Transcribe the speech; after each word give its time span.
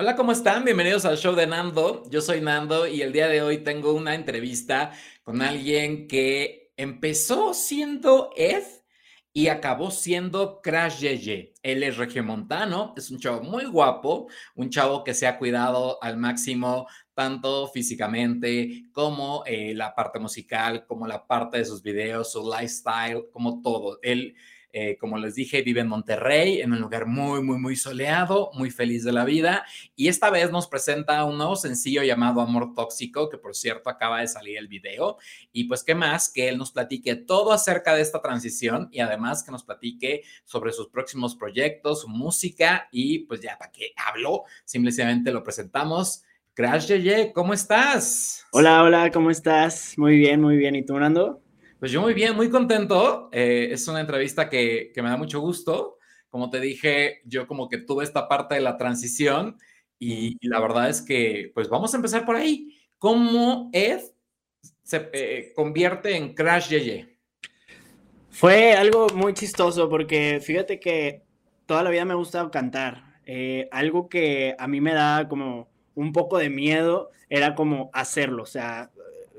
Hola, 0.00 0.14
¿cómo 0.14 0.30
están? 0.30 0.64
Bienvenidos 0.64 1.04
al 1.06 1.18
show 1.18 1.34
de 1.34 1.48
Nando. 1.48 2.08
Yo 2.08 2.20
soy 2.20 2.40
Nando 2.40 2.86
y 2.86 3.02
el 3.02 3.12
día 3.12 3.26
de 3.26 3.42
hoy 3.42 3.64
tengo 3.64 3.94
una 3.94 4.14
entrevista 4.14 4.92
con 5.24 5.42
alguien 5.42 6.06
que 6.06 6.70
empezó 6.76 7.52
siendo 7.52 8.30
Ed 8.36 8.62
y 9.32 9.48
acabó 9.48 9.90
siendo 9.90 10.60
Crash 10.62 11.00
Yeye. 11.00 11.52
Él 11.64 11.82
es 11.82 11.96
regiomontano, 11.96 12.94
es 12.96 13.10
un 13.10 13.18
chavo 13.18 13.42
muy 13.42 13.64
guapo, 13.64 14.28
un 14.54 14.70
chavo 14.70 15.02
que 15.02 15.14
se 15.14 15.26
ha 15.26 15.36
cuidado 15.36 16.00
al 16.00 16.16
máximo 16.16 16.86
tanto 17.12 17.66
físicamente 17.66 18.84
como 18.92 19.42
eh, 19.46 19.74
la 19.74 19.96
parte 19.96 20.20
musical, 20.20 20.86
como 20.86 21.08
la 21.08 21.26
parte 21.26 21.58
de 21.58 21.64
sus 21.64 21.82
videos, 21.82 22.30
su 22.30 22.48
lifestyle, 22.48 23.24
como 23.32 23.60
todo. 23.62 23.98
Él 24.02 24.36
eh, 24.80 24.96
como 24.96 25.18
les 25.18 25.34
dije, 25.34 25.62
vive 25.62 25.80
en 25.80 25.88
Monterrey, 25.88 26.60
en 26.60 26.72
un 26.72 26.80
lugar 26.80 27.06
muy, 27.06 27.42
muy, 27.42 27.58
muy 27.58 27.74
soleado, 27.74 28.50
muy 28.54 28.70
feliz 28.70 29.02
de 29.02 29.10
la 29.10 29.24
vida. 29.24 29.64
Y 29.96 30.06
esta 30.06 30.30
vez 30.30 30.52
nos 30.52 30.68
presenta 30.68 31.24
un 31.24 31.36
nuevo 31.36 31.56
sencillo 31.56 32.04
llamado 32.04 32.40
Amor 32.40 32.74
Tóxico, 32.74 33.28
que 33.28 33.38
por 33.38 33.56
cierto 33.56 33.90
acaba 33.90 34.20
de 34.20 34.28
salir 34.28 34.56
el 34.56 34.68
video. 34.68 35.16
Y 35.50 35.64
pues, 35.64 35.82
¿qué 35.82 35.96
más? 35.96 36.30
Que 36.30 36.48
él 36.48 36.58
nos 36.58 36.70
platique 36.70 37.16
todo 37.16 37.50
acerca 37.50 37.92
de 37.92 38.02
esta 38.02 38.22
transición 38.22 38.88
y 38.92 39.00
además 39.00 39.42
que 39.42 39.50
nos 39.50 39.64
platique 39.64 40.22
sobre 40.44 40.70
sus 40.72 40.88
próximos 40.90 41.34
proyectos, 41.34 42.02
su 42.02 42.08
música 42.08 42.88
y 42.92 43.20
pues 43.20 43.40
ya, 43.40 43.58
¿para 43.58 43.72
qué 43.72 43.90
hablo? 43.96 44.44
Simplemente 44.64 45.32
lo 45.32 45.42
presentamos. 45.42 46.22
Crash 46.54 46.86
Yeye, 46.86 47.32
¿cómo 47.32 47.52
estás? 47.52 48.46
Hola, 48.52 48.84
hola, 48.84 49.10
¿cómo 49.10 49.32
estás? 49.32 49.94
Muy 49.96 50.18
bien, 50.18 50.40
muy 50.40 50.56
bien. 50.56 50.76
¿Y 50.76 50.84
tú, 50.84 50.96
Nando? 50.98 51.47
Pues 51.78 51.92
yo 51.92 52.00
muy 52.00 52.12
bien, 52.12 52.34
muy 52.34 52.50
contento. 52.50 53.28
Eh, 53.30 53.68
es 53.70 53.86
una 53.86 54.00
entrevista 54.00 54.48
que, 54.48 54.92
me 54.96 55.08
da 55.08 55.16
mucho 55.16 55.38
gusto. 55.38 55.98
Como 56.28 56.50
te 56.50 56.58
dije, 56.58 57.20
yo 57.24 57.46
como 57.46 57.68
que 57.68 57.78
tuve 57.78 58.02
esta 58.02 58.28
parte 58.28 58.56
de 58.56 58.60
la 58.60 58.76
transición 58.76 59.56
y, 59.96 60.36
la 60.46 60.60
verdad 60.60 60.90
es 60.90 61.02
que, 61.02 61.52
pues 61.54 61.68
vamos 61.68 61.94
a 61.94 61.96
empezar 61.96 62.26
por 62.26 62.34
ahí. 62.34 62.76
¿Cómo 62.98 63.70
Ed 63.72 64.00
se 64.82 65.08
eh, 65.12 65.52
convierte 65.54 66.16
en 66.16 66.34
Crash 66.34 66.68
Yeye? 66.70 67.16
Fue 68.30 68.72
algo 68.72 69.06
muy 69.14 69.32
chistoso 69.34 69.88
porque 69.88 70.40
fíjate 70.42 70.80
que 70.80 71.22
toda 71.66 71.84
la 71.84 71.90
vida 71.90 72.04
me 72.04 72.12
ha 72.12 72.16
gustado 72.16 72.50
cantar. 72.50 73.20
Eh, 73.24 73.68
algo 73.70 74.08
que 74.08 74.56
a 74.58 74.66
mí 74.66 74.80
me 74.80 74.94
da 74.94 75.28
como 75.28 75.68
un 75.94 76.12
poco 76.12 76.38
de 76.38 76.50
miedo 76.50 77.12
era 77.28 77.54
como 77.54 77.90
hacerlo. 77.92 78.42
O 78.42 78.46
sea, 78.46 78.90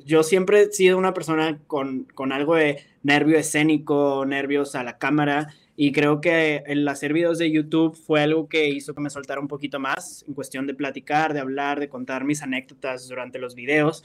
yo 0.06 0.24
siempre 0.24 0.62
he 0.62 0.72
sido 0.72 0.98
una 0.98 1.14
persona 1.14 1.60
con, 1.68 2.08
algo 2.32 2.56
de 2.56 2.84
nervio 3.04 3.38
escénico, 3.38 4.26
nervios 4.26 4.76
a 4.76 4.84
la 4.84 4.98
cámara, 4.98 5.54
y 5.76 5.92
creo 5.92 6.20
que 6.20 6.64
el 6.66 6.88
hacer 6.88 7.14
videos 7.14 7.38
de 7.38 7.52
YouTube 7.52 7.96
fue 7.96 8.22
algo 8.22 8.50
que 8.50 8.70
hizo 8.70 8.94
que 8.94 9.02
me 9.02 9.10
soltara 9.10 9.40
un 9.40 9.48
poquito 9.48 9.80
más 9.80 10.26
en 10.28 10.34
cuestión 10.34 10.68
de 10.68 10.74
platicar, 10.74 11.34
de 11.34 11.40
hablar, 11.40 11.80
de 11.80 11.88
contar 11.88 12.26
mis 12.26 12.42
anécdotas 12.42 13.08
durante 13.08 13.40
los 13.40 13.56
videos. 13.56 14.04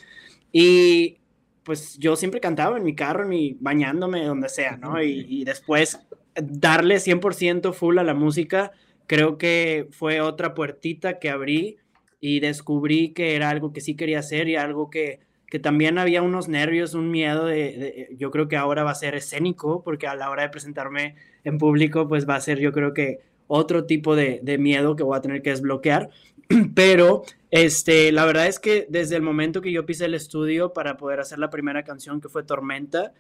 Y 0.53 1.19
pues 1.65 1.99
yo 1.99 2.15
siempre 2.15 2.41
cantaba 2.41 2.77
en 2.77 2.85
mi 2.85 2.95
carro, 2.95 3.25
en 3.25 3.29
mi, 3.29 3.57
bañándome, 3.59 4.25
donde 4.25 4.49
sea, 4.49 4.77
¿no? 4.77 5.03
Y, 5.03 5.27
y 5.29 5.45
después 5.45 5.99
darle 6.37 6.97
100% 6.97 7.73
full 7.73 7.99
a 7.99 8.05
la 8.05 8.15
música, 8.15 8.71
creo 9.07 9.37
que 9.39 9.89
fue 9.91 10.21
otra 10.21 10.55
puertita 10.55 11.19
que 11.19 11.31
abrí 11.31 11.79
y 12.21 12.41
descubrí 12.41 13.13
que 13.13 13.37
era 13.37 13.51
algo 13.51 13.73
que 13.73 13.81
sí 13.81 13.97
quería 13.97 14.21
hacer 14.21 14.49
y 14.49 14.57
algo 14.57 14.91
que 14.91 15.21
que 15.47 15.59
también 15.59 15.99
había 15.99 16.23
unos 16.23 16.49
nervios, 16.49 16.95
un 16.95 17.11
miedo 17.11 17.47
de, 17.47 18.15
yo 18.19 18.31
creo 18.31 18.49
que 18.49 18.57
ahora 18.57 18.83
va 18.83 18.91
a 18.91 18.97
ser 18.97 19.15
escénico, 19.15 19.83
porque 19.83 20.07
a 20.07 20.15
la 20.15 20.31
hora 20.31 20.43
de 20.43 20.49
presentarme 20.49 21.17
en 21.45 21.59
público, 21.59 22.09
pues 22.09 22.29
va 22.29 22.37
a 22.37 22.41
ser 22.41 22.59
yo 22.59 22.73
creo 22.73 22.95
que 22.95 23.21
otro 23.47 23.85
tipo 23.85 24.17
de, 24.17 24.41
miedo 24.59 24.97
que 24.97 25.03
voy 25.03 25.17
a 25.17 25.21
tener 25.21 25.43
que 25.43 25.51
desbloquear. 25.51 26.11
Pero 26.75 27.23
este, 27.51 28.13
la 28.13 28.25
verdad 28.25 28.47
es 28.47 28.59
que 28.59 28.87
desde 28.89 29.17
el 29.17 29.23
momento 29.23 29.61
que 29.61 29.73
yo 29.73 29.87
pisé 29.87 30.07
el 30.07 30.15
estudio 30.15 30.73
para 30.73 30.97
poder 30.97 31.21
hacer 31.21 31.39
la 31.39 31.51
primera 31.51 31.85
canción, 31.85 32.21
que 32.21 32.29
fue 32.29 32.43
Tormenta, 32.43 33.13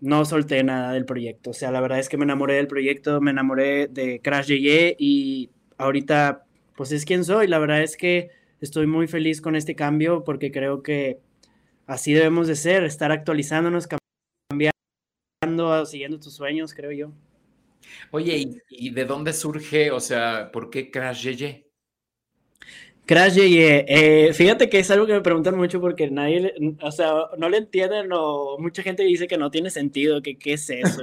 no 0.00 0.24
solté 0.24 0.62
nada 0.64 0.92
del 0.92 1.04
proyecto. 1.04 1.50
O 1.50 1.52
sea, 1.52 1.70
la 1.70 1.80
verdad 1.80 1.98
es 1.98 2.08
que 2.08 2.16
me 2.16 2.24
enamoré 2.24 2.54
del 2.54 2.66
proyecto, 2.66 3.20
me 3.20 3.30
enamoré 3.30 3.88
de 3.88 4.20
Crash 4.20 4.46
Yeye 4.46 4.96
y 4.98 5.50
ahorita, 5.76 6.44
pues 6.76 6.92
es 6.92 7.04
quien 7.04 7.24
soy. 7.24 7.46
La 7.46 7.58
verdad 7.58 7.82
es 7.82 7.96
que 7.96 8.30
estoy 8.60 8.86
muy 8.86 9.06
feliz 9.06 9.40
con 9.40 9.56
este 9.56 9.74
cambio 9.74 10.24
porque 10.24 10.52
creo 10.52 10.82
que 10.82 11.20
así 11.86 12.12
debemos 12.12 12.46
de 12.46 12.56
ser, 12.56 12.84
estar 12.84 13.10
actualizándonos, 13.12 13.88
cambiando, 14.50 15.86
siguiendo 15.86 16.20
tus 16.20 16.34
sueños, 16.34 16.74
creo 16.74 16.92
yo. 16.92 17.12
Oye, 18.10 18.60
¿y, 18.68 18.90
de 18.90 19.04
dónde 19.04 19.32
surge, 19.32 19.90
o 19.90 20.00
sea, 20.00 20.50
por 20.52 20.70
qué 20.70 20.90
Crash 20.90 21.22
Yeye? 21.22 21.66
Crash 23.06 23.34
Yeye, 23.34 23.84
eh, 23.88 24.34
fíjate 24.34 24.68
que 24.68 24.78
es 24.78 24.90
algo 24.90 25.06
que 25.06 25.14
me 25.14 25.20
preguntan 25.20 25.56
mucho 25.56 25.80
porque 25.80 26.10
nadie, 26.10 26.54
o 26.80 26.92
sea, 26.92 27.12
no 27.38 27.48
le 27.48 27.58
entienden 27.58 28.10
o 28.12 28.58
mucha 28.58 28.82
gente 28.82 29.02
dice 29.02 29.26
que 29.26 29.38
no 29.38 29.50
tiene 29.50 29.70
sentido, 29.70 30.22
que 30.22 30.38
qué 30.38 30.52
es 30.52 30.70
eso. 30.70 31.02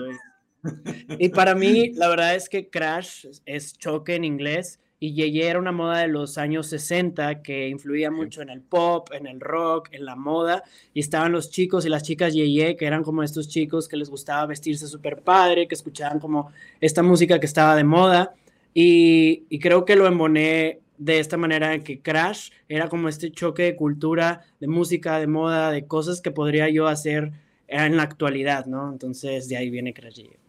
y 1.20 1.30
para 1.30 1.56
mí, 1.56 1.92
la 1.94 2.08
verdad 2.08 2.36
es 2.36 2.48
que 2.48 2.70
Crash 2.70 3.26
es 3.46 3.78
choque 3.78 4.16
en 4.16 4.24
inglés 4.24 4.80
y 5.00 5.14
Yeye 5.14 5.48
era 5.48 5.60
una 5.60 5.72
moda 5.72 6.00
de 6.00 6.08
los 6.08 6.38
años 6.38 6.68
60 6.68 7.42
que 7.44 7.68
influía 7.70 8.10
mucho 8.10 8.42
en 8.42 8.50
el 8.50 8.62
pop, 8.62 9.10
en 9.14 9.28
el 9.28 9.40
rock, 9.40 9.90
en 9.92 10.06
la 10.06 10.16
moda, 10.16 10.64
y 10.94 11.00
estaban 11.02 11.32
los 11.32 11.52
chicos 11.52 11.86
y 11.86 11.90
las 11.90 12.04
chicas 12.04 12.34
Yeye, 12.34 12.76
que 12.76 12.86
eran 12.86 13.04
como 13.04 13.22
estos 13.22 13.48
chicos 13.48 13.88
que 13.88 13.98
les 13.98 14.10
gustaba 14.10 14.46
vestirse 14.48 14.88
súper 14.88 15.22
padre, 15.22 15.68
que 15.68 15.76
escuchaban 15.76 16.20
como 16.20 16.52
esta 16.82 17.04
música 17.04 17.40
que 17.40 17.46
estaba 17.46 17.76
de 17.76 17.84
moda, 17.84 18.34
y, 18.74 19.60
creo 19.60 19.86
que 19.86 19.96
lo 19.96 20.08
emboné 20.08 20.82
de 20.98 21.20
esta 21.20 21.38
manera 21.38 21.80
que 21.80 22.00
Crash 22.00 22.52
era 22.70 22.90
como 22.90 23.10
este 23.10 23.32
choque 23.32 23.64
de 23.64 23.76
cultura, 23.76 24.46
de 24.60 24.68
música, 24.68 25.20
de 25.20 25.28
moda, 25.28 25.72
de 25.72 25.86
cosas 25.88 26.22
que 26.22 26.32
podría 26.32 26.70
yo 26.70 26.88
hacer 26.88 27.32
en 27.68 27.98
la 27.98 28.04
actualidad, 28.04 28.66
¿no? 28.66 28.92
Entonces 28.92 29.50
de 29.50 29.58
ahí 29.58 29.70
viene 29.70 29.94
Crash 29.94 30.16
Yeye. 30.16 30.40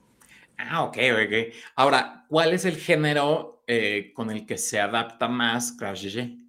Ah, 0.58 0.84
ok, 0.84 0.98
ok. 1.12 1.54
Ahora, 1.76 2.26
¿cuál 2.28 2.52
es 2.52 2.64
el 2.64 2.76
género 2.76 3.57
eh, 3.70 4.12
con 4.14 4.30
el 4.30 4.46
que 4.46 4.56
se 4.56 4.80
adapta 4.80 5.28
más 5.28 5.72
Crash 5.72 6.06
GG? 6.06 6.48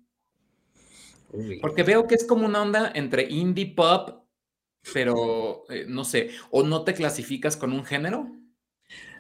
Porque 1.62 1.84
veo 1.84 2.08
que 2.08 2.16
es 2.16 2.26
como 2.26 2.46
una 2.46 2.62
onda 2.62 2.92
entre 2.96 3.30
indie 3.30 3.74
pop, 3.76 4.24
pero 4.94 5.64
eh, 5.70 5.86
no 5.86 6.06
sé, 6.06 6.30
o 6.50 6.64
no 6.64 6.84
te 6.84 6.94
clasificas 6.94 7.58
con 7.58 7.74
un 7.74 7.84
género. 7.84 8.32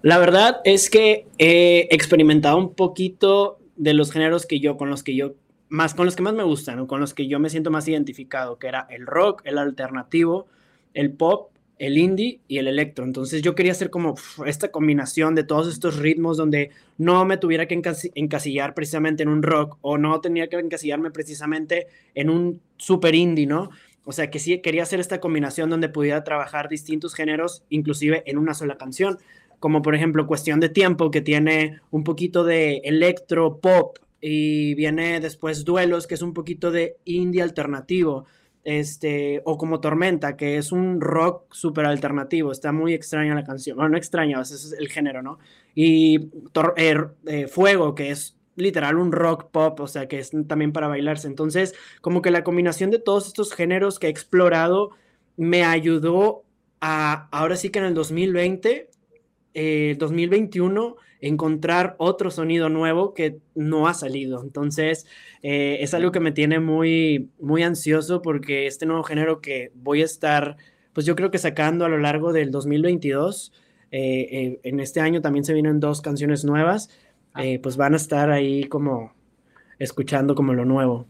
La 0.02 0.18
verdad 0.18 0.62
es 0.64 0.90
que 0.90 1.28
he 1.38 1.90
experimentado 1.92 2.58
un 2.58 2.74
poquito 2.74 3.60
de 3.76 3.94
los 3.94 4.14
géneros 4.14 4.46
que 4.46 4.62
yo, 4.62 4.78
con 4.78 4.90
los 4.90 5.04
que 5.04 5.16
yo, 5.16 5.36
más 5.68 5.94
con 5.94 6.06
los 6.06 6.16
que 6.16 6.24
más 6.24 6.34
me 6.34 6.44
gustan, 6.44 6.80
o 6.80 6.88
con 6.88 7.02
los 7.02 7.14
que 7.14 7.28
yo 7.28 7.38
me 7.40 7.50
siento 7.50 7.70
más 7.70 7.86
identificado, 7.88 8.58
que 8.60 8.68
era 8.68 8.88
el 8.90 9.06
rock, 9.06 9.42
el 9.44 9.58
alternativo, 9.58 10.48
el 10.94 11.12
pop 11.12 11.52
el 11.80 11.98
indie 11.98 12.42
y 12.48 12.58
el 12.58 12.68
electro. 12.68 13.06
Entonces 13.06 13.42
yo 13.42 13.56
quería 13.56 13.72
hacer 13.72 13.90
como 13.90 14.16
esta 14.46 14.70
combinación 14.70 15.34
de 15.34 15.46
todos 15.46 15.72
estos 15.72 15.98
ritmos 15.98 16.38
donde 16.38 16.72
no 16.98 17.26
me 17.26 17.38
tuviera 17.38 17.68
que 17.68 17.82
encasillar 18.16 18.74
precisamente 18.74 19.24
en 19.24 19.30
un 19.30 19.42
rock 19.42 19.78
o 19.82 19.98
no 19.98 20.20
tenía 20.20 20.48
que 20.48 20.58
encasillarme 20.58 21.10
precisamente 21.10 21.88
en 22.14 22.30
un 22.30 22.62
super 22.78 23.16
indie, 23.16 23.48
¿no? 23.48 23.70
O 24.04 24.12
sea 24.12 24.30
que 24.30 24.40
sí 24.40 24.60
quería 24.60 24.84
hacer 24.84 25.00
esta 25.00 25.20
combinación 25.20 25.70
donde 25.70 25.88
pudiera 25.88 26.24
trabajar 26.24 26.68
distintos 26.68 27.16
géneros, 27.16 27.64
inclusive 27.70 28.24
en 28.26 28.38
una 28.38 28.54
sola 28.54 28.78
canción, 28.78 29.18
como 29.60 29.82
por 29.82 29.96
ejemplo 29.96 30.28
Cuestión 30.28 30.60
de 30.60 30.70
Tiempo, 30.70 31.12
que 31.12 31.22
tiene 31.22 31.80
un 31.92 32.04
poquito 32.04 32.44
de 32.44 32.78
electro 32.84 33.60
pop 33.60 33.98
y 34.20 34.74
viene 34.76 35.22
después 35.22 35.64
Duelos, 35.64 36.08
que 36.08 36.16
es 36.16 36.22
un 36.22 36.34
poquito 36.34 36.72
de 36.72 36.98
indie 37.06 37.42
alternativo 37.42 38.26
este, 38.64 39.42
o 39.46 39.58
como 39.58 39.80
Tormenta, 39.80 40.36
que 40.38 40.58
es 40.58 40.72
un 40.72 41.02
rock 41.02 41.54
súper 41.54 41.86
alternativo, 41.86 42.52
está 42.52 42.72
muy 42.72 42.94
extraña 42.94 43.36
la 43.36 43.44
canción, 43.44 43.78
bueno, 43.78 43.92
no 43.92 43.98
extraña, 43.98 44.42
ese 44.42 44.56
es 44.56 44.76
el 44.78 44.90
género, 44.90 45.22
¿no? 45.22 45.40
Y 45.76 46.30
eh, 46.76 46.96
eh, 47.26 47.48
Fuego, 47.48 47.96
que 47.96 48.12
es 48.12 48.38
literal 48.56 48.98
un 48.98 49.12
rock 49.12 49.50
pop, 49.52 49.80
o 49.80 49.88
sea, 49.88 50.08
que 50.08 50.20
es 50.20 50.32
también 50.48 50.74
para 50.74 50.88
bailarse. 50.88 51.28
Entonces, 51.28 51.74
como 52.02 52.22
que 52.22 52.32
la 52.32 52.44
combinación 52.44 52.92
de 52.92 53.00
todos 53.00 53.28
estos 53.28 53.54
géneros 53.54 54.00
que 54.00 54.08
he 54.08 54.10
explorado 54.10 54.92
me 55.38 55.64
ayudó 55.64 56.44
a, 56.82 57.30
ahora 57.32 57.56
sí 57.56 57.70
que 57.70 57.80
en 57.80 57.86
el 57.86 57.94
2020, 57.94 58.90
eh, 59.54 59.96
2021, 59.98 60.98
encontrar 61.22 61.96
otro 61.98 62.32
sonido 62.32 62.70
nuevo 62.70 63.14
que 63.14 63.40
no 63.56 63.88
ha 63.88 63.94
salido. 63.94 64.42
Entonces, 64.42 65.06
eh, 65.42 65.78
es 65.82 65.94
algo 65.94 66.12
que 66.12 66.20
me 66.20 66.32
tiene 66.32 66.60
muy, 66.60 67.30
muy 67.40 67.64
ansioso 67.64 68.22
porque 68.22 68.68
este 68.68 68.86
nuevo 68.86 69.04
género 69.04 69.42
que 69.42 69.72
voy 69.76 70.02
a 70.02 70.06
estar, 70.06 70.58
pues 70.94 71.06
yo 71.06 71.16
creo 71.16 71.32
que 71.32 71.38
sacando 71.38 71.86
a 71.86 71.90
lo 71.90 71.98
largo 71.98 72.32
del 72.32 72.52
2022, 72.52 73.52
eh, 73.92 74.28
eh, 74.32 74.60
en 74.64 74.80
este 74.80 75.02
año 75.02 75.22
también 75.22 75.44
se 75.44 75.54
vienen 75.54 75.80
dos 75.80 76.02
canciones 76.02 76.46
nuevas, 76.46 76.90
ah. 77.34 77.44
pues 77.62 77.76
van 77.76 77.94
a 77.94 77.98
estar 77.98 78.32
ahí 78.32 78.64
como 78.66 79.14
escuchando 79.78 80.36
como 80.36 80.54
lo 80.54 80.66
nuevo. 80.66 81.06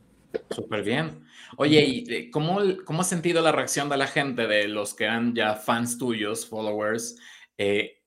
Súper 0.50 0.84
bien. 0.84 1.28
Oye, 1.58 1.84
¿y 1.84 2.30
cómo, 2.30 2.60
cómo 2.86 3.02
has 3.02 3.10
sentido 3.10 3.42
la 3.42 3.52
reacción 3.52 3.90
de 3.90 3.98
la 3.98 4.06
gente, 4.06 4.46
de 4.46 4.68
los 4.68 4.94
que 4.94 5.06
eran 5.06 5.34
ya 5.34 5.56
fans 5.56 5.98
tuyos, 5.98 6.46
followers? 6.46 7.18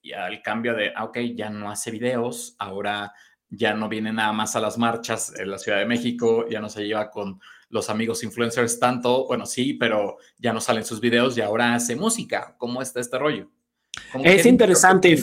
Y 0.02 0.12
al 0.12 0.42
cambio 0.42 0.74
de, 0.74 0.92
ah, 0.94 1.04
ok, 1.04 1.18
ya 1.34 1.48
no 1.48 1.70
hace 1.70 1.90
videos, 1.90 2.56
ahora 2.58 3.12
ya 3.48 3.74
no 3.74 3.88
viene 3.88 4.12
nada 4.12 4.32
más 4.32 4.56
a 4.56 4.60
las 4.60 4.78
marchas 4.78 5.32
en 5.38 5.50
la 5.50 5.58
Ciudad 5.58 5.78
de 5.78 5.86
México, 5.86 6.46
ya 6.48 6.60
no 6.60 6.68
se 6.68 6.84
lleva 6.84 7.10
con 7.10 7.40
los 7.68 7.88
amigos 7.88 8.22
influencers 8.24 8.78
tanto, 8.78 9.26
bueno, 9.26 9.46
sí, 9.46 9.74
pero 9.74 10.16
ya 10.38 10.52
no 10.52 10.60
salen 10.60 10.84
sus 10.84 11.00
videos 11.00 11.36
y 11.38 11.40
ahora 11.40 11.74
hace 11.74 11.96
música. 11.96 12.54
¿Cómo 12.58 12.82
está 12.82 13.00
este 13.00 13.18
rollo? 13.18 13.50
Es 14.24 14.46
interesante, 14.46 15.22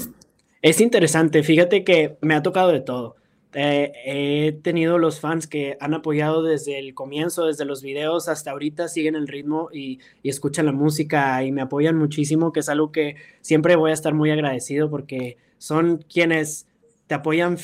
es 0.61 0.81
interesante. 0.81 1.43
Fíjate 1.43 1.83
que 1.83 2.17
me 2.21 2.35
ha 2.35 2.41
tocado 2.41 2.71
de 2.71 2.81
todo. 2.81 3.18
Eh, 3.53 3.91
he 4.05 4.51
tenido 4.61 4.99
los 4.99 5.19
fans 5.19 5.47
que 5.47 5.75
han 5.79 5.95
apoyado 5.95 6.43
desde 6.43 6.77
el 6.77 6.93
comienzo, 6.93 7.47
desde 7.47 7.65
los 7.65 7.81
videos 7.81 8.27
hasta 8.27 8.51
ahorita, 8.51 8.87
siguen 8.87 9.15
el 9.15 9.27
ritmo 9.27 9.69
y, 9.73 9.99
escuchan 10.23 10.67
la 10.67 10.71
música 10.71 11.43
y 11.43 11.51
me 11.51 11.61
apoyan 11.61 11.97
muchísimo, 11.97 12.53
que 12.53 12.59
es 12.59 12.69
algo 12.69 12.91
que 12.91 13.15
siempre 13.41 13.75
voy 13.75 13.91
a 13.91 13.95
estar 13.95 14.13
muy 14.13 14.29
agradecido 14.29 14.89
porque 14.89 15.37
son 15.57 16.05
quienes 16.11 16.67
te 17.07 17.15
apoyan 17.15 17.57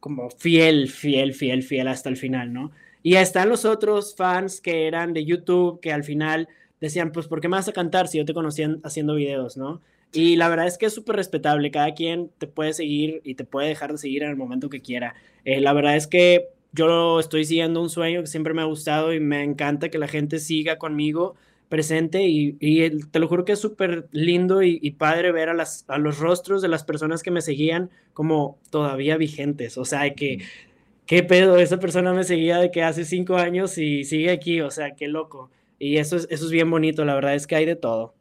como 0.00 0.30
fiel, 0.30 0.88
fiel, 0.88 1.34
fiel, 1.34 1.62
fiel 1.62 1.88
hasta 1.88 2.08
el 2.08 2.16
final, 2.16 2.52
¿no? 2.52 2.70
Y 3.02 3.16
están 3.16 3.48
los 3.50 3.64
otros 3.64 4.14
fans 4.16 4.60
que 4.60 4.86
eran 4.86 5.12
de 5.12 5.24
YouTube 5.24 5.80
que 5.80 5.92
al 5.92 6.02
final 6.04 6.48
decían, 6.80 7.12
pues, 7.12 7.28
¿por 7.28 7.40
qué 7.40 7.48
me 7.48 7.56
vas 7.56 7.68
a 7.68 7.72
cantar 7.72 8.08
si 8.08 8.18
yo 8.18 8.24
te 8.24 8.34
conocía 8.34 8.76
haciendo 8.82 9.14
videos, 9.14 9.56
no? 9.56 9.82
Y 10.16 10.36
la 10.36 10.48
verdad 10.48 10.66
es 10.66 10.78
que 10.78 10.86
es 10.86 10.94
súper 10.94 11.16
respetable, 11.16 11.70
cada 11.70 11.92
quien 11.92 12.30
te 12.38 12.46
puede 12.46 12.72
seguir 12.72 13.20
y 13.22 13.34
te 13.34 13.44
puede 13.44 13.68
dejar 13.68 13.92
de 13.92 13.98
seguir 13.98 14.22
en 14.22 14.30
el 14.30 14.36
momento 14.36 14.70
que 14.70 14.80
quiera. 14.80 15.14
Eh, 15.44 15.60
la 15.60 15.72
verdad 15.74 15.96
es 15.96 16.06
que 16.06 16.48
yo 16.72 17.20
estoy 17.20 17.44
siguiendo 17.44 17.82
un 17.82 17.90
sueño 17.90 18.22
que 18.22 18.26
siempre 18.26 18.54
me 18.54 18.62
ha 18.62 18.66
gustado 18.66 19.12
y 19.12 19.20
me 19.20 19.42
encanta 19.42 19.90
que 19.90 19.98
la 19.98 20.08
gente 20.08 20.38
siga 20.38 20.78
conmigo 20.78 21.34
presente 21.68 22.22
y, 22.22 22.52
te 23.10 23.18
lo 23.18 23.28
juro 23.28 23.44
que 23.44 23.52
es 23.52 23.58
súper 23.58 24.08
lindo 24.12 24.62
y, 24.62 24.90
padre 24.92 25.32
ver 25.32 25.48
a, 25.50 25.98
los 25.98 26.18
rostros 26.18 26.62
de 26.62 26.68
las 26.68 26.84
personas 26.84 27.22
que 27.22 27.30
me 27.30 27.42
seguían 27.42 27.90
como 28.14 28.58
todavía 28.70 29.16
vigentes, 29.16 29.76
o 29.76 29.84
sea, 29.84 30.14
que 30.14 30.38
qué 31.06 31.22
pedo, 31.22 31.58
esa 31.58 31.78
persona 31.78 32.12
me 32.12 32.24
seguía 32.24 32.58
de 32.58 32.70
que 32.70 32.82
hace 32.82 33.04
cinco 33.04 33.36
años 33.36 33.78
y 33.78 34.04
sigue 34.04 34.30
aquí, 34.30 34.60
o 34.60 34.70
sea, 34.70 34.94
qué 34.94 35.08
loco. 35.08 35.50
Y 35.78 35.98
eso 35.98 36.16
es, 36.16 36.26
eso 36.30 36.46
es 36.46 36.50
bien 36.50 36.70
bonito, 36.70 37.04
la 37.04 37.14
verdad 37.14 37.34
es 37.34 37.46
que 37.46 37.56
hay 37.56 37.66
de 37.66 37.76
todo. 37.76 38.14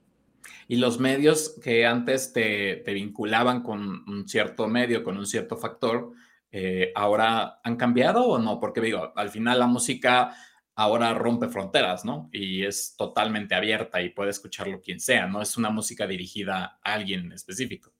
Y 0.67 0.77
los 0.77 1.00
medios 1.00 1.59
que 1.63 1.85
antes 1.85 2.33
te, 2.33 2.83
vinculaban 2.88 3.62
con 3.62 4.03
un 4.07 4.27
cierto 4.27 4.67
medio, 4.67 5.03
con 5.03 5.17
un 5.17 5.25
cierto 5.25 5.57
factor, 5.57 6.12
eh, 6.51 6.91
ahora 6.95 7.59
han 7.63 7.75
cambiado 7.75 8.25
o 8.25 8.39
no? 8.39 8.59
Porque 8.59 8.81
digo, 8.81 9.13
al 9.15 9.29
final 9.29 9.59
la 9.59 9.67
música 9.67 10.35
ahora 10.75 11.13
rompe 11.13 11.47
fronteras, 11.47 12.03
¿no? 12.03 12.29
Y 12.31 12.63
es 12.63 12.95
totalmente 12.97 13.56
abierta 13.56 14.01
y 14.01 14.09
puede 14.09 14.31
escucharlo 14.31 14.81
quien 14.81 15.00
sea, 15.00 15.27
no 15.27 15.41
es 15.41 15.57
una 15.57 15.69
música 15.69 16.06
dirigida 16.06 16.79
a 16.83 16.94
alguien 16.94 17.31
específico. 17.31 17.91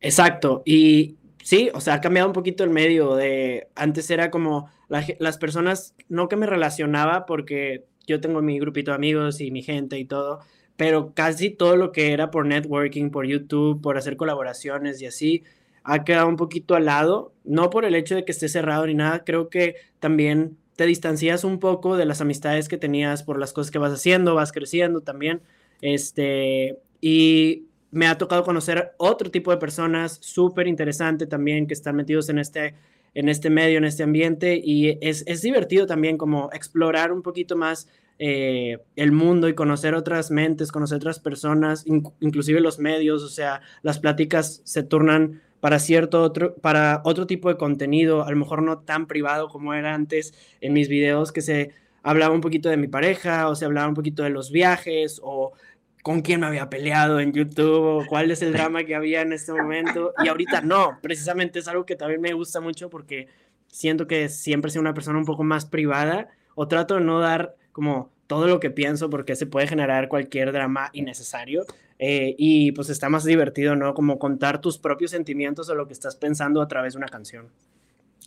Exacto, 0.00 0.62
y 0.64 1.16
sí, 1.42 1.70
o 1.74 1.80
sea, 1.80 1.94
ha 1.94 2.00
cambiado 2.00 2.28
un 2.28 2.32
poquito 2.32 2.64
el 2.64 2.70
medio 2.70 3.16
de, 3.16 3.68
antes 3.74 4.10
era 4.10 4.30
como 4.30 4.70
las 4.88 5.38
personas, 5.38 5.94
no 6.08 6.28
que 6.28 6.36
me 6.36 6.46
relacionaba 6.46 7.26
porque 7.26 7.86
yo 8.06 8.20
tengo 8.20 8.42
mi 8.42 8.58
grupito 8.58 8.90
de 8.90 8.96
amigos 8.96 9.40
y 9.40 9.50
mi 9.50 9.62
gente 9.62 9.98
y 9.98 10.04
todo, 10.04 10.40
pero 10.80 11.12
casi 11.12 11.50
todo 11.50 11.76
lo 11.76 11.92
que 11.92 12.14
era 12.14 12.30
por 12.30 12.46
networking, 12.46 13.10
por 13.10 13.26
YouTube, 13.26 13.82
por 13.82 13.98
hacer 13.98 14.16
colaboraciones 14.16 15.02
y 15.02 15.04
así, 15.04 15.42
ha 15.84 16.04
quedado 16.04 16.26
un 16.26 16.36
poquito 16.36 16.74
al 16.74 16.86
lado, 16.86 17.34
no 17.44 17.68
por 17.68 17.84
el 17.84 17.94
hecho 17.94 18.14
de 18.14 18.24
que 18.24 18.32
esté 18.32 18.48
cerrado 18.48 18.86
ni 18.86 18.94
nada, 18.94 19.22
creo 19.22 19.50
que 19.50 19.74
también 19.98 20.56
te 20.76 20.86
distancias 20.86 21.44
un 21.44 21.58
poco 21.58 21.98
de 21.98 22.06
las 22.06 22.22
amistades 22.22 22.66
que 22.66 22.78
tenías 22.78 23.22
por 23.22 23.38
las 23.38 23.52
cosas 23.52 23.70
que 23.70 23.78
vas 23.78 23.92
haciendo, 23.92 24.34
vas 24.34 24.52
creciendo 24.52 25.02
también, 25.02 25.42
este, 25.82 26.78
y 27.02 27.66
me 27.90 28.06
ha 28.06 28.16
tocado 28.16 28.42
conocer 28.42 28.92
otro 28.96 29.30
tipo 29.30 29.50
de 29.50 29.58
personas 29.58 30.16
súper 30.22 30.66
interesante 30.66 31.26
también 31.26 31.66
que 31.66 31.74
están 31.74 31.94
metidos 31.94 32.30
en 32.30 32.38
este, 32.38 32.74
en 33.12 33.28
este 33.28 33.50
medio, 33.50 33.76
en 33.76 33.84
este 33.84 34.02
ambiente 34.02 34.58
y 34.64 34.96
es, 35.02 35.24
es 35.26 35.42
divertido 35.42 35.84
también 35.86 36.16
como 36.16 36.48
explorar 36.54 37.12
un 37.12 37.20
poquito 37.20 37.54
más 37.54 37.86
eh, 38.22 38.76
el 38.96 39.12
mundo 39.12 39.48
y 39.48 39.54
conocer 39.54 39.94
otras 39.94 40.30
mentes, 40.30 40.72
conocer 40.72 40.96
otras 40.96 41.18
personas, 41.20 41.86
inclusive 41.86 42.60
los 42.60 42.78
medios, 42.78 43.22
o 43.22 43.30
sea, 43.30 43.62
las 43.80 43.98
pláticas 43.98 44.60
se 44.64 44.82
turnan 44.82 45.40
para 45.60 45.78
cierto 45.78 46.22
otro, 46.22 46.54
para 46.56 47.00
otro 47.06 47.26
tipo 47.26 47.48
de 47.48 47.56
contenido, 47.56 48.22
a 48.22 48.30
lo 48.30 48.36
mejor 48.36 48.62
no 48.62 48.80
tan 48.80 49.06
privado 49.06 49.48
como 49.48 49.72
era 49.72 49.94
antes 49.94 50.34
en 50.60 50.74
mis 50.74 50.90
videos, 50.90 51.32
que 51.32 51.40
se 51.40 51.70
hablaba 52.02 52.34
un 52.34 52.42
poquito 52.42 52.68
de 52.68 52.76
mi 52.76 52.88
pareja 52.88 53.48
o 53.48 53.54
se 53.54 53.64
hablaba 53.64 53.88
un 53.88 53.94
poquito 53.94 54.22
de 54.22 54.28
los 54.28 54.52
viajes 54.52 55.18
o 55.24 55.54
con 56.02 56.20
quién 56.20 56.40
me 56.40 56.46
había 56.46 56.68
peleado 56.68 57.20
en 57.20 57.32
YouTube, 57.32 58.04
cuál 58.06 58.30
es 58.30 58.42
el 58.42 58.52
drama 58.52 58.84
que 58.84 58.94
había 58.94 59.22
en 59.22 59.32
este 59.32 59.54
momento. 59.54 60.12
Y 60.22 60.28
ahorita 60.28 60.60
no, 60.60 60.98
precisamente 61.00 61.60
es 61.60 61.68
algo 61.68 61.86
que 61.86 61.96
también 61.96 62.20
me 62.20 62.34
gusta 62.34 62.60
mucho 62.60 62.90
porque 62.90 63.28
siento 63.68 64.06
que 64.06 64.28
siempre 64.28 64.70
soy 64.70 64.80
una 64.80 64.92
persona 64.92 65.18
un 65.18 65.24
poco 65.24 65.42
más 65.42 65.64
privada 65.64 66.28
o 66.54 66.68
trato 66.68 66.96
de 66.96 67.00
no 67.00 67.18
dar 67.18 67.56
como 67.72 68.10
todo 68.26 68.46
lo 68.46 68.60
que 68.60 68.70
pienso 68.70 69.10
porque 69.10 69.34
se 69.34 69.46
puede 69.46 69.66
generar 69.66 70.08
cualquier 70.08 70.52
drama 70.52 70.90
innecesario. 70.92 71.64
Eh, 71.98 72.34
y 72.38 72.72
pues 72.72 72.88
está 72.88 73.08
más 73.08 73.24
divertido, 73.24 73.76
¿no? 73.76 73.92
Como 73.92 74.18
contar 74.18 74.60
tus 74.60 74.78
propios 74.78 75.10
sentimientos 75.10 75.68
o 75.68 75.74
lo 75.74 75.86
que 75.86 75.92
estás 75.92 76.16
pensando 76.16 76.62
a 76.62 76.68
través 76.68 76.94
de 76.94 76.98
una 76.98 77.08
canción. 77.08 77.48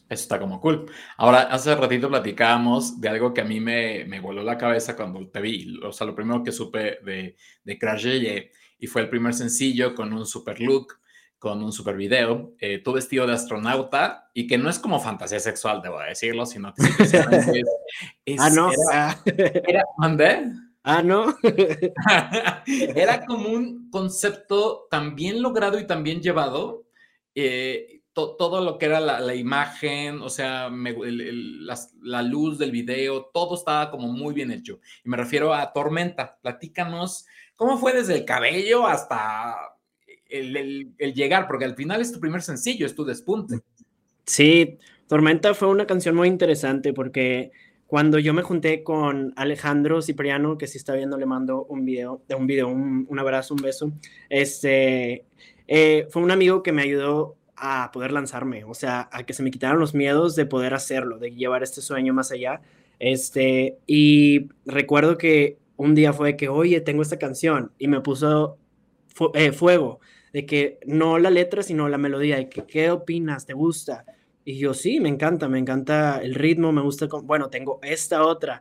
Eso 0.09 0.23
está 0.23 0.39
como 0.39 0.59
cool. 0.59 0.85
Ahora, 1.17 1.43
hace 1.43 1.73
ratito 1.75 2.09
platicábamos 2.09 2.99
de 2.99 3.09
algo 3.09 3.33
que 3.33 3.41
a 3.41 3.45
mí 3.45 3.59
me, 3.59 4.05
me 4.05 4.19
voló 4.19 4.43
la 4.43 4.57
cabeza 4.57 4.95
cuando 4.95 5.27
te 5.27 5.41
vi. 5.41 5.79
O 5.83 5.91
sea, 5.91 6.05
lo 6.05 6.13
primero 6.13 6.43
que 6.43 6.51
supe 6.51 6.99
de, 7.03 7.35
de 7.63 7.77
Crash 7.79 8.07
y 8.77 8.87
fue 8.87 9.01
el 9.01 9.09
primer 9.09 9.33
sencillo 9.33 9.95
con 9.95 10.11
un 10.11 10.25
super 10.25 10.59
look, 10.59 10.99
con 11.43 11.61
un 11.61 11.73
super 11.73 11.97
video, 11.97 12.53
eh, 12.57 12.77
tu 12.77 12.93
vestido 12.93 13.27
de 13.27 13.33
astronauta 13.33 14.29
y 14.33 14.47
que 14.47 14.57
no 14.57 14.69
es 14.69 14.79
como 14.79 15.01
fantasía 15.01 15.41
sexual, 15.41 15.81
debo 15.81 15.99
decirlo, 15.99 16.45
sino 16.45 16.73
que 16.73 16.83
es, 18.25 18.39
ah, 18.39 18.49
no. 18.49 18.71
Era, 18.71 19.19
era 19.67 19.83
Ah, 20.83 21.01
no. 21.01 21.35
era 22.95 23.25
como 23.25 23.49
un 23.49 23.89
concepto 23.89 24.87
tan 24.89 25.15
bien 25.15 25.41
logrado 25.41 25.77
y 25.79 25.85
tan 25.85 26.01
bien 26.01 26.21
llevado. 26.21 26.85
Eh, 27.35 28.03
todo 28.13 28.61
lo 28.61 28.77
que 28.77 28.85
era 28.85 29.01
la, 29.01 29.35
imagen, 29.35 30.21
o 30.21 30.29
sea, 30.29 30.69
la, 30.69 32.21
luz 32.21 32.57
del 32.57 32.71
video, 32.71 33.25
todo 33.33 33.55
estaba 33.55 33.91
como 33.91 34.07
muy 34.07 34.33
bien 34.33 34.49
hecho. 34.49 34.79
Y 35.03 35.09
me 35.09 35.17
refiero 35.17 35.53
a 35.53 35.73
Tormenta. 35.73 36.37
Platícanos, 36.41 37.25
¿cómo 37.57 37.77
fue 37.77 37.91
desde 37.91 38.15
el 38.15 38.23
cabello 38.23 38.87
hasta 38.87 39.72
el, 40.33 41.13
llegar? 41.13 41.47
Porque 41.47 41.65
al 41.65 41.75
final 41.75 42.01
es 42.01 42.11
tu 42.11 42.19
primer 42.19 42.41
sencillo, 42.41 42.85
es 42.85 42.95
tu 42.95 43.05
despunte. 43.05 43.59
Sí, 44.25 44.77
Tormenta 45.07 45.53
fue 45.53 45.67
una 45.67 45.85
canción 45.85 46.15
muy 46.15 46.27
interesante 46.27 46.93
porque 46.93 47.51
cuando 47.87 48.17
yo 48.17 48.33
me 48.33 48.41
junté 48.41 48.83
con 48.83 49.33
Alejandro 49.35 50.01
Cipriano, 50.01 50.57
que 50.57 50.67
si 50.67 50.77
está 50.77 50.93
viendo 50.95 51.17
le 51.17 51.25
mando 51.25 51.65
un 51.65 51.85
video, 51.85 52.23
de 52.27 52.35
un 52.35 52.47
video, 52.47 52.67
un, 52.67 53.19
abrazo, 53.19 53.53
un 53.53 53.61
beso, 53.61 53.93
este, 54.29 55.25
eh, 55.67 56.07
fue 56.09 56.23
un 56.23 56.31
amigo 56.31 56.63
que 56.63 56.71
me 56.71 56.81
ayudó 56.81 57.35
a 57.55 57.91
poder 57.93 58.11
lanzarme, 58.11 58.63
o 58.63 58.73
sea, 58.73 59.09
a 59.11 59.23
que 59.23 59.33
se 59.33 59.43
me 59.43 59.51
quitaran 59.51 59.79
los 59.79 59.93
miedos 59.93 60.35
de 60.35 60.45
poder 60.45 60.73
hacerlo, 60.73 61.19
de 61.19 61.35
llevar 61.35 61.61
este 61.61 61.81
sueño 61.81 62.13
más 62.13 62.31
allá. 62.31 62.61
Este, 62.99 63.77
y 63.85 64.49
recuerdo 64.65 65.17
que 65.17 65.57
un 65.77 65.95
día 65.95 66.13
fue 66.13 66.35
que, 66.35 66.49
oye, 66.49 66.81
tengo 66.81 67.01
esta 67.01 67.19
canción 67.19 67.71
y 67.77 67.87
me 67.87 68.01
puso 68.01 68.57
eh, 69.33 69.51
fuego, 69.51 69.99
de 70.33 70.45
que 70.45 70.79
no 70.85 71.19
la 71.19 71.29
letra, 71.29 71.63
sino 71.63 71.87
la 71.87 71.97
melodía, 71.97 72.37
de 72.37 72.49
que, 72.49 72.65
¿qué 72.65 72.91
opinas? 72.91 73.45
¿Te 73.45 73.53
gusta? 73.53 74.05
Y 74.43 74.57
yo, 74.57 74.73
sí, 74.73 74.99
me 74.99 75.09
encanta, 75.09 75.47
me 75.47 75.59
encanta 75.59 76.19
el 76.21 76.35
ritmo, 76.35 76.71
me 76.71 76.81
gusta, 76.81 77.07
bueno, 77.23 77.49
tengo 77.49 77.79
esta 77.83 78.25
otra. 78.25 78.59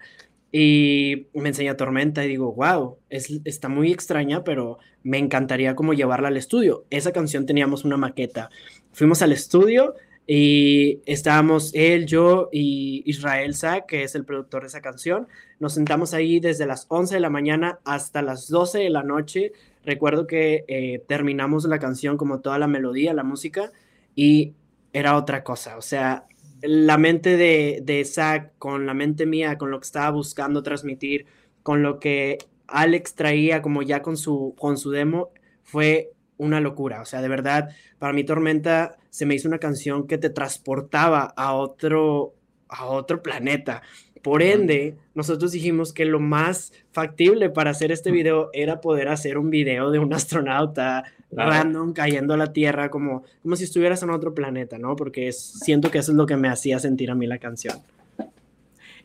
Y 0.52 1.28
me 1.32 1.48
enseña 1.48 1.78
Tormenta 1.78 2.24
y 2.24 2.28
digo, 2.28 2.52
wow, 2.52 2.98
es, 3.08 3.30
está 3.44 3.68
muy 3.70 3.90
extraña, 3.90 4.44
pero 4.44 4.78
me 5.02 5.16
encantaría 5.16 5.74
como 5.74 5.94
llevarla 5.94 6.28
al 6.28 6.36
estudio. 6.36 6.84
Esa 6.90 7.10
canción 7.10 7.46
teníamos 7.46 7.84
una 7.84 7.96
maqueta. 7.96 8.50
Fuimos 8.92 9.22
al 9.22 9.32
estudio 9.32 9.94
y 10.26 11.00
estábamos 11.06 11.72
él, 11.74 12.06
yo 12.06 12.50
y 12.52 13.02
Israel 13.06 13.54
Sa, 13.54 13.86
que 13.86 14.04
es 14.04 14.14
el 14.14 14.26
productor 14.26 14.62
de 14.62 14.68
esa 14.68 14.82
canción. 14.82 15.26
Nos 15.58 15.72
sentamos 15.74 16.12
ahí 16.12 16.38
desde 16.38 16.66
las 16.66 16.84
11 16.88 17.14
de 17.14 17.20
la 17.20 17.30
mañana 17.30 17.78
hasta 17.84 18.20
las 18.20 18.48
12 18.48 18.78
de 18.80 18.90
la 18.90 19.02
noche. 19.02 19.52
Recuerdo 19.84 20.26
que 20.26 20.64
eh, 20.68 21.04
terminamos 21.08 21.64
la 21.64 21.78
canción 21.78 22.16
como 22.16 22.40
toda 22.40 22.58
la 22.58 22.68
melodía, 22.68 23.14
la 23.14 23.24
música, 23.24 23.72
y 24.14 24.54
era 24.92 25.16
otra 25.16 25.42
cosa. 25.44 25.76
O 25.76 25.82
sea, 25.82 26.26
la 26.62 26.98
mente 26.98 27.36
de, 27.36 27.80
de 27.82 28.04
Zach 28.04 28.52
con 28.58 28.86
la 28.86 28.94
mente 28.94 29.26
mía, 29.26 29.58
con 29.58 29.70
lo 29.70 29.80
que 29.80 29.86
estaba 29.86 30.10
buscando 30.10 30.62
transmitir, 30.62 31.26
con 31.62 31.82
lo 31.82 31.98
que 31.98 32.38
Alex 32.68 33.14
traía 33.14 33.62
como 33.62 33.82
ya 33.82 34.02
con 34.02 34.16
su, 34.16 34.54
con 34.58 34.78
su 34.78 34.90
demo, 34.90 35.30
fue 35.62 36.12
una 36.36 36.60
locura. 36.60 37.00
O 37.00 37.04
sea, 37.04 37.20
de 37.22 37.28
verdad, 37.28 37.70
para 37.98 38.12
mí 38.12 38.24
Tormenta 38.24 38.96
se 39.10 39.26
me 39.26 39.34
hizo 39.34 39.48
una 39.48 39.58
canción 39.58 40.06
que 40.06 40.18
te 40.18 40.30
transportaba 40.30 41.32
a 41.36 41.54
otro, 41.54 42.34
a 42.68 42.86
otro 42.86 43.22
planeta. 43.22 43.82
Por 44.22 44.42
ende, 44.42 44.96
nosotros 45.14 45.52
dijimos 45.52 45.92
que 45.92 46.04
lo 46.04 46.20
más 46.20 46.72
factible 46.92 47.50
para 47.50 47.70
hacer 47.70 47.90
este 47.90 48.12
video 48.12 48.50
era 48.52 48.80
poder 48.80 49.08
hacer 49.08 49.36
un 49.36 49.50
video 49.50 49.90
de 49.90 49.98
un 49.98 50.12
astronauta 50.14 51.04
random 51.32 51.92
cayendo 51.92 52.34
a 52.34 52.36
la 52.36 52.52
Tierra 52.52 52.90
como, 52.90 53.24
como 53.42 53.56
si 53.56 53.64
estuvieras 53.64 54.02
en 54.02 54.10
otro 54.10 54.34
planeta, 54.34 54.78
¿no? 54.78 54.96
Porque 54.96 55.32
siento 55.32 55.90
que 55.90 55.98
eso 55.98 56.12
es 56.12 56.16
lo 56.16 56.26
que 56.26 56.36
me 56.36 56.48
hacía 56.48 56.78
sentir 56.78 57.10
a 57.10 57.14
mí 57.14 57.26
la 57.26 57.38
canción. 57.38 57.78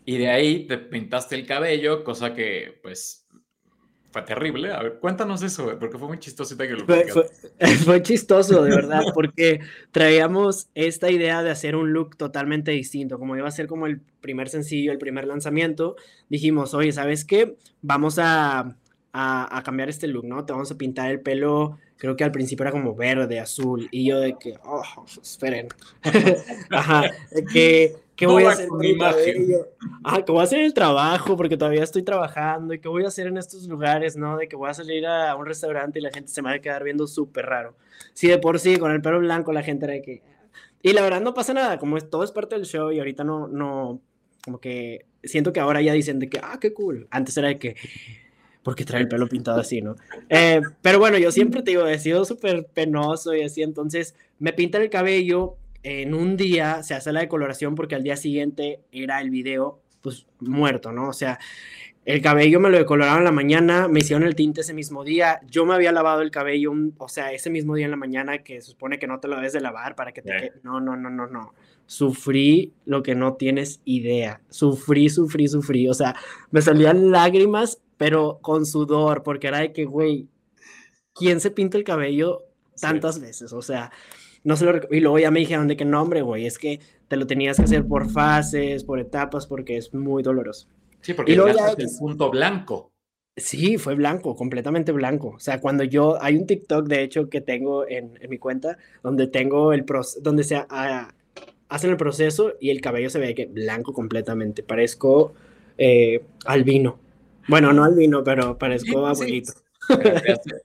Y 0.06 0.18
de 0.18 0.30
ahí 0.30 0.66
te 0.68 0.78
pintaste 0.78 1.36
el 1.36 1.46
cabello, 1.46 2.04
cosa 2.04 2.34
que 2.34 2.80
pues 2.82 3.27
fue 4.12 4.22
terrible. 4.24 4.72
A 4.72 4.84
ver, 4.84 5.00
cuéntanos 5.00 5.44
eso, 5.44 5.78
porque 5.80 5.98
fue 5.98 6.08
muy 6.08 6.20
chistoso 6.20 6.58
que 6.58 6.68
lo 6.70 6.86
fue, 6.86 7.06
fue, 7.86 8.02
chistoso, 8.02 8.64
de 8.64 8.70
verdad, 8.70 9.04
porque 9.14 9.60
traíamos 9.92 10.70
esta 10.76 11.10
idea 11.12 11.44
de 11.44 11.52
hacer 11.52 11.76
un 11.76 11.94
look 11.94 12.18
totalmente 12.18 12.72
distinto, 12.72 13.20
como 13.20 13.36
iba 13.36 13.48
a 13.48 13.52
ser 13.52 13.68
como 13.68 13.88
el 13.88 14.02
primer 14.22 14.50
sencillo, 14.50 14.92
el 14.92 14.98
primer 14.98 15.26
lanzamiento, 15.28 15.96
dijimos, 16.30 16.74
oye, 16.74 16.92
¿sabes 16.92 17.26
qué? 17.26 17.56
Vamos 17.82 18.20
a, 18.20 18.76
a, 19.14 19.58
a 19.58 19.64
cambiar 19.64 19.90
este 19.90 20.08
look, 20.08 20.26
¿no? 20.26 20.46
Te 20.46 20.54
vamos 20.54 20.72
a 20.72 20.78
pintar 20.78 21.12
el 21.12 21.22
pelo 21.22 21.78
creo 21.98 22.16
que 22.16 22.24
al 22.24 22.32
principio 22.32 22.64
era 22.64 22.72
como 22.72 22.96
verde, 22.96 23.40
azul, 23.40 23.88
y 23.92 24.06
yo 24.06 24.20
de 24.20 24.38
que, 24.38 24.56
oh, 24.64 24.84
esperen, 25.22 25.68
ajá, 26.70 27.12
que, 27.52 27.96
que 28.18 28.26
voy 28.26 28.44
a 28.44 28.50
hacer 28.50 28.68
imagen. 28.82 29.56
Ajá, 30.04 30.26
que 30.26 30.32
voy 30.32 30.42
a 30.42 30.44
hacer 30.44 30.62
el 30.62 30.74
trabajo 30.74 31.38
porque 31.38 31.56
todavía 31.56 31.84
estoy 31.84 32.02
trabajando 32.02 32.74
y 32.74 32.80
que 32.80 32.90
voy 32.90 33.06
a 33.06 33.10
hacer 33.10 33.28
en 33.28 33.38
estos 33.38 33.68
lugares, 33.68 34.18
¿no? 34.18 34.38
De 34.38 34.50
que 34.50 34.56
voy 34.56 34.70
a 34.70 34.74
salir 34.74 35.06
a 35.06 35.36
un 35.36 35.46
restaurante 35.46 36.00
y 36.00 36.02
la 36.02 36.10
gente 36.12 36.30
se 36.30 36.42
me 36.42 36.50
va 36.50 36.56
a 36.56 36.60
quedar 36.60 36.84
viendo 36.84 37.06
súper 37.06 37.46
raro. 37.46 37.76
Sí, 38.14 38.28
de 38.28 38.40
por 38.40 38.60
sí, 38.60 38.78
con 38.78 38.92
el 38.92 39.02
pelo 39.02 39.20
blanco 39.20 39.54
la 39.54 39.62
gente 39.62 39.86
era 39.86 39.94
de 39.94 40.02
que... 40.02 40.22
Y 40.82 40.94
la 40.94 41.04
verdad 41.04 41.22
no 41.22 41.36
pasa 41.36 41.54
nada, 41.54 41.78
como 41.78 41.96
es, 41.96 42.10
todo 42.10 42.24
es 42.24 42.32
parte 42.32 42.56
del 42.56 42.66
show 42.66 42.92
y 42.92 42.98
ahorita 42.98 43.24
no, 43.24 43.48
no, 43.48 44.02
como 44.44 44.60
que 44.60 45.06
siento 45.24 45.54
que 45.54 45.60
ahora 45.60 45.82
ya 45.82 45.94
dicen 45.94 46.18
de 46.18 46.28
que, 46.28 46.40
ah, 46.42 46.58
qué 46.60 46.74
cool. 46.74 47.08
Antes 47.12 47.38
era 47.38 47.50
de 47.50 47.60
que, 47.60 47.76
porque 48.64 48.84
trae 48.84 49.02
el 49.02 49.08
pelo 49.08 49.28
pintado 49.28 49.60
así, 49.60 49.82
¿no? 49.82 49.96
Eh, 50.30 50.62
pero 50.82 50.98
bueno, 50.98 51.20
yo 51.20 51.32
siempre 51.32 51.62
te 51.62 51.72
digo, 51.72 51.86
he 51.86 52.00
sido 52.00 52.26
súper 52.26 52.66
penoso 52.66 53.36
y 53.36 53.44
así, 53.44 53.62
entonces 53.62 54.16
me 54.40 54.54
pintan 54.54 54.82
el 54.82 54.90
cabello, 54.90 55.56
en 55.88 56.14
un 56.14 56.38
día 56.38 56.84
se 56.84 56.94
hace 56.94 57.12
la 57.12 57.22
decoloración 57.22 57.76
porque 57.76 57.96
al 57.96 58.04
día 58.04 58.18
siguiente 58.18 58.82
era 58.92 59.22
el 59.22 59.30
video, 59.30 59.82
pues 60.02 60.26
muerto, 60.40 60.92
¿no? 60.92 61.10
O 61.10 61.14
sea, 61.14 61.40
el 62.06 62.22
cabello 62.22 62.60
me 62.60 62.70
lo 62.70 62.78
decoloraron 62.78 63.20
en 63.20 63.24
la 63.26 63.32
mañana, 63.32 63.88
me 63.88 64.00
hicieron 64.00 64.24
el 64.24 64.36
tinte 64.36 64.62
ese 64.62 64.74
mismo 64.74 65.04
día, 65.04 65.42
yo 65.48 65.66
me 65.66 65.74
había 65.74 65.92
lavado 65.92 66.22
el 66.22 66.32
cabello, 66.32 66.74
o 66.98 67.10
sea, 67.10 67.32
ese 67.32 67.50
mismo 67.50 67.76
día 67.76 67.86
en 67.86 67.92
la 67.92 67.98
mañana 67.98 68.40
que 68.40 68.62
se 68.62 68.72
supone 68.72 69.00
que 69.00 69.08
no 69.08 69.20
te 69.20 69.28
lo 69.28 69.36
debes 69.36 69.54
de 69.54 69.62
lavar 69.62 69.96
para 69.96 70.12
que 70.12 70.22
te... 70.22 70.54
No, 70.64 70.80
no, 70.80 70.96
no, 70.96 71.10
no, 71.10 71.28
no. 71.28 71.54
Sufrí 71.86 72.74
lo 72.86 73.02
que 73.02 73.16
no 73.16 73.36
tienes 73.36 73.82
idea. 73.86 74.42
Sufrí, 74.50 75.10
sufrí, 75.10 75.48
sufrí. 75.48 75.88
O 75.88 75.94
sea, 75.94 76.16
me 76.52 76.62
salían 76.62 77.12
lágrimas 77.12 77.82
pero 77.98 78.40
con 78.42 78.66
sudor, 78.66 79.24
porque 79.24 79.48
era 79.48 79.60
de 79.60 79.74
que, 79.74 79.86
güey, 79.86 80.28
¿quién 81.14 81.42
se 81.42 81.52
pinta 81.52 81.78
el 81.78 81.84
cabello 81.84 82.44
tantas 82.80 83.20
veces? 83.20 83.52
O 83.54 83.62
sea, 83.62 83.92
no 84.48 84.56
se 84.56 84.64
lo 84.64 84.80
Y 84.90 85.02
luego 85.02 85.20
ya 85.20 85.30
me 85.30 85.42
dijeron 85.42 85.68
de 85.68 85.76
que 85.76 85.84
no, 85.84 86.02
hombre, 86.02 86.22
güey, 86.22 86.46
es 86.46 86.58
que 86.58 86.80
te 87.10 87.18
lo 87.18 87.28
tenías 87.28 87.58
que 87.58 87.64
hacer 87.64 87.86
por 87.86 88.10
fases, 88.10 88.86
por 88.86 88.98
etapas, 88.98 89.46
porque 89.46 89.76
es 89.76 89.94
muy 89.94 90.24
doloroso. 90.24 90.70
Sí, 91.02 91.14
porque 91.14 91.34
y 91.34 91.36
luego 91.36 91.58
ya 91.58 91.74
el 91.78 91.90
punto 92.00 92.32
blanco. 92.32 92.94
Sí, 93.36 93.78
fue 93.78 93.96
blanco, 93.96 94.38
completamente 94.38 94.94
blanco. 94.94 95.34
O 95.36 95.40
sea, 95.40 95.60
cuando 95.60 95.84
yo, 95.84 96.18
hay 96.24 96.38
un 96.38 96.48
TikTok, 96.48 96.88
de 96.88 97.04
hecho, 97.04 97.30
que 97.30 97.42
tengo 97.42 97.86
en, 97.86 98.18
en 98.22 98.30
mi 98.30 98.38
cuenta, 98.38 98.78
donde 99.04 99.28
tengo 99.28 99.74
el 99.74 99.84
proceso, 99.84 100.22
donde 100.22 100.46
se 100.46 100.56
hacen 101.68 101.90
el 101.92 101.98
proceso 101.98 102.54
y 102.62 102.70
el 102.70 102.80
cabello 102.80 103.10
se 103.10 103.20
ve 103.20 103.36
que 103.36 103.48
blanco 103.48 103.92
completamente. 103.92 104.64
Parezco 104.64 105.34
eh, 105.78 106.24
albino. 106.46 107.00
Bueno, 107.50 107.74
no 107.74 107.84
albino, 107.84 108.24
pero 108.24 108.58
parezco 108.58 109.06
abuelito. 109.06 109.52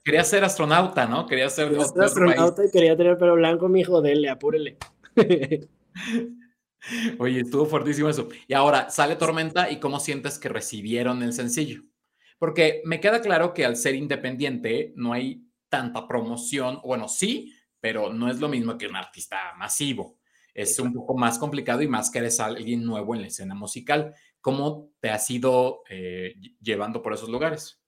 Quería, 0.03 0.23
ser 0.23 0.43
astronauta, 0.43 1.05
¿no? 1.05 1.25
Quería 1.25 1.49
ser, 1.49 1.71
astronauta 1.77 2.65
y 2.65 2.71
quería 2.71 2.97
tener 2.97 3.17
pelo 3.17 3.35
blanco, 3.35 3.69
mi 3.69 3.81
hijo, 3.81 4.01
dele, 4.01 4.29
apúrele. 4.29 4.77
Oye, 7.19 7.41
estuvo 7.41 7.65
fuertísimo 7.65 8.09
eso. 8.09 8.27
Y 8.47 8.53
ahora, 8.53 8.89
sale 8.89 9.15
Tormenta 9.15 9.71
y 9.71 9.79
cómo 9.79 9.99
sientes 9.99 10.37
que 10.37 10.49
recibieron 10.49 11.23
el 11.23 11.33
sencillo. 11.33 11.83
Porque 12.37 12.81
me 12.85 12.99
queda 12.99 13.21
claro 13.21 13.53
que 13.53 13.65
al 13.65 13.77
ser 13.77 13.95
independiente 13.95 14.93
no 14.95 15.13
hay 15.13 15.47
tanta 15.69 16.07
promoción. 16.07 16.81
Bueno, 16.83 17.07
sí, 17.07 17.53
pero 17.79 18.11
no 18.11 18.29
es 18.29 18.39
lo 18.39 18.49
mismo 18.49 18.77
que 18.77 18.87
un 18.87 18.95
artista 18.95 19.53
masivo. 19.57 20.19
Es 20.53 20.77
un 20.77 20.93
poco 20.93 21.17
más 21.17 21.39
complicado 21.39 21.81
y 21.81 21.87
más 21.87 22.11
que 22.11 22.19
eres 22.19 22.39
alguien 22.39 22.83
nuevo 22.83 23.15
en 23.15 23.21
la 23.21 23.27
escena 23.27 23.55
musical. 23.55 24.13
¿Cómo 24.39 24.91
te 24.99 25.09
has 25.09 25.29
ido 25.31 25.83
eh, 25.89 26.35
llevando 26.61 27.01
por 27.01 27.13
esos 27.13 27.29
lugares? 27.29 27.82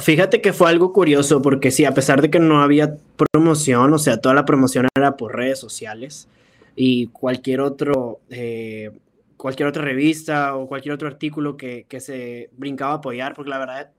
Fíjate 0.00 0.40
que 0.40 0.52
fue 0.52 0.70
algo 0.70 0.92
curioso 0.92 1.42
porque 1.42 1.70
sí, 1.70 1.84
a 1.84 1.94
pesar 1.94 2.22
de 2.22 2.30
que 2.30 2.38
no 2.38 2.62
había 2.62 2.96
promoción, 3.16 3.92
o 3.92 3.98
sea, 3.98 4.20
toda 4.20 4.34
la 4.34 4.44
promoción 4.44 4.88
era 4.96 5.16
por 5.16 5.34
redes 5.34 5.58
sociales 5.58 6.28
y 6.76 7.08
cualquier 7.08 7.60
otro, 7.60 8.20
eh, 8.30 8.90
cualquier 9.36 9.68
otra 9.68 9.82
revista 9.82 10.56
o 10.56 10.68
cualquier 10.68 10.94
otro 10.94 11.08
artículo 11.08 11.56
que, 11.56 11.86
que, 11.88 12.00
se 12.00 12.50
brincaba 12.56 12.92
a 12.92 12.96
apoyar, 12.96 13.34
porque 13.34 13.50
la 13.50 13.58
verdad, 13.58 13.90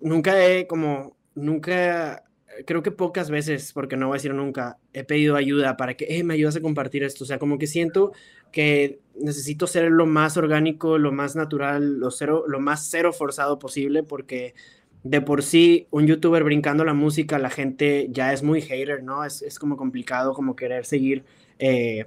nunca 0.00 0.44
he 0.44 0.66
como, 0.66 1.16
nunca, 1.34 2.24
creo 2.66 2.82
que 2.82 2.92
pocas 2.92 3.30
veces, 3.30 3.72
porque 3.72 3.96
no 3.96 4.06
voy 4.06 4.16
a 4.16 4.18
decir 4.18 4.34
nunca, 4.34 4.78
he 4.92 5.04
pedido 5.04 5.36
ayuda 5.36 5.76
para 5.76 5.94
que 5.94 6.06
eh, 6.08 6.24
me 6.24 6.34
ayudas 6.34 6.56
a 6.56 6.60
compartir 6.60 7.02
esto, 7.02 7.24
o 7.24 7.26
sea, 7.26 7.38
como 7.38 7.58
que 7.58 7.66
siento 7.66 8.12
que 8.52 9.00
necesito 9.16 9.66
ser 9.66 9.90
lo 9.90 10.06
más 10.06 10.36
orgánico, 10.36 10.98
lo 10.98 11.10
más 11.12 11.34
natural, 11.34 11.98
lo, 11.98 12.10
cero, 12.10 12.44
lo 12.46 12.60
más 12.60 12.86
cero 12.88 13.12
forzado 13.12 13.58
posible, 13.58 14.02
porque 14.02 14.54
de 15.02 15.20
por 15.20 15.42
sí 15.42 15.88
un 15.90 16.06
youtuber 16.06 16.44
brincando 16.44 16.84
la 16.84 16.94
música, 16.94 17.38
la 17.38 17.50
gente 17.50 18.08
ya 18.10 18.32
es 18.32 18.42
muy 18.42 18.62
hater, 18.62 19.02
¿no? 19.02 19.24
Es, 19.24 19.42
es 19.42 19.58
como 19.58 19.76
complicado 19.76 20.32
como 20.32 20.54
querer 20.54 20.84
seguir 20.84 21.24
eh, 21.58 22.06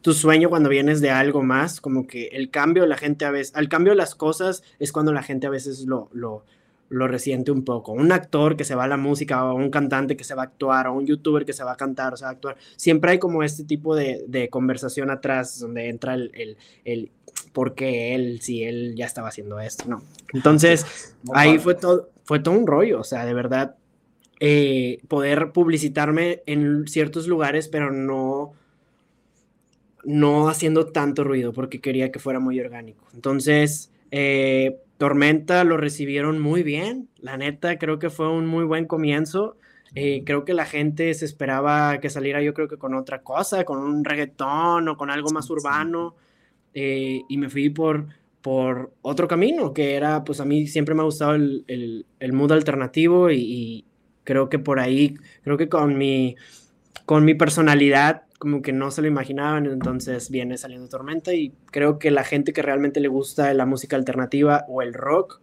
tu 0.00 0.12
sueño 0.12 0.50
cuando 0.50 0.68
vienes 0.68 1.00
de 1.00 1.10
algo 1.10 1.42
más, 1.42 1.80
como 1.80 2.06
que 2.06 2.26
el 2.32 2.50
cambio, 2.50 2.86
la 2.86 2.96
gente 2.96 3.24
a 3.24 3.30
veces, 3.30 3.54
al 3.54 3.68
cambio 3.68 3.92
de 3.92 3.98
las 3.98 4.14
cosas 4.14 4.62
es 4.80 4.90
cuando 4.92 5.12
la 5.12 5.22
gente 5.22 5.46
a 5.46 5.50
veces 5.50 5.84
lo, 5.86 6.08
lo, 6.12 6.44
lo 6.92 7.08
resiente 7.08 7.50
un 7.50 7.64
poco. 7.64 7.92
Un 7.92 8.12
actor 8.12 8.56
que 8.56 8.64
se 8.64 8.74
va 8.74 8.84
a 8.84 8.88
la 8.88 8.98
música, 8.98 9.44
o 9.44 9.54
un 9.54 9.70
cantante 9.70 10.16
que 10.16 10.24
se 10.24 10.34
va 10.34 10.42
a 10.42 10.46
actuar, 10.46 10.86
o 10.86 10.92
un 10.92 11.06
youtuber 11.06 11.46
que 11.46 11.54
se 11.54 11.64
va 11.64 11.72
a 11.72 11.76
cantar, 11.76 12.12
o 12.12 12.16
sea, 12.16 12.28
actuar. 12.28 12.56
Siempre 12.76 13.12
hay 13.12 13.18
como 13.18 13.42
este 13.42 13.64
tipo 13.64 13.96
de, 13.96 14.24
de 14.28 14.50
conversación 14.50 15.10
atrás 15.10 15.58
donde 15.58 15.88
entra 15.88 16.14
el, 16.14 16.30
el, 16.34 16.56
el 16.84 17.10
por 17.54 17.74
qué 17.74 18.14
él, 18.14 18.40
si 18.42 18.62
él 18.62 18.94
ya 18.94 19.06
estaba 19.06 19.28
haciendo 19.28 19.58
esto, 19.58 19.84
¿no? 19.88 20.02
Entonces, 20.34 21.14
ahí 21.32 21.58
fue 21.58 21.74
todo, 21.74 22.10
fue 22.24 22.40
todo 22.40 22.54
un 22.54 22.66
rollo, 22.66 23.00
o 23.00 23.04
sea, 23.04 23.24
de 23.24 23.32
verdad, 23.32 23.76
eh, 24.38 25.00
poder 25.08 25.52
publicitarme 25.52 26.42
en 26.44 26.86
ciertos 26.88 27.26
lugares, 27.26 27.68
pero 27.68 27.90
no 27.90 28.52
no 30.04 30.48
haciendo 30.48 30.86
tanto 30.86 31.22
ruido 31.22 31.52
porque 31.52 31.80
quería 31.80 32.10
que 32.10 32.18
fuera 32.18 32.40
muy 32.40 32.58
orgánico. 32.58 33.06
Entonces, 33.14 33.92
eh, 34.10 34.81
Tormenta 35.02 35.64
lo 35.64 35.78
recibieron 35.78 36.38
muy 36.38 36.62
bien, 36.62 37.08
la 37.18 37.36
neta, 37.36 37.76
creo 37.76 37.98
que 37.98 38.08
fue 38.08 38.30
un 38.30 38.46
muy 38.46 38.64
buen 38.64 38.86
comienzo. 38.86 39.56
Eh, 39.96 40.22
creo 40.24 40.44
que 40.44 40.54
la 40.54 40.64
gente 40.64 41.12
se 41.14 41.24
esperaba 41.24 41.98
que 41.98 42.08
saliera 42.08 42.40
yo 42.40 42.54
creo 42.54 42.68
que 42.68 42.76
con 42.76 42.94
otra 42.94 43.20
cosa, 43.24 43.64
con 43.64 43.80
un 43.80 44.04
reggaetón 44.04 44.88
o 44.88 44.96
con 44.96 45.10
algo 45.10 45.32
más 45.32 45.50
urbano. 45.50 46.14
Eh, 46.72 47.22
y 47.28 47.36
me 47.36 47.50
fui 47.50 47.68
por, 47.68 48.06
por 48.42 48.92
otro 49.02 49.26
camino, 49.26 49.72
que 49.74 49.96
era, 49.96 50.22
pues 50.22 50.38
a 50.38 50.44
mí 50.44 50.68
siempre 50.68 50.94
me 50.94 51.00
ha 51.00 51.06
gustado 51.06 51.34
el, 51.34 51.64
el, 51.66 52.06
el 52.20 52.32
mood 52.32 52.52
alternativo 52.52 53.28
y, 53.28 53.38
y, 53.40 53.84
creo 54.22 54.48
que 54.48 54.60
por 54.60 54.78
ahí, 54.78 55.16
creo 55.42 55.56
que 55.56 55.68
con 55.68 55.98
mi, 55.98 56.36
con 57.06 57.24
mi 57.24 57.34
personalidad 57.34 58.22
como 58.42 58.60
que 58.60 58.72
no 58.72 58.90
se 58.90 59.02
lo 59.02 59.06
imaginaban, 59.06 59.66
entonces 59.66 60.28
viene 60.28 60.58
saliendo 60.58 60.88
Tormenta 60.88 61.32
y 61.32 61.52
creo 61.70 62.00
que 62.00 62.10
la 62.10 62.24
gente 62.24 62.52
que 62.52 62.60
realmente 62.60 62.98
le 62.98 63.06
gusta 63.06 63.54
la 63.54 63.66
música 63.66 63.94
alternativa 63.94 64.64
o 64.66 64.82
el 64.82 64.94
rock 64.94 65.40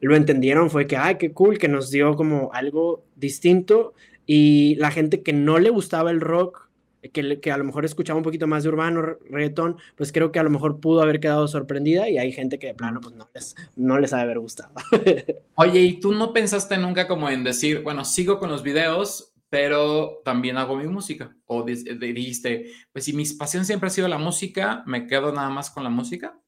lo 0.00 0.16
entendieron, 0.16 0.68
fue 0.68 0.88
que, 0.88 0.96
ay, 0.96 1.18
qué 1.18 1.30
cool, 1.30 1.56
que 1.56 1.68
nos 1.68 1.92
dio 1.92 2.16
como 2.16 2.50
algo 2.52 3.04
distinto 3.14 3.94
y 4.26 4.74
la 4.74 4.90
gente 4.90 5.22
que 5.22 5.32
no 5.32 5.60
le 5.60 5.70
gustaba 5.70 6.10
el 6.10 6.20
rock, 6.20 6.68
que, 7.12 7.38
que 7.38 7.52
a 7.52 7.58
lo 7.58 7.62
mejor 7.62 7.84
escuchaba 7.84 8.16
un 8.16 8.24
poquito 8.24 8.48
más 8.48 8.64
de 8.64 8.70
urbano, 8.70 9.02
reggaetón, 9.30 9.76
pues 9.94 10.10
creo 10.10 10.32
que 10.32 10.40
a 10.40 10.42
lo 10.42 10.50
mejor 10.50 10.80
pudo 10.80 11.02
haber 11.02 11.20
quedado 11.20 11.46
sorprendida 11.46 12.08
y 12.08 12.18
hay 12.18 12.32
gente 12.32 12.58
que 12.58 12.66
de 12.66 12.74
plano 12.74 13.00
pues 13.00 13.14
no 13.14 13.28
les, 13.34 13.54
no 13.76 14.00
les 14.00 14.12
ha 14.12 14.16
de 14.16 14.22
haber 14.24 14.40
gustado. 14.40 14.72
Oye, 15.54 15.80
¿y 15.80 16.00
tú 16.00 16.10
no 16.10 16.32
pensaste 16.32 16.76
nunca 16.76 17.06
como 17.06 17.30
en 17.30 17.44
decir, 17.44 17.82
bueno, 17.84 18.04
sigo 18.04 18.40
con 18.40 18.50
los 18.50 18.64
videos, 18.64 19.32
pero 19.48 20.20
también 20.24 20.56
hago 20.56 20.76
mi 20.76 20.86
música. 20.86 21.36
O 21.46 21.62
dijiste, 21.62 22.72
pues 22.92 23.04
si 23.04 23.12
mi 23.12 23.24
pasión 23.38 23.64
siempre 23.64 23.88
ha 23.88 23.90
sido 23.90 24.08
la 24.08 24.18
música, 24.18 24.82
¿me 24.86 25.06
quedo 25.06 25.32
nada 25.32 25.50
más 25.50 25.70
con 25.70 25.84
la 25.84 25.90
música? 25.90 26.38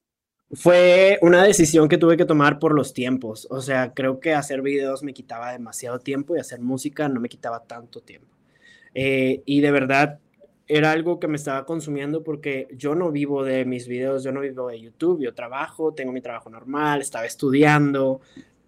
Fue 0.51 1.19
una 1.21 1.45
decisión 1.45 1.89
que 1.89 1.99
tuve 1.99 2.17
que 2.17 2.25
tomar 2.25 2.59
por 2.59 2.75
los 2.75 2.95
tiempos. 2.95 3.47
O 3.51 3.61
sea, 3.61 3.93
creo 3.93 4.19
que 4.19 4.35
hacer 4.35 4.63
videos 4.63 5.03
me 5.03 5.13
quitaba 5.13 5.53
demasiado 5.53 5.99
tiempo 5.99 6.35
y 6.35 6.41
hacer 6.41 6.61
música 6.61 7.09
no 7.09 7.21
me 7.21 7.29
quitaba 7.29 7.65
tanto 7.65 8.01
tiempo. 8.01 8.35
Eh, 8.95 9.43
y 9.45 9.61
de 9.61 9.71
verdad, 9.71 10.21
era 10.67 10.93
algo 10.93 11.21
que 11.21 11.29
me 11.29 11.37
estaba 11.37 11.65
consumiendo 11.67 12.25
porque 12.25 12.69
yo 12.73 12.95
no 12.95 13.11
vivo 13.11 13.45
de 13.45 13.65
mis 13.65 13.89
videos, 13.89 14.25
yo 14.25 14.33
no 14.33 14.41
vivo 14.41 14.69
de 14.69 14.81
YouTube, 14.81 15.23
yo 15.23 15.35
trabajo, 15.35 15.95
tengo 15.95 16.13
mi 16.13 16.21
trabajo 16.21 16.51
normal, 16.51 17.01
estaba 17.01 17.27
estudiando, 17.27 18.21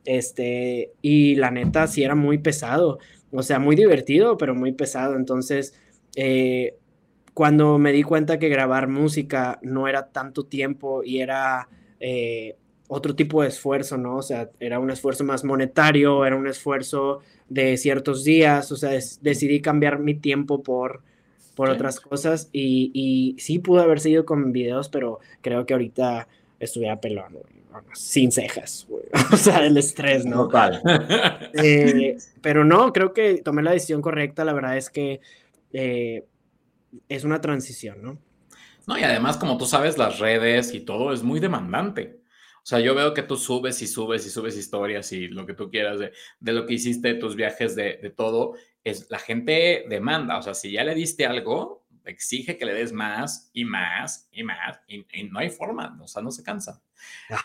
este, 0.04 0.92
y 1.02 1.37
la 1.37 1.50
neta 1.50 1.87
sí 1.87 2.02
era 2.02 2.14
muy 2.14 2.38
pesado, 2.38 2.99
o 3.32 3.42
sea, 3.42 3.58
muy 3.58 3.76
divertido, 3.76 4.37
pero 4.37 4.54
muy 4.54 4.72
pesado. 4.72 5.16
Entonces, 5.16 5.75
eh, 6.16 6.75
cuando 7.34 7.78
me 7.78 7.92
di 7.92 8.02
cuenta 8.02 8.38
que 8.38 8.49
grabar 8.49 8.88
música 8.88 9.58
no 9.62 9.88
era 9.88 10.08
tanto 10.08 10.44
tiempo 10.44 11.02
y 11.04 11.20
era 11.20 11.68
eh, 12.00 12.56
otro 12.88 13.14
tipo 13.14 13.42
de 13.42 13.49
esfuerzo, 13.49 13.96
¿no? 13.96 14.16
O 14.16 14.22
sea, 14.22 14.50
era 14.58 14.78
un 14.78 14.90
esfuerzo 14.90 15.25
más 15.25 15.44
monetario, 15.44 16.25
era 16.26 16.37
un 16.37 16.49
esfuerzo 16.49 17.20
de 17.49 17.76
ciertos 17.76 18.25
días, 18.25 18.72
o 18.72 18.76
sea, 18.76 18.90
decidí 19.20 19.60
cambiar 19.60 19.99
mi 20.00 20.14
tiempo 20.14 20.62
por 20.62 21.02
por 21.54 21.68
otras 21.68 22.00
cosas 22.00 22.49
y, 22.52 22.90
y, 22.94 23.38
sí 23.38 23.58
pudo 23.58 23.82
haber 23.82 24.00
seguido 24.00 24.25
con 24.25 24.50
videos, 24.50 24.88
pero 24.88 25.18
creo 25.42 25.66
que 25.66 25.75
ahorita 25.75 26.26
estuviera 26.58 27.02
pelón, 27.02 27.37
sin 27.95 28.33
cejas, 28.33 28.87
o 29.33 29.37
sea, 29.37 29.65
el 29.65 29.77
estrés, 29.77 30.25
¿no? 30.25 30.45
Total. 30.45 30.83
Eh, 31.53 32.17
pero 32.41 32.65
no, 32.65 32.93
creo 32.93 33.12
que 33.12 33.43
tomé 33.43 33.62
la 33.62 33.73
decisión 33.73 34.00
correcta, 34.00 34.45
la 34.45 34.53
verdad 34.53 34.77
es 34.77 34.89
que 34.89 35.21
eh, 35.73 36.25
es 37.09 37.25
una 37.25 37.41
transición, 37.41 38.03
¿no? 38.03 38.19
No, 38.87 38.99
y 38.99 39.03
además, 39.03 39.37
como 39.37 39.59
tú 39.59 39.67
sabes, 39.67 39.99
las 39.99 40.19
redes 40.19 40.73
y 40.75 40.81
todo 40.81 41.12
es 41.12 41.23
muy 41.23 41.41
demandante. 41.41 42.21
O 42.62 42.67
sea, 42.67 42.79
yo 42.81 42.95
veo 42.95 43.15
que 43.15 43.23
tú 43.23 43.37
subes 43.37 43.81
y 43.83 43.87
subes 43.87 44.27
y 44.27 44.31
subes 44.31 44.57
historias 44.57 45.12
y 45.12 45.29
lo 45.29 45.47
que 45.47 45.55
tú 45.55 45.71
quieras 45.71 45.99
de, 45.99 46.12
de 46.41 46.53
lo 46.53 46.67
que 46.67 46.75
hiciste, 46.75 47.15
tus 47.15 47.35
viajes, 47.35 47.75
de, 47.75 47.99
de 48.03 48.11
todo 48.11 48.55
es 48.85 49.11
la 49.11 49.19
gente 49.19 49.85
demanda, 49.89 50.39
o 50.39 50.43
sea, 50.43 50.55
si 50.55 50.73
ya 50.73 50.85
le 50.85 50.95
diste 50.95 51.27
algo, 51.27 51.79
exige 52.04 52.57
que 52.57 52.64
le 52.64 52.75
des 52.75 52.92
más 52.92 53.50
y 53.52 53.64
más 53.64 54.28
y 54.33 54.42
más 54.42 54.80
y, 54.87 55.04
no 55.25 55.38
hay 55.38 55.50
forma, 55.50 55.99
o 56.02 56.09
sea, 56.09 56.23
no 56.23 56.30
se 56.30 56.42
cansa. 56.42 56.83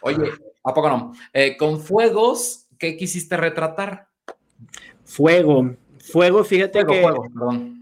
Oye, 0.02 0.32
¿a 0.64 0.74
poco 0.74 0.90
no? 0.90 1.14
Eh, 1.34 1.58
con 1.58 1.80
fuegos, 1.80 2.68
¿qué 2.78 2.98
quisiste 2.98 3.38
retratar? 3.38 4.10
Fuego, 5.04 5.76
fuego, 6.00 6.44
fíjate 6.44 6.86
que... 6.86 7.02
Fuego, 7.02 7.24
perdón. 7.24 7.76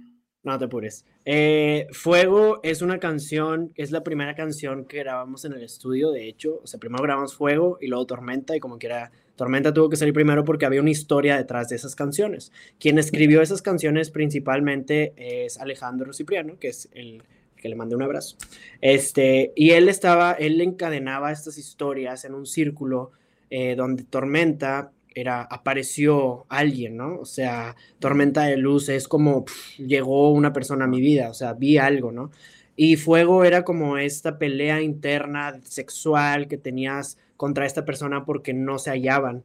No 0.43 0.59
te 0.59 0.65
apures. 0.65 1.05
Eh, 1.23 1.87
Fuego 1.93 2.59
es 2.63 2.81
una 2.81 2.99
canción, 2.99 3.71
es 3.75 3.91
la 3.91 4.03
primera 4.03 4.35
canción 4.35 4.83
que 4.85 4.99
grabamos 4.99 5.45
en 5.45 5.53
el 5.53 5.63
estudio, 5.63 6.11
de 6.11 6.27
hecho. 6.27 6.59
O 6.61 6.67
sea, 6.67 6.81
primero 6.81 7.01
grabamos 7.01 7.33
Fuego 7.33 7.77
y 7.79 7.87
luego 7.87 8.05
Tormenta, 8.05 8.55
y 8.55 8.59
como 8.59 8.77
quiera, 8.77 9.09
Tormenta 9.35 9.73
tuvo 9.73 9.89
que 9.89 9.95
salir 9.95 10.13
primero 10.13 10.43
porque 10.43 10.65
había 10.65 10.81
una 10.81 10.91
historia 10.91 11.37
detrás 11.37 11.69
de 11.69 11.75
esas 11.75 11.95
canciones. 11.95 12.51
Quien 12.79 12.99
escribió 12.99 13.41
esas 13.41 13.61
canciones 13.61 14.11
principalmente 14.11 15.13
es 15.17 15.59
Alejandro 15.59 16.13
Cipriano, 16.13 16.59
que 16.59 16.69
es 16.69 16.89
el 16.93 17.23
que 17.57 17.69
le 17.69 17.75
mandé 17.75 17.95
un 17.95 18.03
abrazo. 18.03 18.35
Este, 18.81 19.53
y 19.55 19.71
él 19.71 19.87
estaba, 19.87 20.33
él 20.33 20.59
encadenaba 20.61 21.31
estas 21.31 21.57
historias 21.57 22.25
en 22.25 22.33
un 22.33 22.45
círculo 22.45 23.11
eh, 23.49 23.75
donde 23.75 24.03
Tormenta 24.03 24.91
era, 25.15 25.43
apareció 25.43 26.45
alguien, 26.49 26.97
¿no? 26.97 27.19
O 27.19 27.25
sea, 27.25 27.75
tormenta 27.99 28.43
de 28.43 28.57
luz 28.57 28.89
es 28.89 29.07
como 29.07 29.45
llegó 29.77 30.31
una 30.31 30.53
persona 30.53 30.85
a 30.85 30.87
mi 30.87 31.01
vida, 31.01 31.29
o 31.29 31.33
sea, 31.33 31.53
vi 31.53 31.77
algo, 31.77 32.11
¿no? 32.11 32.31
Y 32.75 32.95
fuego 32.95 33.43
era 33.43 33.63
como 33.63 33.97
esta 33.97 34.39
pelea 34.39 34.81
interna 34.81 35.59
sexual 35.63 36.47
que 36.47 36.57
tenías 36.57 37.17
contra 37.43 37.65
esta 37.65 37.83
persona 37.83 38.23
porque 38.23 38.53
no 38.53 38.79
se 38.79 38.89
hallaban. 38.89 39.43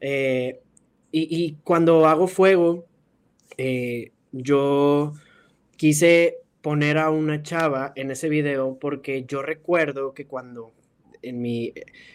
Eh, 0.00 0.60
y, 1.10 1.56
cuando 1.64 2.06
hago 2.06 2.28
fuego, 2.28 2.86
eh, 3.56 4.12
yo 4.30 5.14
quise 5.76 6.36
poner 6.60 6.96
a 6.96 7.10
una 7.10 7.42
chava 7.42 7.92
en 7.96 8.12
ese 8.12 8.28
video 8.28 8.78
porque 8.78 9.24
yo 9.26 9.42
recuerdo 9.42 10.14
que 10.14 10.28
cuando 10.28 10.72
en 11.22 11.42
mi 11.42 11.72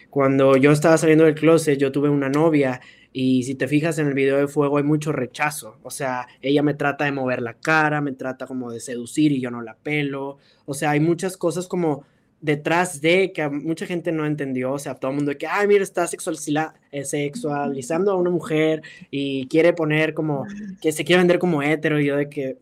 cuando 0.08 0.56
yo 0.56 0.72
estaba 0.72 0.96
saliendo 0.96 1.24
del 1.26 1.34
closet 1.34 1.78
yo 1.78 1.92
tuve 1.92 2.08
una 2.08 2.30
novia 2.30 2.80
y 3.12 3.42
si 3.42 3.56
te 3.56 3.68
fijas 3.68 3.98
en 3.98 4.06
el 4.06 4.14
video 4.14 4.38
de 4.38 4.48
fuego 4.48 4.78
hay 4.78 4.84
mucho 4.84 5.12
rechazo, 5.12 5.76
o 5.82 5.90
sea, 5.90 6.28
ella 6.40 6.62
me 6.62 6.72
trata 6.72 7.04
de 7.04 7.12
mover 7.12 7.42
la 7.42 7.54
cara, 7.54 8.00
me 8.00 8.12
trata 8.12 8.46
como 8.46 8.70
de 8.70 8.80
seducir 8.80 9.32
y 9.32 9.40
yo 9.42 9.50
no 9.50 9.60
la 9.60 9.76
pelo, 9.76 10.38
o 10.64 10.72
sea, 10.72 10.92
hay 10.92 11.00
muchas 11.00 11.36
cosas 11.36 11.68
como 11.68 12.04
detrás 12.46 13.00
de 13.00 13.32
que 13.32 13.48
mucha 13.48 13.86
gente 13.86 14.12
no 14.12 14.24
entendió, 14.24 14.72
o 14.72 14.78
sea, 14.78 14.94
todo 14.94 15.10
el 15.10 15.16
mundo 15.16 15.30
de 15.32 15.36
que, 15.36 15.48
ay, 15.48 15.66
mira, 15.66 15.82
está 15.82 16.04
eh, 16.04 17.04
sexualizando 17.04 18.12
a 18.12 18.14
una 18.14 18.30
mujer 18.30 18.82
y 19.10 19.48
quiere 19.48 19.72
poner 19.72 20.14
como, 20.14 20.46
que 20.80 20.92
se 20.92 21.04
quiere 21.04 21.20
vender 21.20 21.40
como 21.40 21.60
hétero, 21.60 22.00
y 22.00 22.06
yo 22.06 22.16
de 22.16 22.28
que, 22.30 22.56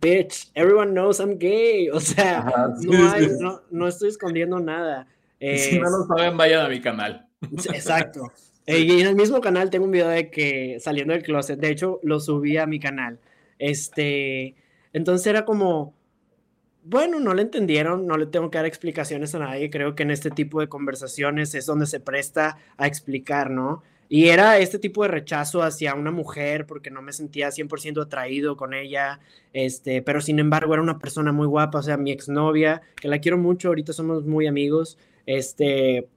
bitch, 0.00 0.50
everyone 0.54 0.92
knows 0.92 1.20
I'm 1.20 1.38
gay, 1.38 1.88
o 1.88 2.00
sea, 2.00 2.52
no, 3.40 3.62
no, 3.70 3.88
estoy 3.88 4.10
escondiendo 4.10 4.60
nada. 4.60 5.06
si 5.40 5.78
no 5.78 5.88
lo 5.88 6.06
saben, 6.06 6.36
vayan 6.36 6.66
a 6.66 6.68
mi 6.68 6.80
canal. 6.80 7.26
Exacto. 7.72 8.30
Eh, 8.66 8.80
y 8.80 9.00
en 9.00 9.06
el 9.08 9.16
mismo 9.16 9.40
canal 9.40 9.68
tengo 9.68 9.86
un 9.86 9.90
video 9.90 10.08
de 10.08 10.30
que 10.30 10.76
saliendo 10.78 11.12
del 11.12 11.24
closet, 11.24 11.58
de 11.58 11.70
hecho 11.70 11.98
lo 12.04 12.20
subí 12.20 12.56
a 12.56 12.66
mi 12.66 12.78
canal. 12.78 13.18
Este, 13.58 14.54
entonces 14.92 15.26
era 15.26 15.44
como, 15.44 15.92
bueno, 16.82 17.20
no 17.20 17.34
le 17.34 17.42
entendieron, 17.42 18.06
no 18.06 18.16
le 18.16 18.26
tengo 18.26 18.50
que 18.50 18.58
dar 18.58 18.66
explicaciones 18.66 19.34
a 19.34 19.40
nadie, 19.40 19.70
creo 19.70 19.94
que 19.94 20.02
en 20.02 20.10
este 20.10 20.30
tipo 20.30 20.60
de 20.60 20.68
conversaciones 20.68 21.54
es 21.54 21.66
donde 21.66 21.86
se 21.86 22.00
presta 22.00 22.56
a 22.76 22.86
explicar, 22.86 23.50
¿no? 23.50 23.82
Y 24.08 24.26
era 24.28 24.58
este 24.58 24.80
tipo 24.80 25.02
de 25.02 25.08
rechazo 25.08 25.62
hacia 25.62 25.94
una 25.94 26.10
mujer 26.10 26.66
porque 26.66 26.90
no 26.90 27.00
me 27.00 27.12
sentía 27.12 27.50
100% 27.50 28.02
atraído 28.02 28.56
con 28.56 28.74
ella, 28.74 29.20
este, 29.52 30.02
pero 30.02 30.20
sin 30.20 30.40
embargo 30.40 30.74
era 30.74 30.82
una 30.82 30.98
persona 30.98 31.30
muy 31.32 31.46
guapa, 31.46 31.78
o 31.78 31.82
sea, 31.82 31.96
mi 31.96 32.10
exnovia, 32.10 32.82
que 33.00 33.08
la 33.08 33.20
quiero 33.20 33.38
mucho, 33.38 33.68
ahorita 33.68 33.92
somos 33.92 34.26
muy 34.26 34.48
amigos, 34.48 34.98
este, 35.26 36.08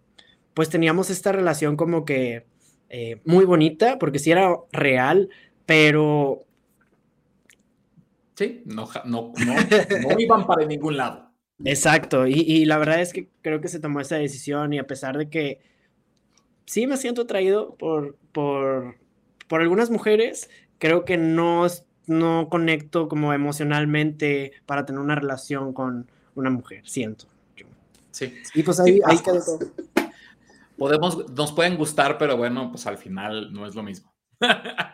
pues 0.56 0.70
teníamos 0.70 1.10
esta 1.12 1.32
relación 1.32 1.78
como 1.78 2.04
que 2.04 2.46
eh, 2.90 3.20
muy 3.26 3.46
bonita, 3.46 4.00
porque 4.00 4.20
sí 4.20 4.32
era 4.32 4.56
real, 4.72 5.30
pero... 5.66 6.46
Sí, 8.36 8.64
no, 8.66 8.90
no, 9.06 9.32
no, 9.46 10.20
iban 10.20 10.46
para 10.46 10.66
ningún 10.66 10.98
lado. 10.98 11.32
Exacto, 11.64 12.26
y, 12.28 12.66
la 12.66 12.78
verdad 12.78 13.00
es 13.00 13.14
que 13.14 13.30
creo 13.42 13.62
que 13.62 13.68
se 13.68 13.80
tomó 13.80 14.00
esa 14.00 14.16
decisión 14.16 14.74
y 14.74 14.80
a 14.80 14.88
pesar 14.88 15.18
de 15.18 15.30
que 15.30 15.62
sí 16.66 16.88
me 16.88 16.98
siento 16.98 17.22
atraído 17.22 17.76
por, 17.76 18.18
por, 18.32 18.98
por 19.48 19.62
algunas 19.62 19.90
mujeres, 19.90 20.50
creo 20.80 21.06
que 21.06 21.18
no, 21.18 21.68
no 22.08 22.50
conecto 22.50 23.08
como 23.08 23.34
emocionalmente 23.34 24.54
para 24.66 24.86
tener 24.86 25.00
una 25.00 25.16
relación 25.16 25.74
con 25.74 26.10
una 26.36 26.50
mujer, 26.50 26.88
siento. 26.88 27.26
Sí. 28.12 28.34
Y 28.54 28.64
pues 28.64 28.80
ahí, 28.80 29.00
ahí 29.06 29.18
quedó 29.20 29.44
todo 29.44 29.60
podemos, 30.78 31.30
nos 31.32 31.52
pueden 31.52 31.78
gustar, 31.78 32.18
pero 32.18 32.38
bueno, 32.38 32.70
pues 32.70 32.86
al 32.88 32.98
final 32.98 33.54
no 33.54 33.66
es 33.66 33.76
lo 33.76 33.84
mismo. 33.84 34.13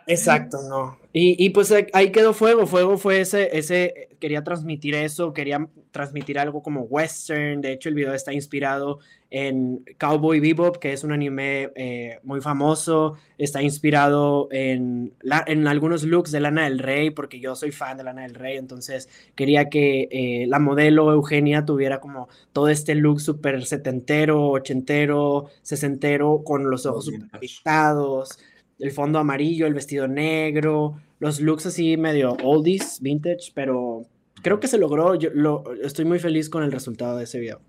Exacto, 0.07 0.57
no. 0.67 0.97
Y, 1.11 1.43
y, 1.43 1.49
pues 1.49 1.73
ahí 1.93 2.11
quedó 2.11 2.33
Fuego. 2.33 2.67
Fuego 2.67 2.97
fue 2.97 3.21
ese, 3.21 3.57
ese, 3.57 4.09
quería 4.19 4.43
transmitir 4.43 4.93
eso, 4.95 5.33
quería 5.33 5.67
transmitir 5.91 6.37
algo 6.37 6.61
como 6.61 6.81
western. 6.81 7.61
De 7.61 7.73
hecho, 7.73 7.89
el 7.89 7.95
video 7.95 8.13
está 8.13 8.31
inspirado 8.31 8.99
en 9.31 9.83
Cowboy 9.99 10.39
Bebop, 10.39 10.77
que 10.77 10.93
es 10.93 11.03
un 11.03 11.11
anime 11.11 11.71
eh, 11.75 12.19
muy 12.23 12.41
famoso. 12.41 13.17
Está 13.37 13.61
inspirado 13.61 14.49
en, 14.51 15.13
la, 15.21 15.43
en 15.47 15.67
algunos 15.67 16.03
looks 16.03 16.31
de 16.31 16.39
Lana 16.39 16.65
del 16.65 16.79
Rey, 16.79 17.09
porque 17.09 17.39
yo 17.39 17.55
soy 17.55 17.71
fan 17.71 17.97
de 17.97 18.03
Lana 18.03 18.23
del 18.23 18.35
Rey. 18.35 18.57
Entonces 18.57 19.09
quería 19.35 19.69
que 19.69 20.09
eh, 20.11 20.45
la 20.47 20.59
modelo 20.59 21.11
Eugenia 21.11 21.65
tuviera 21.65 21.99
como 21.99 22.29
todo 22.53 22.69
este 22.69 22.93
look 22.93 23.19
súper 23.19 23.65
setentero, 23.65 24.49
ochentero, 24.49 25.49
sesentero, 25.61 26.43
con 26.43 26.69
los 26.69 26.85
ojos 26.85 27.05
súper 27.05 27.39
pintados 27.39 28.37
el 28.79 28.91
fondo 28.91 29.19
amarillo, 29.19 29.67
el 29.67 29.73
vestido 29.73 30.07
negro, 30.07 30.99
los 31.19 31.41
looks 31.41 31.65
así 31.65 31.97
medio 31.97 32.37
oldies, 32.43 32.99
vintage, 33.01 33.51
pero 33.53 34.05
creo 34.41 34.59
que 34.59 34.67
se 34.67 34.77
logró. 34.77 35.15
Yo 35.15 35.29
lo, 35.33 35.63
estoy 35.83 36.05
muy 36.05 36.19
feliz 36.19 36.49
con 36.49 36.63
el 36.63 36.71
resultado 36.71 37.17
de 37.17 37.25
ese 37.25 37.39
video. 37.39 37.61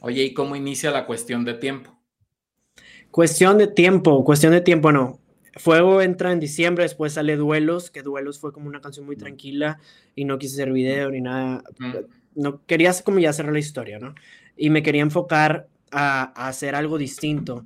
Oye, 0.00 0.22
¿y 0.24 0.34
cómo 0.34 0.54
inicia 0.54 0.90
la 0.90 1.06
cuestión 1.06 1.44
de 1.44 1.54
tiempo? 1.54 1.98
Cuestión 3.10 3.58
de 3.58 3.66
tiempo, 3.66 4.24
cuestión 4.24 4.52
de 4.52 4.60
tiempo, 4.60 4.92
no. 4.92 5.18
Fuego 5.56 6.00
entra 6.00 6.32
en 6.32 6.40
diciembre, 6.40 6.84
después 6.84 7.12
sale 7.12 7.36
Duelos, 7.36 7.90
que 7.90 8.02
Duelos 8.02 8.40
fue 8.40 8.52
como 8.52 8.68
una 8.68 8.80
canción 8.80 9.04
muy 9.04 9.16
tranquila 9.16 9.78
y 10.14 10.24
no 10.24 10.38
quise 10.38 10.54
hacer 10.54 10.72
video 10.72 11.10
ni 11.10 11.20
nada. 11.20 11.62
No 12.34 12.64
quería 12.64 12.92
como 13.04 13.18
ya 13.18 13.32
cerrar 13.34 13.52
la 13.52 13.58
historia, 13.58 13.98
¿no? 13.98 14.14
Y 14.56 14.70
me 14.70 14.82
quería 14.82 15.02
enfocar 15.02 15.68
a, 15.90 16.32
a 16.34 16.48
hacer 16.48 16.74
algo 16.74 16.96
distinto. 16.96 17.64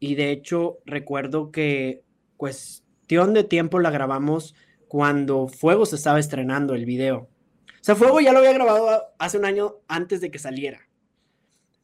Y 0.00 0.14
de 0.14 0.30
hecho, 0.30 0.78
recuerdo 0.86 1.50
que 1.50 2.02
cuestión 2.36 3.34
de 3.34 3.44
tiempo 3.44 3.78
la 3.78 3.90
grabamos 3.90 4.54
cuando 4.88 5.48
Fuego 5.48 5.86
se 5.86 5.96
estaba 5.96 6.18
estrenando 6.18 6.74
el 6.74 6.84
video. 6.84 7.28
O 7.68 7.84
sea, 7.86 7.94
Fuego 7.94 8.20
ya 8.20 8.32
lo 8.32 8.38
había 8.38 8.52
grabado 8.52 9.02
hace 9.18 9.38
un 9.38 9.44
año 9.44 9.76
antes 9.88 10.20
de 10.20 10.30
que 10.30 10.38
saliera. 10.38 10.80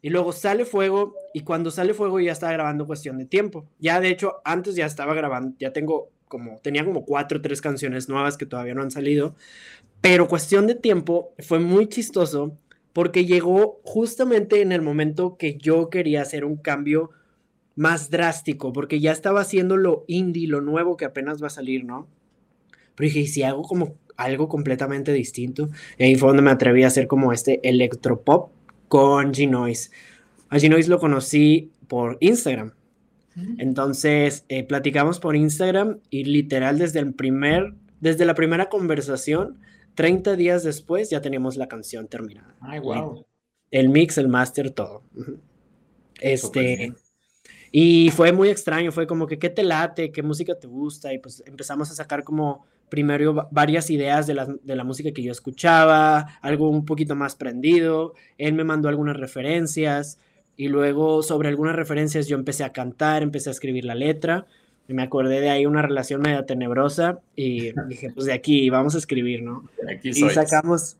Y 0.00 0.10
luego 0.10 0.32
sale 0.32 0.64
Fuego 0.64 1.14
y 1.32 1.42
cuando 1.42 1.70
sale 1.70 1.94
Fuego 1.94 2.18
ya 2.18 2.32
estaba 2.32 2.52
grabando 2.52 2.86
cuestión 2.86 3.18
de 3.18 3.24
tiempo. 3.24 3.68
Ya 3.78 4.00
de 4.00 4.08
hecho 4.08 4.40
antes 4.44 4.74
ya 4.74 4.86
estaba 4.86 5.14
grabando, 5.14 5.56
ya 5.58 5.72
tengo 5.72 6.10
como, 6.26 6.58
tenía 6.60 6.84
como 6.84 7.04
cuatro 7.04 7.38
o 7.38 7.42
tres 7.42 7.60
canciones 7.60 8.08
nuevas 8.08 8.36
que 8.36 8.46
todavía 8.46 8.74
no 8.74 8.82
han 8.82 8.90
salido. 8.90 9.36
Pero 10.00 10.26
cuestión 10.26 10.66
de 10.66 10.74
tiempo, 10.74 11.34
fue 11.38 11.60
muy 11.60 11.88
chistoso 11.88 12.58
porque 12.92 13.24
llegó 13.24 13.80
justamente 13.84 14.60
en 14.60 14.72
el 14.72 14.82
momento 14.82 15.36
que 15.36 15.56
yo 15.56 15.88
quería 15.88 16.22
hacer 16.22 16.44
un 16.44 16.56
cambio 16.56 17.10
más 17.74 18.10
drástico, 18.10 18.72
porque 18.72 19.00
ya 19.00 19.12
estaba 19.12 19.40
haciendo 19.40 19.76
lo 19.76 20.04
indie, 20.06 20.46
lo 20.46 20.60
nuevo 20.60 20.96
que 20.96 21.04
apenas 21.04 21.42
va 21.42 21.46
a 21.46 21.50
salir, 21.50 21.84
¿no? 21.84 22.06
Pero 22.94 23.06
dije, 23.06 23.20
¿y 23.20 23.26
si 23.26 23.42
hago 23.42 23.62
como 23.62 23.94
algo 24.16 24.48
completamente 24.48 25.12
distinto? 25.12 25.68
Y 25.98 26.04
ahí 26.04 26.16
fue 26.16 26.28
donde 26.28 26.42
me 26.42 26.50
atreví 26.50 26.84
a 26.84 26.88
hacer 26.88 27.06
como 27.06 27.32
este 27.32 27.66
electropop 27.66 28.50
con 28.88 29.32
G-Noise. 29.32 29.90
A 30.50 30.58
G-Noise 30.58 30.88
lo 30.88 30.98
conocí 30.98 31.70
por 31.88 32.18
Instagram. 32.20 32.72
Entonces, 33.56 34.44
eh, 34.50 34.62
platicamos 34.62 35.18
por 35.18 35.36
Instagram 35.36 36.00
y 36.10 36.24
literal 36.24 36.78
desde 36.78 36.98
el 37.00 37.14
primer, 37.14 37.72
desde 37.98 38.26
la 38.26 38.34
primera 38.34 38.68
conversación, 38.68 39.58
30 39.94 40.36
días 40.36 40.62
después 40.64 41.08
ya 41.08 41.22
teníamos 41.22 41.56
la 41.56 41.66
canción 41.66 42.08
terminada. 42.08 42.54
Ay, 42.60 42.80
wow. 42.80 43.24
El 43.70 43.88
mix, 43.88 44.18
el 44.18 44.28
master, 44.28 44.70
todo. 44.70 45.02
Este, 46.20 46.92
y 47.74 48.10
fue 48.10 48.32
muy 48.32 48.50
extraño, 48.50 48.92
fue 48.92 49.06
como 49.06 49.26
que, 49.26 49.38
¿qué 49.38 49.48
te 49.48 49.64
late? 49.64 50.12
¿Qué 50.12 50.22
música 50.22 50.54
te 50.54 50.66
gusta? 50.66 51.10
Y 51.14 51.18
pues 51.18 51.42
empezamos 51.46 51.90
a 51.90 51.94
sacar 51.94 52.22
como 52.22 52.66
primero 52.90 53.48
varias 53.50 53.88
ideas 53.88 54.26
de 54.26 54.34
la, 54.34 54.46
de 54.46 54.76
la 54.76 54.84
música 54.84 55.10
que 55.12 55.22
yo 55.22 55.32
escuchaba, 55.32 56.38
algo 56.42 56.68
un 56.68 56.84
poquito 56.84 57.16
más 57.16 57.34
prendido. 57.34 58.12
Él 58.36 58.52
me 58.52 58.64
mandó 58.64 58.90
algunas 58.90 59.16
referencias 59.16 60.18
y 60.54 60.68
luego 60.68 61.22
sobre 61.22 61.48
algunas 61.48 61.74
referencias 61.74 62.28
yo 62.28 62.36
empecé 62.36 62.62
a 62.62 62.72
cantar, 62.72 63.22
empecé 63.22 63.48
a 63.48 63.52
escribir 63.52 63.86
la 63.86 63.94
letra 63.94 64.44
y 64.86 64.92
me 64.92 65.02
acordé 65.02 65.40
de 65.40 65.48
ahí 65.48 65.64
una 65.64 65.80
relación 65.80 66.20
media 66.20 66.44
tenebrosa 66.44 67.20
y 67.34 67.72
dije, 67.88 68.10
pues 68.10 68.26
de 68.26 68.34
aquí 68.34 68.68
vamos 68.68 68.94
a 68.94 68.98
escribir, 68.98 69.42
¿no? 69.42 69.70
Aquí 69.90 70.10
y 70.10 70.12
sacamos, 70.12 70.98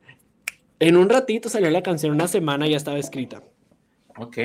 en 0.81 0.97
un 0.97 1.11
ratito 1.11 1.51
salió 1.51 1.69
la 1.69 1.83
canción, 1.83 2.15
una 2.15 2.29
semana 2.29 2.67
ya 2.67 2.79
estaba 2.79 2.99
escrita. 2.99 3.43
Ok, 4.19 4.39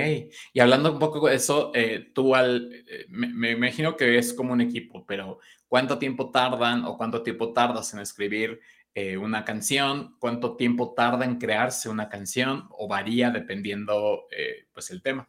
y 0.54 0.60
hablando 0.60 0.92
un 0.92 1.00
poco 1.00 1.28
de 1.28 1.36
eso, 1.36 1.72
eh, 1.76 2.12
tú 2.14 2.36
al, 2.36 2.72
eh, 2.74 3.06
me, 3.10 3.52
imagino 3.52 3.98
que 3.98 4.18
es 4.18 4.34
como 4.34 4.54
un 4.54 4.62
equipo, 4.62 5.06
pero 5.06 5.40
¿cuánto 5.68 5.98
tiempo 5.98 6.32
tardan 6.32 6.86
o 6.86 6.98
cuánto 6.98 7.22
tiempo 7.22 7.52
tardas 7.52 7.94
en 7.94 8.00
escribir 8.00 8.62
eh, 8.94 9.18
una 9.18 9.44
canción? 9.44 10.16
¿Cuánto 10.20 10.56
tiempo 10.56 10.94
tarda 10.94 11.26
en 11.26 11.38
crearse 11.38 11.90
una 11.90 12.08
canción? 12.08 12.68
¿O 12.72 12.88
varía 12.88 13.30
dependiendo, 13.30 14.28
pues, 14.74 14.90
el 14.92 15.02
tema? 15.02 15.28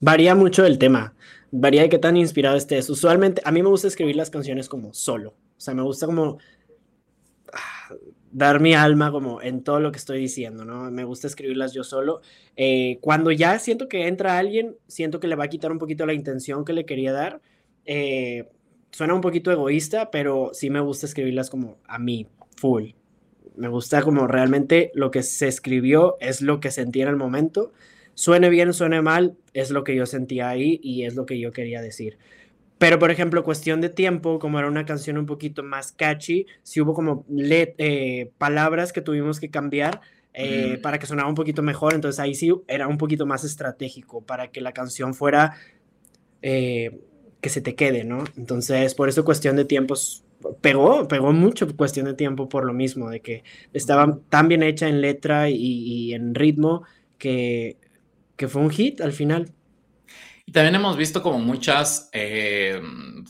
Varía 0.00 0.36
mucho 0.36 0.64
el 0.64 0.78
tema, 0.78 1.14
varía 1.50 1.82
de 1.82 1.88
qué 1.88 1.98
tan 1.98 2.16
inspirado 2.16 2.56
estés. 2.56 2.88
Usualmente, 2.88 3.42
a 3.44 3.50
mí 3.50 3.62
me 3.62 3.68
gusta 3.68 3.88
escribir 3.88 4.14
las 4.14 4.30
canciones 4.30 4.68
como 4.68 4.94
solo, 4.94 5.30
o 5.30 5.60
sea, 5.60 5.74
me 5.74 5.82
gusta 5.82 6.06
como 6.06 6.38
dar 8.30 8.60
mi 8.60 8.74
alma 8.74 9.10
como 9.10 9.42
en 9.42 9.62
todo 9.62 9.80
lo 9.80 9.92
que 9.92 9.98
estoy 9.98 10.18
diciendo, 10.20 10.64
¿no? 10.64 10.90
Me 10.90 11.04
gusta 11.04 11.26
escribirlas 11.26 11.72
yo 11.72 11.84
solo. 11.84 12.20
Eh, 12.56 12.98
cuando 13.00 13.30
ya 13.30 13.58
siento 13.58 13.88
que 13.88 14.06
entra 14.06 14.38
alguien, 14.38 14.76
siento 14.86 15.20
que 15.20 15.28
le 15.28 15.36
va 15.36 15.44
a 15.44 15.48
quitar 15.48 15.72
un 15.72 15.78
poquito 15.78 16.06
la 16.06 16.14
intención 16.14 16.64
que 16.64 16.72
le 16.72 16.84
quería 16.86 17.12
dar. 17.12 17.40
Eh, 17.84 18.48
suena 18.90 19.14
un 19.14 19.20
poquito 19.20 19.50
egoísta, 19.50 20.10
pero 20.10 20.50
sí 20.52 20.70
me 20.70 20.80
gusta 20.80 21.06
escribirlas 21.06 21.50
como 21.50 21.78
a 21.86 21.98
mí, 21.98 22.26
full. 22.56 22.90
Me 23.56 23.68
gusta 23.68 24.02
como 24.02 24.26
realmente 24.26 24.92
lo 24.94 25.10
que 25.10 25.22
se 25.22 25.48
escribió 25.48 26.16
es 26.20 26.42
lo 26.42 26.60
que 26.60 26.70
sentí 26.70 27.00
en 27.00 27.08
el 27.08 27.16
momento. 27.16 27.72
Suene 28.14 28.50
bien, 28.50 28.72
suene 28.72 29.02
mal, 29.02 29.36
es 29.52 29.70
lo 29.70 29.84
que 29.84 29.96
yo 29.96 30.06
sentía 30.06 30.48
ahí 30.48 30.80
y 30.82 31.04
es 31.04 31.14
lo 31.16 31.26
que 31.26 31.38
yo 31.38 31.50
quería 31.52 31.80
decir. 31.80 32.18
Pero, 32.78 32.98
por 33.00 33.10
ejemplo, 33.10 33.42
cuestión 33.42 33.80
de 33.80 33.88
tiempo, 33.88 34.38
como 34.38 34.58
era 34.58 34.68
una 34.68 34.84
canción 34.84 35.18
un 35.18 35.26
poquito 35.26 35.62
más 35.64 35.92
catchy, 35.92 36.46
sí 36.62 36.80
hubo 36.80 36.94
como 36.94 37.26
eh, 37.28 38.30
palabras 38.38 38.92
que 38.92 39.00
tuvimos 39.02 39.40
que 39.40 39.50
cambiar 39.50 40.00
eh, 40.32 40.78
para 40.80 40.98
que 41.00 41.06
sonara 41.06 41.28
un 41.28 41.34
poquito 41.34 41.62
mejor. 41.62 41.94
Entonces 41.94 42.20
ahí 42.20 42.34
sí 42.36 42.52
era 42.68 42.86
un 42.86 42.96
poquito 42.96 43.26
más 43.26 43.42
estratégico 43.42 44.22
para 44.24 44.52
que 44.52 44.60
la 44.60 44.72
canción 44.72 45.14
fuera 45.14 45.56
eh, 46.42 47.00
que 47.40 47.48
se 47.48 47.60
te 47.60 47.74
quede, 47.74 48.04
¿no? 48.04 48.24
Entonces, 48.36 48.94
por 48.94 49.08
eso 49.08 49.24
cuestión 49.24 49.56
de 49.56 49.64
tiempos 49.64 50.24
pegó, 50.60 51.08
pegó 51.08 51.32
mucho 51.32 51.66
cuestión 51.76 52.06
de 52.06 52.14
tiempo 52.14 52.48
por 52.48 52.64
lo 52.64 52.72
mismo, 52.72 53.10
de 53.10 53.20
que 53.20 53.42
estaba 53.72 54.20
tan 54.28 54.46
bien 54.48 54.62
hecha 54.62 54.88
en 54.88 55.00
letra 55.00 55.50
y, 55.50 55.56
y 55.56 56.14
en 56.14 56.34
ritmo 56.34 56.84
que, 57.18 57.76
que 58.36 58.48
fue 58.48 58.62
un 58.62 58.70
hit 58.70 59.00
al 59.00 59.12
final. 59.12 59.52
Y 60.48 60.52
también 60.52 60.76
hemos 60.76 60.96
visto 60.96 61.22
como 61.22 61.38
muchas 61.38 62.08
eh, 62.10 62.80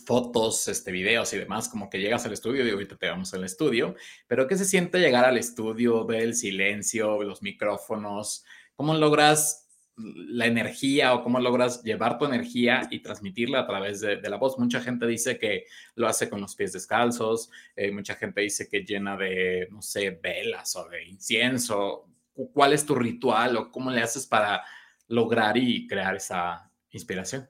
fotos, 0.06 0.68
este, 0.68 0.92
videos 0.92 1.32
y 1.32 1.38
demás, 1.38 1.68
como 1.68 1.90
que 1.90 1.98
llegas 1.98 2.24
al 2.24 2.32
estudio 2.32 2.64
y 2.64 2.70
ahorita 2.70 2.96
te 2.96 3.08
vamos 3.08 3.34
al 3.34 3.42
estudio, 3.42 3.96
pero 4.28 4.46
¿qué 4.46 4.56
se 4.56 4.64
siente 4.64 5.00
llegar 5.00 5.24
al 5.24 5.36
estudio, 5.36 6.06
ver 6.06 6.22
el 6.22 6.36
silencio, 6.36 7.20
los 7.24 7.42
micrófonos? 7.42 8.44
¿Cómo 8.76 8.94
logras 8.94 9.66
la 9.96 10.46
energía 10.46 11.12
o 11.12 11.24
cómo 11.24 11.40
logras 11.40 11.82
llevar 11.82 12.18
tu 12.18 12.24
energía 12.24 12.86
y 12.88 13.00
transmitirla 13.00 13.62
a 13.62 13.66
través 13.66 14.00
de, 14.00 14.20
la 14.22 14.36
voz? 14.36 14.56
Mucha 14.56 14.80
gente 14.80 15.04
dice 15.04 15.40
que 15.40 15.64
lo 15.96 16.06
hace 16.06 16.30
con 16.30 16.40
los 16.40 16.54
pies 16.54 16.72
descalzos, 16.72 17.50
eh, 17.74 17.90
mucha 17.90 18.14
gente 18.14 18.42
dice 18.42 18.68
que 18.68 18.84
llena 18.84 19.16
de, 19.16 19.66
no 19.72 19.82
sé, 19.82 20.10
velas 20.10 20.76
o 20.76 20.88
de 20.88 21.04
incienso. 21.08 22.06
¿Cuál 22.52 22.74
es 22.74 22.86
tu 22.86 22.94
ritual 22.94 23.56
o 23.56 23.72
cómo 23.72 23.90
le 23.90 24.02
haces 24.02 24.24
para 24.24 24.62
lograr 25.08 25.56
y 25.56 25.88
crear 25.88 26.14
esa 26.14 26.67
inspiración. 26.90 27.48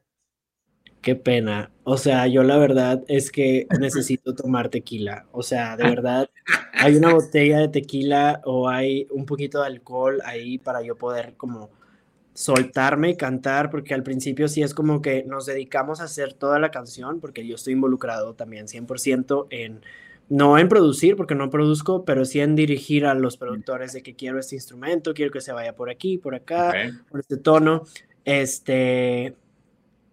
Qué 1.00 1.14
pena. 1.14 1.70
O 1.84 1.96
sea, 1.96 2.26
yo 2.26 2.42
la 2.42 2.58
verdad 2.58 3.02
es 3.08 3.30
que 3.30 3.66
necesito 3.78 4.34
tomar 4.34 4.68
tequila. 4.68 5.26
O 5.32 5.42
sea, 5.42 5.76
de 5.76 5.84
verdad, 5.88 6.28
hay 6.72 6.96
una 6.96 7.14
botella 7.14 7.60
de 7.60 7.68
tequila 7.68 8.40
o 8.44 8.68
hay 8.68 9.06
un 9.10 9.24
poquito 9.24 9.60
de 9.60 9.66
alcohol 9.66 10.20
ahí 10.24 10.58
para 10.58 10.82
yo 10.82 10.96
poder 10.96 11.34
como 11.36 11.70
soltarme 12.34 13.10
y 13.10 13.16
cantar, 13.16 13.68
porque 13.68 13.94
al 13.94 14.04
principio 14.04 14.46
sí 14.46 14.62
es 14.62 14.72
como 14.72 15.02
que 15.02 15.24
nos 15.24 15.46
dedicamos 15.46 16.00
a 16.00 16.04
hacer 16.04 16.34
toda 16.34 16.60
la 16.60 16.70
canción, 16.70 17.20
porque 17.20 17.44
yo 17.44 17.56
estoy 17.56 17.72
involucrado 17.72 18.34
también 18.34 18.68
100% 18.68 19.48
en, 19.50 19.80
no 20.28 20.56
en 20.56 20.68
producir, 20.68 21.16
porque 21.16 21.34
no 21.34 21.50
produzco, 21.50 22.04
pero 22.04 22.24
sí 22.24 22.38
en 22.38 22.54
dirigir 22.54 23.06
a 23.06 23.14
los 23.14 23.36
productores 23.36 23.92
de 23.92 24.04
que 24.04 24.14
quiero 24.14 24.38
este 24.38 24.54
instrumento, 24.54 25.14
quiero 25.14 25.32
que 25.32 25.40
se 25.40 25.52
vaya 25.52 25.74
por 25.74 25.90
aquí, 25.90 26.16
por 26.16 26.36
acá, 26.36 26.72
por 27.10 27.18
este 27.18 27.38
tono. 27.38 27.84
Este, 28.28 29.34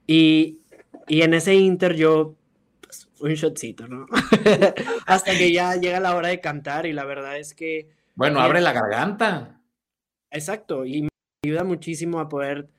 y, 0.07 0.61
y 1.05 1.23
en 1.23 1.33
ese 1.33 1.53
inter 1.55 1.95
yo, 1.95 2.33
pues, 2.79 3.09
un 3.19 3.33
shotcito, 3.33 3.89
¿no? 3.89 4.05
Hasta 5.05 5.37
que 5.37 5.51
ya 5.51 5.75
llega 5.75 5.99
la 5.99 6.15
hora 6.15 6.29
de 6.29 6.39
cantar 6.39 6.85
y 6.85 6.93
la 6.93 7.03
verdad 7.03 7.37
es 7.37 7.53
que... 7.53 7.89
Bueno, 8.15 8.39
abre 8.39 8.61
la 8.61 8.71
garganta. 8.71 9.59
Exacto, 10.31 10.85
y 10.85 11.01
me 11.01 11.09
ayuda 11.43 11.65
muchísimo 11.65 12.21
a 12.21 12.29
poder 12.29 12.69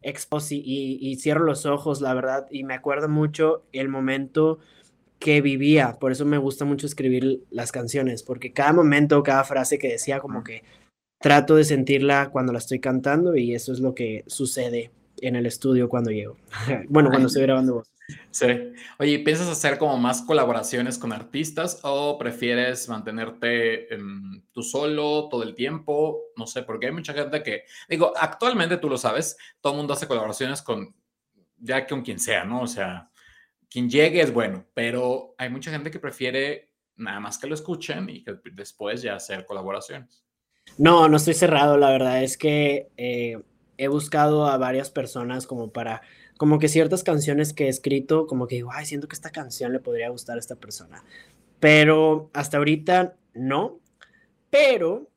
exposi 0.00 0.62
y, 0.64 0.98
y 1.06 1.16
cierro 1.16 1.44
los 1.44 1.66
ojos, 1.66 2.00
la 2.00 2.14
verdad, 2.14 2.46
y 2.50 2.64
me 2.64 2.72
acuerdo 2.72 3.10
mucho 3.10 3.66
el 3.72 3.90
momento 3.90 4.60
que 5.18 5.42
vivía, 5.42 5.98
por 6.00 6.10
eso 6.10 6.24
me 6.24 6.38
gusta 6.38 6.64
mucho 6.64 6.86
escribir 6.86 7.44
las 7.50 7.70
canciones, 7.70 8.22
porque 8.22 8.54
cada 8.54 8.72
momento, 8.72 9.22
cada 9.22 9.44
frase 9.44 9.78
que 9.78 9.88
decía 9.88 10.20
como 10.20 10.42
que 10.42 10.64
trato 11.20 11.56
de 11.56 11.64
sentirla 11.64 12.30
cuando 12.30 12.52
la 12.52 12.58
estoy 12.58 12.80
cantando 12.80 13.36
y 13.36 13.54
eso 13.54 13.72
es 13.72 13.80
lo 13.80 13.94
que 13.94 14.24
sucede 14.26 14.90
en 15.20 15.36
el 15.36 15.46
estudio 15.46 15.88
cuando 15.88 16.10
llego. 16.10 16.36
bueno, 16.88 17.10
cuando 17.10 17.28
estoy 17.28 17.42
grabando 17.42 17.74
voz. 17.74 17.90
Sí. 18.30 18.46
Oye, 18.98 19.18
¿piensas 19.18 19.48
hacer 19.48 19.78
como 19.78 19.96
más 19.98 20.22
colaboraciones 20.22 20.96
con 20.96 21.12
artistas 21.12 21.80
o 21.82 22.16
prefieres 22.18 22.88
mantenerte 22.88 23.88
tú 24.52 24.62
solo 24.62 25.28
todo 25.28 25.42
el 25.42 25.54
tiempo? 25.54 26.20
No 26.36 26.46
sé, 26.46 26.62
porque 26.62 26.86
hay 26.86 26.92
mucha 26.92 27.12
gente 27.12 27.42
que, 27.42 27.64
digo, 27.88 28.12
actualmente 28.16 28.76
tú 28.76 28.88
lo 28.88 28.96
sabes, 28.96 29.36
todo 29.60 29.72
el 29.72 29.78
mundo 29.78 29.94
hace 29.94 30.06
colaboraciones 30.06 30.62
con, 30.62 30.94
ya 31.56 31.86
con 31.86 32.02
quien 32.02 32.20
sea, 32.20 32.44
¿no? 32.44 32.62
O 32.62 32.66
sea, 32.68 33.10
quien 33.68 33.90
llegue 33.90 34.20
es 34.20 34.32
bueno, 34.32 34.66
pero 34.72 35.34
hay 35.38 35.50
mucha 35.50 35.72
gente 35.72 35.90
que 35.90 35.98
prefiere 35.98 36.70
nada 36.94 37.18
más 37.18 37.38
que 37.38 37.48
lo 37.48 37.54
escuchen 37.54 38.08
y 38.08 38.22
que 38.22 38.38
después 38.52 39.02
ya 39.02 39.16
hacer 39.16 39.44
colaboraciones. 39.46 40.25
No, 40.78 41.08
no 41.08 41.16
estoy 41.16 41.34
cerrado, 41.34 41.78
la 41.78 41.90
verdad 41.90 42.22
es 42.22 42.36
que 42.36 42.88
eh, 42.96 43.40
he 43.78 43.88
buscado 43.88 44.46
a 44.46 44.58
varias 44.58 44.90
personas 44.90 45.46
como 45.46 45.70
para, 45.70 46.02
como 46.36 46.58
que 46.58 46.68
ciertas 46.68 47.02
canciones 47.02 47.52
que 47.52 47.66
he 47.66 47.68
escrito, 47.68 48.26
como 48.26 48.46
que 48.46 48.56
digo, 48.56 48.70
ay, 48.72 48.84
siento 48.84 49.08
que 49.08 49.14
esta 49.14 49.30
canción 49.30 49.72
le 49.72 49.80
podría 49.80 50.10
gustar 50.10 50.36
a 50.36 50.40
esta 50.40 50.56
persona. 50.56 51.02
Pero 51.60 52.30
hasta 52.34 52.58
ahorita 52.58 53.16
no, 53.34 53.80
pero 54.50 55.08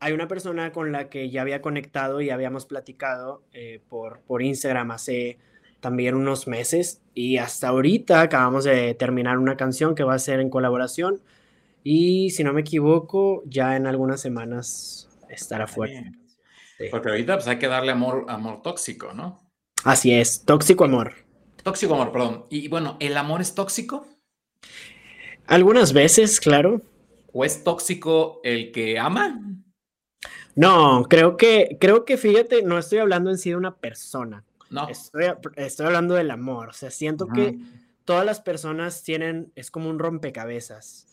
hay 0.00 0.14
una 0.14 0.28
persona 0.28 0.72
con 0.72 0.92
la 0.92 1.10
que 1.10 1.28
ya 1.28 1.42
había 1.42 1.60
conectado 1.60 2.22
y 2.22 2.30
habíamos 2.30 2.64
platicado 2.64 3.42
eh, 3.52 3.82
por, 3.88 4.20
por 4.20 4.42
Instagram 4.42 4.90
hace 4.92 5.38
también 5.80 6.14
unos 6.14 6.46
meses 6.46 7.02
y 7.14 7.36
hasta 7.38 7.68
ahorita 7.68 8.22
acabamos 8.22 8.64
de 8.64 8.94
terminar 8.94 9.38
una 9.38 9.56
canción 9.56 9.94
que 9.94 10.04
va 10.04 10.14
a 10.14 10.18
ser 10.18 10.40
en 10.40 10.50
colaboración 10.50 11.20
y 11.82 12.30
si 12.30 12.44
no 12.44 12.52
me 12.52 12.60
equivoco, 12.60 13.42
ya 13.46 13.76
en 13.76 13.86
algunas 13.86 14.20
semanas 14.20 15.08
estará 15.28 15.66
fuerte. 15.66 16.12
Porque 16.90 17.10
ahorita 17.10 17.34
pues, 17.36 17.48
hay 17.48 17.58
que 17.58 17.68
darle 17.68 17.92
amor, 17.92 18.26
amor 18.28 18.62
tóxico, 18.62 19.12
¿no? 19.12 19.40
Así 19.84 20.12
es, 20.12 20.44
tóxico 20.44 20.84
amor. 20.84 21.14
Tóxico 21.62 21.94
amor, 21.94 22.12
perdón. 22.12 22.46
Y 22.50 22.68
bueno, 22.68 22.96
¿el 23.00 23.16
amor 23.16 23.40
es 23.40 23.54
tóxico? 23.54 24.06
Algunas 25.46 25.92
veces, 25.92 26.40
claro. 26.40 26.80
¿O 27.32 27.44
es 27.44 27.64
tóxico 27.64 28.40
el 28.44 28.72
que 28.72 28.98
ama? 28.98 29.40
No, 30.54 31.04
creo 31.08 31.36
que, 31.36 31.76
creo 31.80 32.04
que 32.04 32.16
fíjate, 32.16 32.62
no 32.62 32.78
estoy 32.78 32.98
hablando 32.98 33.30
en 33.30 33.38
sí 33.38 33.50
de 33.50 33.56
una 33.56 33.76
persona. 33.76 34.44
No. 34.70 34.88
Estoy, 34.88 35.24
estoy 35.56 35.86
hablando 35.86 36.14
del 36.14 36.30
amor. 36.30 36.68
O 36.68 36.72
sea, 36.72 36.90
siento 36.90 37.26
que 37.28 37.58
todas 38.04 38.24
las 38.24 38.40
personas 38.40 39.02
tienen, 39.02 39.52
es 39.54 39.70
como 39.70 39.90
un 39.90 39.98
rompecabezas. 39.98 41.09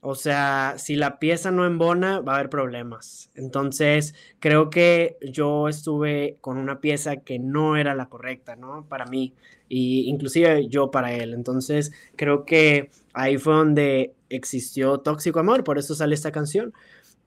O 0.00 0.14
sea, 0.14 0.74
si 0.78 0.94
la 0.96 1.18
pieza 1.18 1.50
no 1.50 1.66
embona, 1.66 2.20
va 2.20 2.34
a 2.34 2.36
haber 2.36 2.50
problemas. 2.50 3.30
Entonces, 3.34 4.14
creo 4.38 4.70
que 4.70 5.16
yo 5.22 5.68
estuve 5.68 6.38
con 6.40 6.56
una 6.58 6.80
pieza 6.80 7.16
que 7.16 7.38
no 7.40 7.76
era 7.76 7.94
la 7.96 8.08
correcta, 8.08 8.54
¿no? 8.56 8.86
Para 8.88 9.06
mí, 9.06 9.34
y 9.68 10.08
inclusive 10.08 10.68
yo 10.68 10.90
para 10.90 11.12
él. 11.14 11.34
Entonces, 11.34 11.92
creo 12.16 12.44
que 12.44 12.90
ahí 13.12 13.38
fue 13.38 13.54
donde 13.54 14.14
existió 14.28 14.98
Tóxico 15.00 15.40
Amor, 15.40 15.64
por 15.64 15.78
eso 15.78 15.94
sale 15.94 16.14
esta 16.14 16.30
canción. 16.32 16.72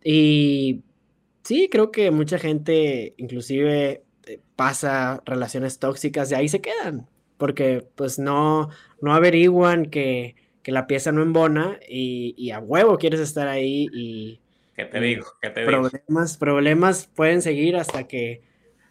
Y 0.03 0.83
sí, 1.43 1.69
creo 1.71 1.91
que 1.91 2.11
mucha 2.11 2.39
gente, 2.39 3.13
inclusive, 3.17 4.03
eh, 4.27 4.39
pasa 4.55 5.21
relaciones 5.25 5.79
tóxicas 5.79 6.31
y 6.31 6.35
ahí 6.35 6.47
se 6.49 6.61
quedan, 6.61 7.09
porque 7.37 7.87
pues 7.95 8.19
no, 8.19 8.69
no 9.01 9.13
averiguan 9.13 9.87
que 9.87 10.35
que 10.63 10.71
la 10.71 10.87
pieza 10.87 11.11
no 11.11 11.21
embona 11.21 11.79
y, 11.87 12.51
a 12.51 12.59
huevo 12.59 12.97
quieres 12.97 13.19
estar 13.19 13.47
ahí 13.47 13.87
y... 13.93 14.39
¿Qué 14.75 14.85
te 14.85 14.99
digo? 14.99 15.25
¿Qué 15.41 15.49
te 15.49 15.65
problemas, 15.65 16.37
Problemas 16.37 17.09
pueden 17.13 17.41
seguir 17.41 17.75
hasta 17.75 18.07
que 18.07 18.41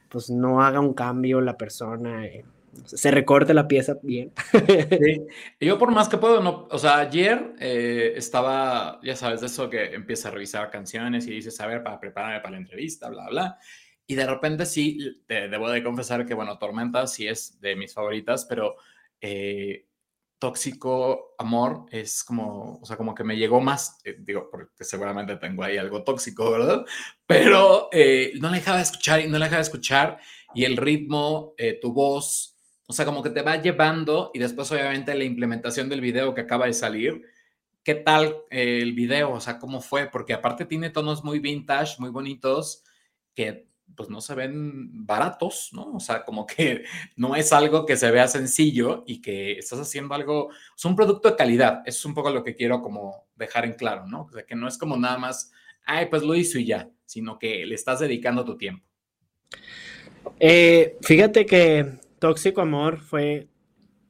pues 0.08 0.30
no 0.30 0.62
haga 0.62 0.80
un 0.80 0.92
cambio 0.92 1.40
la 1.40 1.56
persona, 1.56 2.26
eh, 2.26 2.44
se 2.84 3.10
recorte 3.10 3.54
la 3.54 3.68
pieza 3.68 3.96
bien. 4.02 4.32
Sí. 4.90 5.26
Yo 5.60 5.78
por 5.78 5.90
más 5.92 6.08
que 6.08 6.18
puedo, 6.18 6.42
no, 6.42 6.68
o 6.70 6.78
sea, 6.78 6.98
ayer 6.98 7.54
eh, 7.58 8.12
estaba, 8.16 9.00
ya 9.02 9.16
sabes, 9.16 9.40
de 9.40 9.46
eso 9.46 9.70
que 9.70 9.94
empieza 9.94 10.28
a 10.28 10.32
revisar 10.32 10.70
canciones 10.70 11.26
y 11.26 11.30
dices, 11.30 11.60
a 11.60 11.66
ver, 11.66 11.82
para 11.82 11.98
prepararme 12.00 12.40
para 12.40 12.52
la 12.52 12.58
entrevista, 12.58 13.08
bla, 13.08 13.28
bla. 13.28 13.58
Y 14.06 14.14
de 14.16 14.26
repente 14.26 14.66
sí, 14.66 15.22
te, 15.26 15.48
debo 15.48 15.70
de 15.70 15.82
confesar 15.82 16.26
que, 16.26 16.34
bueno, 16.34 16.58
Tormenta 16.58 17.06
sí 17.06 17.28
es 17.28 17.60
de 17.60 17.76
mis 17.76 17.94
favoritas, 17.94 18.44
pero 18.44 18.76
eh, 19.20 19.86
tóxico 20.40 21.34
amor 21.38 21.86
es 21.92 22.24
como, 22.24 22.80
o 22.80 22.84
sea, 22.84 22.96
como 22.96 23.14
que 23.14 23.22
me 23.22 23.36
llegó 23.36 23.60
más, 23.60 24.00
eh, 24.04 24.16
digo, 24.18 24.48
porque 24.50 24.82
seguramente 24.82 25.36
tengo 25.36 25.62
ahí 25.62 25.76
algo 25.76 26.02
tóxico, 26.02 26.50
¿verdad? 26.50 26.84
Pero 27.26 27.88
eh, 27.92 28.32
no 28.40 28.48
la 28.48 28.56
dejaba 28.56 28.78
de 28.78 28.84
escuchar 28.84 29.20
y 29.20 29.28
no 29.28 29.38
la 29.38 29.44
dejaba 29.44 29.58
de 29.58 29.68
escuchar 29.68 30.18
y 30.54 30.64
el 30.64 30.76
ritmo, 30.76 31.54
eh, 31.58 31.78
tu 31.80 31.92
voz, 31.92 32.56
o 32.88 32.92
sea, 32.92 33.04
como 33.04 33.22
que 33.22 33.30
te 33.30 33.42
va 33.42 33.62
llevando 33.62 34.32
y 34.34 34.40
después 34.40 34.72
obviamente 34.72 35.14
la 35.14 35.24
implementación 35.24 35.88
del 35.88 36.00
video 36.00 36.34
que 36.34 36.40
acaba 36.40 36.66
de 36.66 36.72
salir. 36.72 37.22
¿Qué 37.84 37.94
tal 37.94 38.36
el 38.50 38.92
video? 38.94 39.32
O 39.32 39.40
sea, 39.40 39.58
¿cómo 39.58 39.80
fue? 39.80 40.06
Porque 40.06 40.34
aparte 40.34 40.64
tiene 40.64 40.90
tonos 40.90 41.22
muy 41.22 41.38
vintage, 41.38 41.96
muy 41.98 42.10
bonitos, 42.10 42.84
que 43.34 43.69
pues 43.96 44.08
no 44.08 44.20
se 44.20 44.34
ven 44.34 45.06
baratos, 45.06 45.70
¿no? 45.72 45.92
O 45.92 46.00
sea, 46.00 46.24
como 46.24 46.46
que 46.46 46.84
no 47.16 47.36
es 47.36 47.52
algo 47.52 47.86
que 47.86 47.96
se 47.96 48.10
vea 48.10 48.28
sencillo 48.28 49.04
y 49.06 49.20
que 49.20 49.52
estás 49.52 49.80
haciendo 49.80 50.14
algo, 50.14 50.50
es 50.76 50.84
un 50.84 50.96
producto 50.96 51.30
de 51.30 51.36
calidad, 51.36 51.82
eso 51.84 51.98
es 51.98 52.04
un 52.04 52.14
poco 52.14 52.30
lo 52.30 52.44
que 52.44 52.54
quiero 52.54 52.82
como 52.82 53.26
dejar 53.36 53.64
en 53.64 53.74
claro, 53.74 54.06
¿no? 54.06 54.22
O 54.22 54.32
sea, 54.32 54.44
que 54.44 54.54
no 54.54 54.68
es 54.68 54.78
como 54.78 54.96
nada 54.96 55.18
más, 55.18 55.52
ay, 55.84 56.06
pues 56.06 56.22
lo 56.22 56.34
hizo 56.34 56.58
y 56.58 56.66
ya, 56.66 56.88
sino 57.04 57.38
que 57.38 57.64
le 57.66 57.74
estás 57.74 58.00
dedicando 58.00 58.44
tu 58.44 58.56
tiempo. 58.56 58.86
Eh, 60.38 60.96
fíjate 61.02 61.46
que 61.46 61.98
Tóxico 62.18 62.60
Amor 62.60 63.00
fue, 63.00 63.48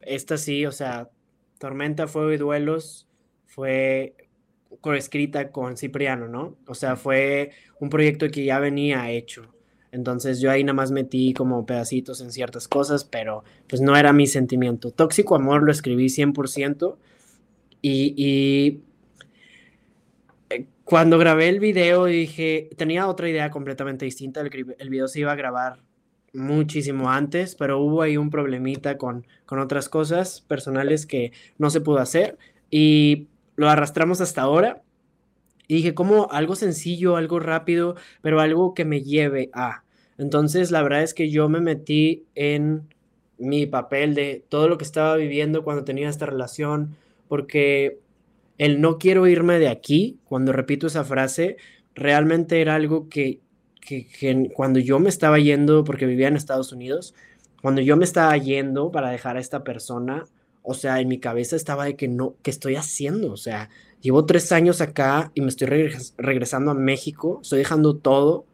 esta 0.01 0.37
sí, 0.37 0.67
o 0.67 0.73
sea, 0.73 1.11
Tormenta, 1.59 2.09
Fuego 2.09 2.33
y 2.33 2.37
Duelos 2.37 3.07
fue 3.47 4.17
coescrita 4.81 5.51
con 5.51 5.77
Cipriano, 5.77 6.29
¿no? 6.29 6.57
O 6.67 6.75
sea, 6.75 6.97
fue 6.97 7.51
un 7.81 7.91
proyecto 7.91 8.29
que 8.31 8.45
ya 8.45 8.59
venía 8.59 9.11
hecho. 9.11 9.55
Entonces 9.93 10.41
yo 10.41 10.51
ahí 10.51 10.63
nada 10.63 10.75
más 10.75 10.93
metí 10.93 11.35
como 11.35 11.67
pedacitos 11.67 12.21
en 12.21 12.33
ciertas 12.33 12.69
cosas, 12.69 13.05
pero 13.05 13.45
pues 13.69 13.81
no 13.81 13.97
era 13.97 14.13
mi 14.13 14.27
sentimiento. 14.27 14.93
Tóxico 14.93 15.35
Amor 15.35 15.63
lo 15.63 15.73
escribí 15.73 16.07
100% 16.07 16.97
y, 17.83 18.15
y 18.17 18.83
eh, 20.51 20.67
cuando 20.85 21.19
grabé 21.19 21.49
el 21.49 21.61
video 21.61 22.05
dije, 22.05 22.71
tenía 22.77 23.09
otra 23.09 23.29
idea 23.29 23.51
completamente 23.51 24.05
distinta, 24.05 24.41
el, 24.41 24.75
el, 24.79 24.91
video 24.91 25.09
se 25.09 25.21
iba 25.21 25.33
a 25.33 25.37
grabar 25.37 25.81
muchísimo 26.33 27.11
antes, 27.11 27.57
pero 27.57 27.81
hubo 27.81 28.03
ahí 28.03 28.17
un 28.17 28.31
problemita 28.31 28.97
con, 28.97 29.27
con 29.47 29.59
otras 29.59 29.89
cosas 29.89 30.41
personales 30.43 31.05
que 31.07 31.33
no 31.59 31.71
se 31.71 31.81
pudo 31.81 31.99
hacer 31.99 32.39
y 32.71 33.27
lo 33.57 33.69
arrastramos 33.69 34.21
hasta 34.21 34.43
ahora 34.43 34.83
y 35.71 35.75
dije, 35.75 35.95
como 35.95 36.29
algo 36.33 36.57
sencillo, 36.57 37.15
algo 37.15 37.39
rápido, 37.39 37.95
pero 38.23 38.41
algo 38.41 38.75
que 38.75 38.85
me 38.85 39.03
lleve 39.03 39.51
a. 39.53 39.85
Entonces, 40.19 40.73
la 40.73 40.83
verdad 40.83 41.05
es 41.05 41.15
que 41.15 41.31
yo 41.31 41.49
me 41.49 41.61
metí 41.61 42.25
en 42.35 42.89
mi 43.39 43.67
papel 43.67 44.17
de 44.17 44.45
todo 44.49 44.69
lo 44.69 44.79
que 44.79 44.85
estaba 44.85 45.15
viviendo 45.15 45.63
cuando 45.63 45.85
tenía 45.85 46.09
esta 46.09 46.27
relación, 46.27 46.97
porque 47.29 48.01
el 48.59 48.81
no 48.81 48.99
quiero 48.99 49.29
irme 49.29 49.61
de 49.61 49.69
aquí, 49.69 50.19
cuando 50.25 50.53
repito 50.53 50.89
esa 50.89 51.05
frase, 51.05 51.57
realmente 51.95 52.61
era 52.61 52.75
algo 52.75 53.09
que, 53.09 53.39
que, 53.81 54.09
que, 54.09 54.51
cuando 54.53 54.81
yo 54.81 54.99
me 54.99 55.09
estaba 55.09 55.39
yendo, 55.39 55.85
porque 55.85 56.05
vivía 56.05 56.27
en 56.27 56.35
Estados 56.35 56.73
Unidos, 56.73 57.15
cuando 57.63 57.81
yo 57.81 57.97
me 57.97 58.05
estaba 58.05 58.37
yendo 58.37 58.91
para 58.91 59.11
dejar 59.11 59.37
a 59.37 59.41
esta 59.41 59.63
persona, 59.63 60.25
o 60.63 60.75
sea, 60.75 61.01
en 61.01 61.09
mi 61.09 61.19
cabeza 61.19 61.57
estaba 61.57 61.85
de 61.85 61.97
que 61.97 62.09
no, 62.09 62.35
¿qué 62.43 62.51
estoy 62.51 62.77
haciendo? 62.77 63.33
O 63.33 63.37
sea, 63.37 63.71
Llevo 64.01 64.25
tres 64.25 64.51
años 64.53 64.81
acá 64.81 65.31
y 65.35 65.43
me 65.43 65.49
estoy 65.49 65.67
regresando 66.17 66.71
a 66.71 66.75
México, 66.75 67.41
estoy 67.43 67.59
dejando 67.59 67.97
todo. 67.97 68.47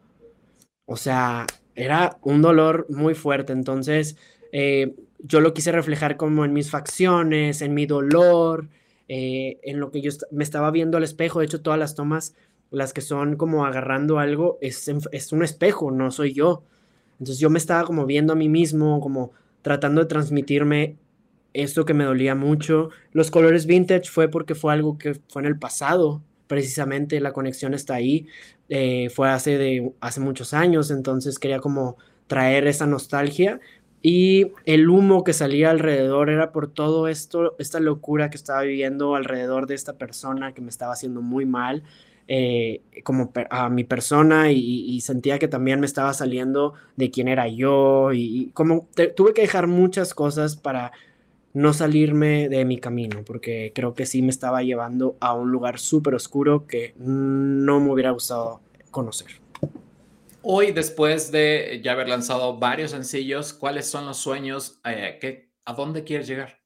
O 0.87 0.97
sea, 0.97 1.47
era 1.77 2.19
un 2.23 2.43
dolor 2.43 2.87
muy 2.91 3.15
fuerte. 3.15 3.53
Entonces, 3.53 4.17
eh, 4.53 4.95
yo 5.21 5.41
lo 5.41 5.55
quise 5.55 5.71
reflejar 5.71 6.17
como 6.17 6.45
en 6.45 6.53
mis 6.53 6.71
facciones, 6.71 7.63
en 7.63 7.75
mi 7.75 7.87
dolor, 7.87 8.69
eh, 9.09 9.61
en 9.63 9.79
lo 9.79 9.93
que 9.93 10.01
yo 10.01 10.11
me 10.33 10.43
estaba 10.43 10.71
viendo 10.73 10.97
al 10.97 11.05
espejo. 11.05 11.39
De 11.39 11.47
hecho, 11.47 11.63
todas 11.63 11.79
las 11.79 11.95
tomas, 11.95 12.35
las 12.71 12.93
que 12.93 13.01
son 13.01 13.37
como 13.37 13.67
agarrando 13.67 14.19
algo, 14.19 14.59
es, 14.61 14.89
es 15.13 15.33
un 15.33 15.45
espejo, 15.45 15.93
no 15.93 16.11
soy 16.11 16.33
yo. 16.33 16.65
Entonces 17.21 17.39
yo 17.39 17.51
me 17.51 17.59
estaba 17.59 17.85
como 17.85 18.05
viendo 18.05 18.33
a 18.33 18.37
mí 18.37 18.49
mismo, 18.49 19.01
como 19.01 19.33
tratando 19.63 20.01
de 20.03 20.09
transmitirme 20.09 20.97
esto 21.57 21.85
que 21.85 21.95
me 21.95 22.05
dolía 22.05 22.35
mucho. 22.35 22.91
Los 23.13 23.31
colores 23.31 23.67
vintage 23.67 24.11
fue 24.11 24.29
porque 24.29 24.55
fue 24.55 24.73
algo 24.73 24.99
que 24.99 25.15
fue 25.29 25.43
en 25.43 25.47
el 25.47 25.59
pasado, 25.59 26.23
precisamente 26.47 27.21
la 27.21 27.33
conexión 27.33 27.75
está 27.75 27.95
ahí, 27.95 28.27
eh, 28.69 29.11
fue 29.11 29.29
hace, 29.29 29.59
de, 29.59 29.93
hace 30.01 30.21
muchos 30.21 30.55
años, 30.55 30.91
entonces 30.91 31.39
quería 31.39 31.61
como 31.61 31.97
traer 32.27 32.67
esa 32.67 32.87
nostalgia 32.87 33.61
y 34.03 34.53
el 34.67 34.89
humo 34.89 35.25
que 35.25 35.33
salía 35.33 35.71
alrededor 35.71 36.31
era 36.31 36.53
por 36.53 36.69
todo 36.69 37.09
esto, 37.09 37.57
esta 37.59 37.81
locura 37.81 38.31
que 38.31 38.37
estaba 38.37 38.63
viviendo 38.63 39.17
alrededor 39.17 39.67
de 39.67 39.75
esta 39.75 39.95
persona 39.95 40.53
que 40.53 40.61
me 40.61 40.71
estaba 40.71 40.93
haciendo 40.93 41.23
muy 41.23 41.47
mal. 41.47 41.83
Eh, 42.29 42.83
como 43.05 43.33
a 43.51 43.69
mi 43.69 43.85
persona 43.85 44.51
y, 44.51 45.01
sentía 45.01 45.39
que 45.39 45.47
también 45.47 45.79
me 45.79 45.87
estaba 45.87 46.13
saliendo 46.13 46.75
de 46.97 47.13
quién 47.13 47.29
era 47.29 47.47
yo 47.47 48.13
y, 48.13 48.51
como 48.53 48.89
tuve 49.17 49.33
que 49.33 49.43
dejar 49.43 49.69
muchas 49.69 50.13
cosas 50.13 50.57
para 50.57 50.91
no 51.57 51.73
salirme 51.73 52.51
de 52.51 52.67
mi 52.67 52.77
camino, 52.77 53.25
porque 53.25 53.73
creo 53.75 53.95
que 53.95 54.05
sí 54.05 54.21
me 54.21 54.29
estaba 54.29 54.63
llevando 54.63 55.17
a 55.21 55.33
un 55.33 55.51
lugar 55.51 55.79
súper 55.79 56.15
oscuro 56.15 56.67
que 56.67 56.93
no 56.99 57.81
me 57.81 57.91
hubiera 57.91 58.11
gustado 58.11 58.61
conocer. 58.91 59.29
Hoy, 60.43 60.73
después 60.73 61.33
de 61.33 61.81
ya 61.83 61.93
haber 61.93 62.11
lanzado 62.11 62.59
varios 62.59 62.91
sencillos, 62.91 63.55
¿cuáles 63.55 63.87
son 63.87 64.05
los 64.05 64.19
sueños? 64.19 64.81
Eh, 64.85 65.49
¿A 65.65 65.73
dónde 65.73 66.05
quieres 66.05 66.27
llegar? 66.27 66.61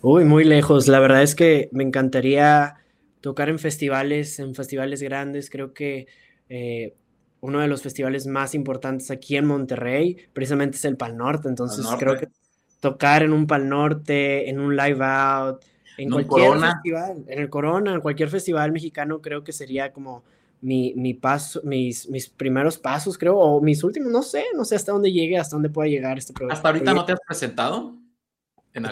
Uy, 0.00 0.24
muy 0.24 0.44
lejos. 0.44 0.86
La 0.86 1.00
verdad 1.00 1.24
es 1.24 1.34
que 1.34 1.68
me 1.72 1.82
encantaría 1.82 2.76
tocar 3.20 3.48
en 3.48 3.58
festivales, 3.58 4.38
en 4.38 4.54
festivales 4.54 5.02
grandes. 5.02 5.50
Creo 5.50 5.74
que 5.74 6.06
eh, 6.48 6.94
uno 7.40 7.58
de 7.58 7.66
los 7.66 7.82
festivales 7.82 8.28
más 8.28 8.54
importantes 8.54 9.10
aquí 9.10 9.36
en 9.36 9.46
Monterrey, 9.46 10.18
precisamente 10.32 10.76
es 10.76 10.84
el 10.84 10.96
Pal 10.96 11.16
Norte. 11.16 11.48
Entonces 11.48 11.84
creo 11.98 12.16
que 12.16 12.28
tocar 12.80 13.22
en 13.22 13.32
un 13.32 13.46
Pal 13.46 13.68
Norte, 13.68 14.48
en 14.48 14.60
un 14.60 14.76
Live 14.76 15.04
Out, 15.04 15.62
en 15.98 16.10
cualquier 16.10 16.60
festival, 16.60 17.24
en 17.26 17.38
el 17.38 17.48
Corona, 17.48 17.94
en 17.94 18.00
cualquier 18.00 18.28
festival 18.28 18.72
mexicano, 18.72 19.20
creo 19.20 19.42
que 19.42 19.52
sería 19.52 19.92
como 19.92 20.24
mi, 20.60 20.92
mi 20.94 21.14
paso, 21.14 21.60
mis, 21.64 22.08
mis 22.08 22.28
primeros 22.28 22.78
pasos, 22.78 23.16
creo, 23.16 23.38
o 23.38 23.60
mis 23.60 23.82
últimos, 23.82 24.10
no 24.10 24.22
sé, 24.22 24.44
no 24.54 24.64
sé 24.64 24.76
hasta 24.76 24.92
dónde 24.92 25.12
llegue, 25.12 25.38
hasta 25.38 25.56
dónde 25.56 25.70
pueda 25.70 25.88
llegar 25.88 26.18
este 26.18 26.32
programa. 26.32 26.54
¿Hasta 26.54 26.68
ahorita 26.68 26.94
no 26.94 27.04
te 27.04 27.12
has 27.12 27.20
presentado? 27.26 27.96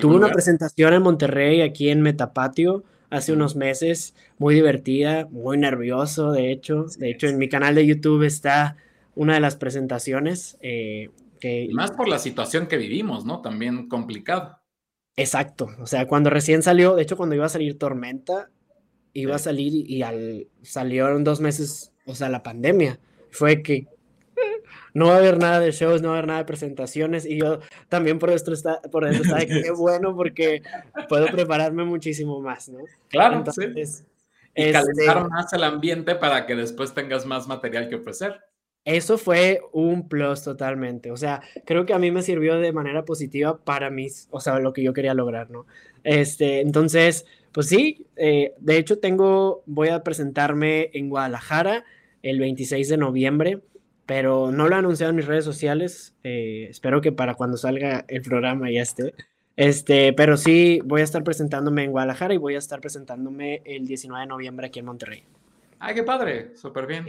Tuve 0.01 0.17
una 0.17 0.33
presentación 0.33 0.95
en 0.95 1.03
Monterrey, 1.03 1.61
aquí 1.61 1.91
en 1.91 2.01
Metapatio, 2.01 2.85
hace 3.11 3.33
unos 3.33 3.55
meses, 3.55 4.15
muy 4.39 4.55
divertida, 4.55 5.27
muy 5.31 5.59
nervioso, 5.59 6.33
de 6.33 6.51
hecho. 6.51 6.87
De 6.99 7.11
hecho, 7.11 7.27
en 7.27 7.37
mi 7.37 7.51
canal 7.51 7.75
de 7.75 7.87
YouTube 7.87 8.23
está 8.23 8.77
una 9.15 9.35
de 9.35 9.41
las 9.41 9.57
presentaciones. 9.57 10.57
Eh, 10.61 11.11
más 11.73 11.91
por 11.93 12.09
la 12.09 12.19
situación 12.19 12.67
que 12.67 12.77
vivimos, 12.77 13.25
¿no? 13.25 13.41
También 13.41 13.89
complicado. 13.89 14.59
Exacto, 15.17 15.69
o 15.79 15.87
sea, 15.87 16.07
cuando 16.07 16.31
recién 16.31 16.63
salió, 16.63 16.97
de 16.97 17.03
hecho 17.03 17.17
cuando 17.17 17.37
iba 17.37 17.47
a 17.47 17.51
salir 17.51 17.79
Tormenta, 17.79 18.51
iba 19.13 19.37
a 19.37 19.39
salir 19.39 19.89
y, 19.89 20.03
al 20.03 20.49
salieron 20.63 21.23
dos 21.25 21.41
meses, 21.41 21.93
o 22.05 22.15
sea, 22.15 22.29
la 22.29 22.43
pandemia. 22.43 22.99
Fue 23.31 23.63
que 23.63 23.87
no 24.93 25.07
va 25.07 25.15
a 25.15 25.19
haber 25.19 25.39
nada 25.39 25.61
de 25.61 25.73
shows, 25.73 26.03
no 26.03 26.09
va 26.09 26.15
a 26.15 26.19
haber 26.19 26.29
nada 26.29 26.39
de 26.41 26.45
presentaciones 26.45 27.27
y 27.27 27.39
yo 27.39 27.61
también 27.89 28.19
por 28.19 28.31
esto 28.31 28.53
está, 28.53 28.81
por 28.83 29.05
dentro 29.05 29.23
está 29.23 29.47
qué 29.47 29.71
bueno 29.77 30.15
porque 30.15 30.63
puedo 31.09 31.27
prepararme 31.27 31.85
muchísimo 31.85 32.41
más, 32.41 32.69
¿no? 32.69 32.81
Claro, 33.09 33.39
Entonces, 33.39 34.05
Y 34.55 34.63
este 34.63 34.73
calentar 34.73 35.29
más 35.29 35.53
el 35.53 35.65
ambiente 35.65 36.15
para 36.15 36.47
que 36.47 36.55
después 36.55 36.93
tengas 36.93 37.27
más 37.27 37.47
material 37.47 37.89
que 37.89 37.97
ofrecer. 37.97 38.41
Eso 38.85 39.17
fue 39.17 39.61
un 39.73 40.09
plus 40.09 40.43
totalmente. 40.43 41.11
O 41.11 41.17
sea, 41.17 41.41
creo 41.65 41.87
que 41.87 41.95
a 41.95 41.99
mí 41.99 42.11
me 42.11 42.23
sirvió 42.23 42.59
de 42.59 42.73
manera 42.73 43.05
positiva 43.05 43.57
para 43.57 43.91
mis, 43.91 44.29
o 44.31 44.41
sea, 44.41 44.59
lo 44.59 44.73
que 44.75 44.83
yo 44.83 44.93
quería 44.93 45.15
lograr, 45.15 45.51
¿no? 45.51 45.67
Este, 46.03 46.61
entonces, 46.61 47.25
pues 47.53 47.69
sí, 47.69 48.07
eh, 48.17 48.53
de 48.59 48.77
hecho 48.77 48.99
tengo, 48.99 49.63
voy 49.65 49.89
a 49.89 50.03
presentarme 50.03 50.91
en 50.93 51.09
Guadalajara 51.09 51.85
el 52.23 52.39
26 52.39 52.89
de 52.89 52.97
noviembre, 52.99 53.61
pero 54.05 54.53
no 54.53 54.69
lo 54.69 54.77
he 54.77 54.79
anunciado 54.79 55.11
en 55.11 55.17
mis 55.17 55.27
redes 55.27 55.47
sociales. 55.47 56.15
Eh, 56.23 56.67
espero 56.69 57.01
que 57.01 57.13
para 57.13 57.35
cuando 57.35 57.57
salga 57.57 58.05
el 58.09 58.21
programa 58.21 58.71
ya 58.71 58.83
esté. 58.83 59.15
Este, 59.57 60.13
pero 60.13 60.37
sí, 60.37 60.81
voy 60.85 61.01
a 61.01 61.05
estar 61.05 61.25
presentándome 61.25 61.85
en 61.85 61.93
Guadalajara 61.93 62.35
y 62.35 62.39
voy 62.39 62.57
a 62.57 62.59
estar 62.59 62.81
presentándome 62.81 63.63
el 63.65 63.87
19 63.87 64.23
de 64.23 64.27
noviembre 64.27 64.67
aquí 64.67 64.81
en 64.81 64.85
Monterrey. 64.87 65.23
Ay, 65.79 65.95
qué 65.95 66.03
padre, 66.03 66.57
súper 66.57 66.87
bien. 66.87 67.05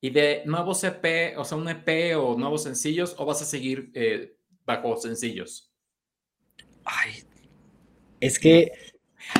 ¿Y 0.00 0.10
de 0.10 0.42
nuevos 0.46 0.84
EP, 0.84 1.36
o 1.36 1.44
sea, 1.44 1.58
un 1.58 1.68
EP 1.68 2.16
o 2.16 2.36
nuevos 2.36 2.62
sencillos, 2.62 3.14
o 3.18 3.26
vas 3.26 3.42
a 3.42 3.44
seguir 3.44 3.90
eh, 3.94 4.36
bajo 4.64 4.96
sencillos? 4.96 5.72
Ay, 6.84 7.24
es 8.20 8.38
que 8.38 8.72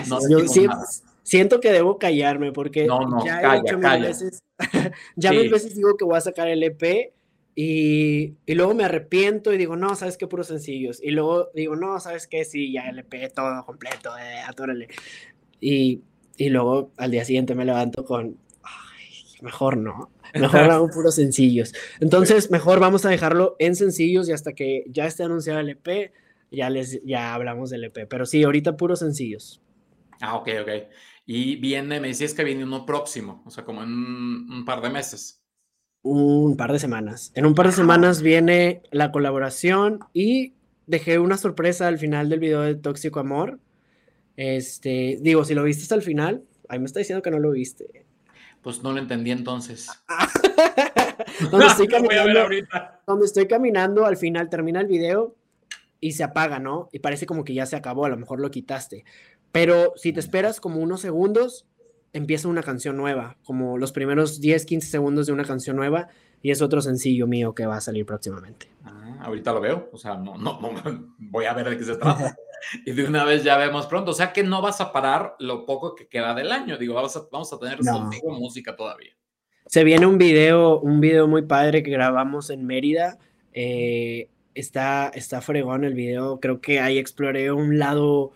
no 0.09 0.19
siento 1.23 1.61
que 1.61 1.73
debo 1.73 1.99
callarme 1.99 2.53
porque 2.53 2.89
ya 3.25 3.55
he 3.55 3.61
dicho 3.61 3.79
mil 3.79 4.01
veces, 4.01 4.43
ya 5.17 5.31
mil 5.31 5.51
veces 5.51 5.75
digo 5.75 5.97
que 5.97 6.05
voy 6.05 6.17
a 6.17 6.23
sacar 6.23 6.49
el 6.49 6.63
EP 6.63 7.13
y, 7.55 8.35
y, 8.47 8.55
luego 8.55 8.73
me 8.73 8.85
arrepiento 8.85 9.53
y 9.53 9.59
digo, 9.59 9.75
no, 9.75 9.97
¿sabes 9.97 10.17
qué? 10.17 10.29
Puros 10.29 10.47
sencillos. 10.47 11.03
Y 11.03 11.11
luego 11.11 11.51
digo, 11.55 11.75
no, 11.75 11.99
¿sabes 11.99 12.29
qué? 12.29 12.45
Sí, 12.45 12.73
ya 12.73 12.89
el 12.89 13.01
EP 13.01 13.33
todo 13.35 13.67
completo, 13.67 14.17
eh, 14.17 14.41
atórale. 14.47 14.87
Y, 15.61 16.03
y 16.37 16.51
luego 16.51 16.93
al 16.97 17.11
día 17.11 17.25
siguiente 17.25 17.57
me 17.57 17.65
levanto 17.65 18.05
con, 18.05 18.39
ay, 18.63 19.25
mejor 19.43 19.77
no, 19.77 20.09
mejor 20.35 20.61
hago 20.71 20.89
puros 20.91 21.15
sencillos. 21.15 21.75
Entonces, 22.01 22.51
mejor 22.51 22.81
vamos 22.81 23.05
a 23.05 23.11
dejarlo 23.11 23.57
en 23.59 23.77
sencillos 23.77 24.29
y 24.29 24.33
hasta 24.33 24.53
que 24.53 24.85
ya 24.89 25.07
esté 25.07 25.25
anunciado 25.25 25.61
el 25.61 25.71
EP, 25.71 26.13
ya 26.51 26.71
les 26.71 27.03
ya 27.05 27.35
hablamos 27.35 27.71
del 27.71 27.85
EP. 27.85 28.07
Pero 28.09 28.27
sí, 28.27 28.43
ahorita 28.43 28.77
puros 28.77 29.01
sencillos. 29.01 29.63
Ah, 30.21 30.37
ok, 30.37 30.49
ok. 30.63 30.71
Y 31.27 31.57
viene, 31.57 32.01
me 32.01 32.09
decías 32.09 32.33
que 32.33 32.45
viene 32.45 32.65
uno 32.65 32.87
próximo, 32.87 33.43
o 33.45 33.51
sea, 33.51 33.65
como 33.65 33.83
en 33.83 33.91
un, 33.91 34.65
par 34.65 34.81
de 34.81 34.91
meses. 34.91 35.43
Un 36.03 36.57
par 36.57 36.73
de 36.73 36.79
semanas. 36.79 37.33
En 37.35 37.45
un 37.45 37.55
par 37.55 37.67
de 37.67 37.73
semanas 37.73 38.23
viene 38.23 38.83
la 38.91 39.13
colaboración 39.13 40.01
y 40.15 40.55
dejé 40.87 41.19
una 41.19 41.37
sorpresa 41.37 41.87
al 41.87 41.99
final 41.99 42.31
del 42.31 42.41
video 42.41 42.63
de 42.63 42.77
Tóxico 42.77 43.21
Amor. 43.21 43.61
Este, 44.37 45.19
digo, 45.21 45.45
si 45.45 45.55
lo 45.55 45.65
viste 45.65 45.83
hasta 45.83 45.97
el 45.97 46.03
final, 46.03 46.45
ahí 46.69 46.79
me 46.79 46.87
está 46.87 47.01
diciendo 47.01 47.23
que 47.23 47.31
no 47.31 47.39
lo 47.39 47.51
viste. 47.51 48.07
Pues 48.63 48.83
no 48.83 48.93
lo 48.93 48.99
entendí 48.99 49.31
entonces. 49.31 49.89
donde, 51.51 51.67
estoy 51.67 51.89
caminando, 51.89 52.41
donde 53.07 53.27
estoy 53.27 53.47
caminando, 53.47 54.07
al 54.07 54.17
final 54.17 54.49
termina 54.49 54.81
el 54.81 54.87
video 54.87 55.35
y 56.01 56.13
se 56.13 56.25
apaga, 56.25 56.59
¿no? 56.59 56.89
Y 56.93 56.99
parece 57.01 57.27
como 57.27 57.45
que 57.45 57.55
ya 57.55 57.67
se 57.67 57.77
acabó, 57.77 58.05
a 58.05 58.09
lo 58.09 58.17
mejor 58.17 58.41
lo 58.41 58.51
quitaste. 58.51 59.05
Pero 59.53 59.95
si 59.97 60.13
te 60.13 60.21
esperas 60.21 60.61
como 60.61 60.81
unos 60.81 61.01
segundos, 61.01 61.67
empieza 62.13 62.49
una 62.49 62.63
canción 62.63 62.97
nueva, 62.97 63.37
como 63.45 63.79
los 63.79 63.93
primeros 63.93 64.41
10, 64.41 64.65
15 64.67 64.89
segundos 64.89 65.27
de 65.27 65.33
una 65.33 65.45
canción 65.45 65.77
nueva, 65.77 66.09
y 66.43 66.51
es 66.51 66.63
otro 66.63 66.81
sencillo 66.81 67.27
mío 67.27 67.55
que 67.55 67.67
va 67.67 67.77
a 67.77 67.81
salir 67.81 68.07
próximamente. 68.07 68.69
Ah, 68.85 69.08
ahorita 69.21 69.53
lo 69.53 69.61
veo, 69.61 69.91
o 69.93 69.99
sea, 69.99 70.17
no, 70.17 70.37
no, 70.37 70.61
no, 70.61 70.73
voy 71.19 71.47
a 71.47 71.55
ver 71.55 71.71
de 71.71 71.79
qué 71.79 71.85
se 71.85 71.97
trata. 71.97 72.37
y 72.87 72.93
de 72.93 73.05
una 73.05 73.25
vez 73.25 73.45
ya 73.45 73.57
vemos 73.57 73.87
pronto, 73.87 74.11
o 74.11 74.15
sea 74.15 74.33
que 74.33 74.43
no 74.43 74.63
vas 74.63 74.81
a 74.81 74.93
parar 74.93 75.37
lo 75.39 75.65
poco 75.67 75.95
que 75.95 76.09
queda 76.09 76.35
del 76.35 76.53
año, 76.53 76.77
digo, 76.79 76.95
vamos 76.95 77.17
a, 77.17 77.23
vamos 77.31 77.53
a 77.53 77.59
tener 77.59 77.79
música 78.23 78.75
todavía. 78.77 79.13
Se 79.67 79.85
viene 79.85 80.07
un 80.07 80.19
video, 80.19 80.81
un 80.81 81.01
video 81.01 81.29
muy 81.29 81.43
padre 81.43 81.83
que 81.83 81.91
grabamos 81.91 82.49
en 82.49 82.65
Mérida. 82.65 83.19
Eh, 83.53 84.31
está, 84.55 85.09
está 85.09 85.43
fregón 85.43 85.85
el 85.85 85.93
video. 85.93 86.41
Creo 86.41 86.63
que 86.63 86.81
ahí 86.81 86.97
exploré 86.97 87.53
un 87.53 87.79
lado 87.79 88.33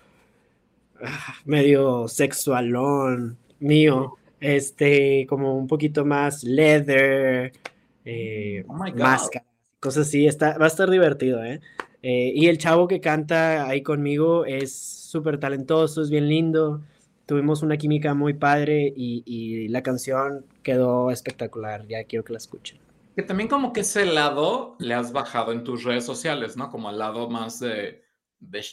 Ah, 1.04 1.34
medio 1.44 2.06
sexualón 2.06 3.36
mío, 3.58 4.18
este, 4.38 5.26
como 5.28 5.56
un 5.58 5.66
poquito 5.66 6.04
más 6.04 6.44
leather, 6.44 7.52
eh, 8.04 8.64
oh 8.68 8.74
máscara, 8.74 9.44
cosas 9.82 10.06
así, 10.06 10.28
está, 10.28 10.56
va 10.58 10.66
a 10.66 10.68
estar 10.68 10.88
divertido, 10.88 11.42
¿eh? 11.44 11.60
¿eh? 12.02 12.32
Y 12.36 12.46
el 12.46 12.58
chavo 12.58 12.86
que 12.86 13.00
canta 13.00 13.66
ahí 13.66 13.82
conmigo 13.82 14.44
es 14.44 14.72
súper 14.72 15.40
talentoso, 15.40 16.02
es 16.02 16.08
bien 16.08 16.28
lindo, 16.28 16.82
tuvimos 17.26 17.62
una 17.62 17.76
química 17.76 18.14
muy 18.14 18.34
padre 18.34 18.92
y, 18.96 19.24
y, 19.26 19.66
la 19.68 19.82
canción 19.82 20.46
quedó 20.62 21.10
espectacular, 21.10 21.84
ya 21.88 22.04
quiero 22.04 22.24
que 22.24 22.32
la 22.32 22.38
escuchen. 22.38 22.78
Que 23.16 23.22
también 23.22 23.48
como 23.48 23.72
que 23.72 23.80
ese 23.80 24.06
lado 24.06 24.76
le 24.78 24.94
has 24.94 25.12
bajado 25.12 25.50
en 25.50 25.64
tus 25.64 25.82
redes 25.82 26.06
sociales, 26.06 26.56
¿no? 26.56 26.70
Como 26.70 26.88
al 26.88 27.00
lado 27.00 27.28
más 27.28 27.58
de, 27.58 28.04
de 28.38 28.64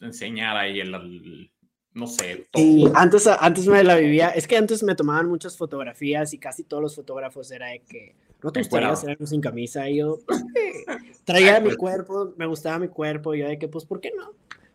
enseñar 0.00 0.56
ahí 0.56 0.78
el 0.78 1.50
no 1.94 2.06
sé. 2.06 2.46
Sí, 2.54 2.84
antes, 2.94 3.26
antes 3.26 3.66
me 3.66 3.84
la 3.84 3.96
vivía, 3.96 4.30
es 4.30 4.46
que 4.46 4.56
antes 4.56 4.82
me 4.82 4.94
tomaban 4.94 5.28
muchas 5.28 5.56
fotografías 5.56 6.32
y 6.32 6.38
casi 6.38 6.64
todos 6.64 6.82
los 6.82 6.96
fotógrafos 6.96 7.50
era 7.50 7.68
de 7.68 7.80
que 7.80 8.14
no 8.42 8.50
te 8.50 8.60
gustaría 8.60 8.90
hacer 8.90 9.18
sin 9.26 9.40
camisa 9.40 9.88
y 9.88 9.98
yo 9.98 10.18
traía 11.24 11.60
mi 11.60 11.76
cuerpo, 11.76 12.32
me 12.36 12.46
gustaba 12.46 12.78
mi 12.78 12.88
cuerpo 12.88 13.34
y 13.34 13.40
yo 13.40 13.48
de 13.48 13.58
que 13.58 13.68
pues 13.68 13.84
¿por 13.84 14.00
qué 14.00 14.12
no? 14.16 14.32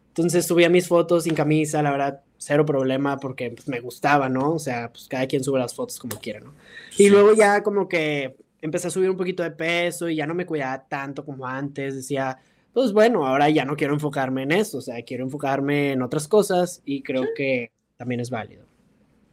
Entonces 0.09 0.47
subía 0.47 0.69
mis 0.69 0.87
fotos 0.87 1.25
sin 1.25 1.35
camisa, 1.35 1.81
la 1.83 1.91
verdad, 1.91 2.21
cero 2.37 2.65
problema 2.65 3.19
porque 3.19 3.51
pues, 3.51 3.67
me 3.67 3.79
gustaba, 3.79 4.29
¿no? 4.29 4.53
O 4.53 4.59
sea, 4.59 4.91
pues 4.91 5.07
cada 5.07 5.27
quien 5.27 5.43
sube 5.43 5.59
las 5.59 5.75
fotos 5.75 5.99
como 5.99 6.19
quiera, 6.19 6.39
¿no? 6.39 6.53
Y 6.97 7.09
luego 7.09 7.33
ya 7.33 7.61
como 7.61 7.87
que 7.87 8.35
empecé 8.61 8.87
a 8.87 8.91
subir 8.91 9.09
un 9.09 9.17
poquito 9.17 9.43
de 9.43 9.51
peso 9.51 10.09
y 10.09 10.15
ya 10.15 10.25
no 10.25 10.33
me 10.33 10.45
cuidaba 10.45 10.83
tanto 10.87 11.23
como 11.23 11.45
antes, 11.45 11.95
decía, 11.95 12.39
pues 12.73 12.93
bueno, 12.93 13.25
ahora 13.25 13.49
ya 13.49 13.65
no 13.65 13.75
quiero 13.75 13.93
enfocarme 13.93 14.43
en 14.43 14.51
eso, 14.51 14.77
o 14.77 14.81
sea, 14.81 15.01
quiero 15.03 15.23
enfocarme 15.23 15.93
en 15.93 16.01
otras 16.01 16.27
cosas 16.27 16.81
y 16.85 17.01
creo 17.01 17.25
que 17.35 17.71
también 17.97 18.19
es 18.19 18.29
válido. 18.29 18.65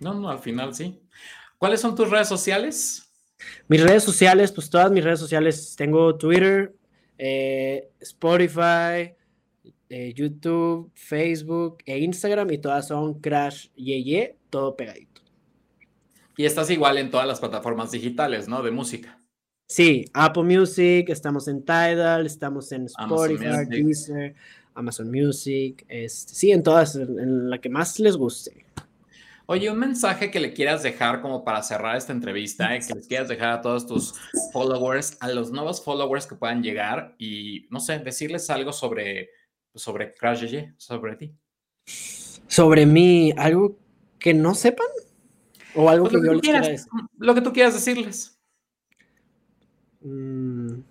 No, 0.01 0.15
no, 0.15 0.29
al 0.29 0.39
final 0.39 0.75
sí. 0.75 1.01
¿Cuáles 1.59 1.81
son 1.81 1.95
tus 1.95 2.11
redes 2.11 2.29
sociales? 2.29 3.11
Mis 3.69 3.83
redes 3.83 4.03
sociales, 4.03 4.53
pues 4.53 4.71
todas 4.71 4.91
mis 4.91 5.05
redes 5.05 5.21
sociales, 5.21 5.75
tengo 5.77 6.17
Twitter, 6.17 6.75
eh, 7.19 7.91
Spotify, 8.01 9.15
eh, 9.89 10.13
YouTube, 10.15 10.91
Facebook 10.95 11.79
e 11.85 11.99
Instagram 11.99 12.51
y 12.51 12.59
todas 12.59 12.89
son 12.89 13.21
Crash 13.21 13.69
Yeye, 13.77 14.37
todo 14.51 14.77
pegadito. 14.77 15.23
Y 16.37 16.47
estás 16.47 16.71
igual 16.71 16.99
en 16.99 17.11
todas 17.11 17.27
las 17.27 17.41
plataformas 17.41 17.93
digitales, 17.93 18.49
¿no? 18.49 18.63
De 18.63 18.71
música. 18.71 19.21
Sí, 19.75 20.05
Apple 20.13 20.45
Music, 20.45 21.09
estamos 21.09 21.49
en 21.49 21.65
Tidal, 21.65 22.27
estamos 22.27 22.71
en 22.71 22.85
Spotify, 22.85 23.67
Deezer, 23.69 24.37
Amazon 24.73 25.11
Music, 25.11 25.85
este, 25.89 26.33
sí, 26.33 26.53
en 26.53 26.63
todas, 26.63 26.95
en, 26.95 27.51
la 27.51 27.61
que 27.61 27.69
más 27.69 27.99
les 27.99 28.17
guste. 28.17 28.67
Oye, 29.47 29.69
un 29.69 29.81
mensaje 29.81 30.31
que 30.31 30.39
le 30.39 30.53
quieras 30.53 30.85
dejar 30.85 31.21
como 31.21 31.43
para 31.43 31.61
cerrar 31.65 31.97
esta 31.97 32.13
entrevista, 32.13 32.73
eh, 32.77 32.83
que 32.87 32.95
les 32.95 33.09
quieras 33.09 33.27
dejar 33.27 33.49
a 33.49 33.61
todos 33.63 33.85
tus 33.85 34.15
followers, 34.53 35.17
a 35.19 35.27
los 35.31 35.51
nuevos 35.51 35.83
followers 35.83 36.29
que 36.29 36.37
puedan 36.37 36.63
llegar 36.63 37.17
y, 37.19 37.67
no 37.71 37.81
sé, 37.81 37.99
decirles 37.99 38.49
algo 38.51 38.73
sobre, 38.73 39.31
sobre 39.75 40.15
Crash 40.15 40.45
GG, 40.45 40.75
sobre 40.77 41.17
ti. 41.17 41.35
Sobre 42.47 42.87
mí, 42.87 43.35
algo 43.37 43.77
que 44.21 44.35
no 44.35 44.55
sepan 44.55 44.87
o 45.75 45.91
algo 45.91 46.09
pues 46.09 46.23
que, 46.23 46.29
yo 46.29 46.33
les 46.35 46.43
quiera 46.43 46.61
decir. 46.61 46.87
Lo 47.19 47.35
que 47.35 47.41
tú 47.41 47.53
quieras 47.53 47.75
decirles. 47.75 48.35
Mm, 50.05 50.83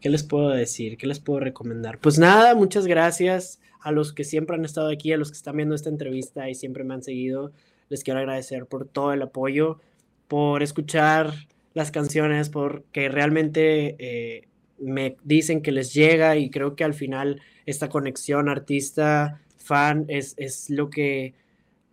¿Qué 0.00 0.08
les 0.08 0.22
puedo 0.22 0.50
decir? 0.50 0.96
¿Qué 0.96 1.06
les 1.06 1.20
puedo 1.20 1.40
recomendar? 1.40 1.98
Pues 1.98 2.18
nada, 2.18 2.54
muchas 2.54 2.86
gracias 2.86 3.60
a 3.80 3.92
los 3.92 4.12
que 4.12 4.24
siempre 4.24 4.56
han 4.56 4.64
estado 4.64 4.88
aquí, 4.88 5.12
a 5.12 5.16
los 5.16 5.30
que 5.30 5.36
están 5.36 5.56
viendo 5.56 5.74
esta 5.74 5.90
entrevista 5.90 6.48
y 6.48 6.54
siempre 6.54 6.84
me 6.84 6.94
han 6.94 7.02
seguido. 7.02 7.52
Les 7.88 8.04
quiero 8.04 8.20
agradecer 8.20 8.66
por 8.66 8.86
todo 8.86 9.12
el 9.12 9.22
apoyo, 9.22 9.80
por 10.28 10.62
escuchar 10.62 11.32
las 11.74 11.90
canciones, 11.90 12.48
porque 12.48 13.08
realmente 13.08 13.96
eh, 13.98 14.48
me 14.78 15.16
dicen 15.24 15.62
que 15.62 15.72
les 15.72 15.92
llega 15.92 16.36
y 16.36 16.50
creo 16.50 16.76
que 16.76 16.84
al 16.84 16.94
final 16.94 17.40
esta 17.64 17.88
conexión 17.88 18.48
artista-fan 18.48 20.06
es, 20.08 20.34
es 20.36 20.70
lo 20.70 20.88
que 20.90 21.34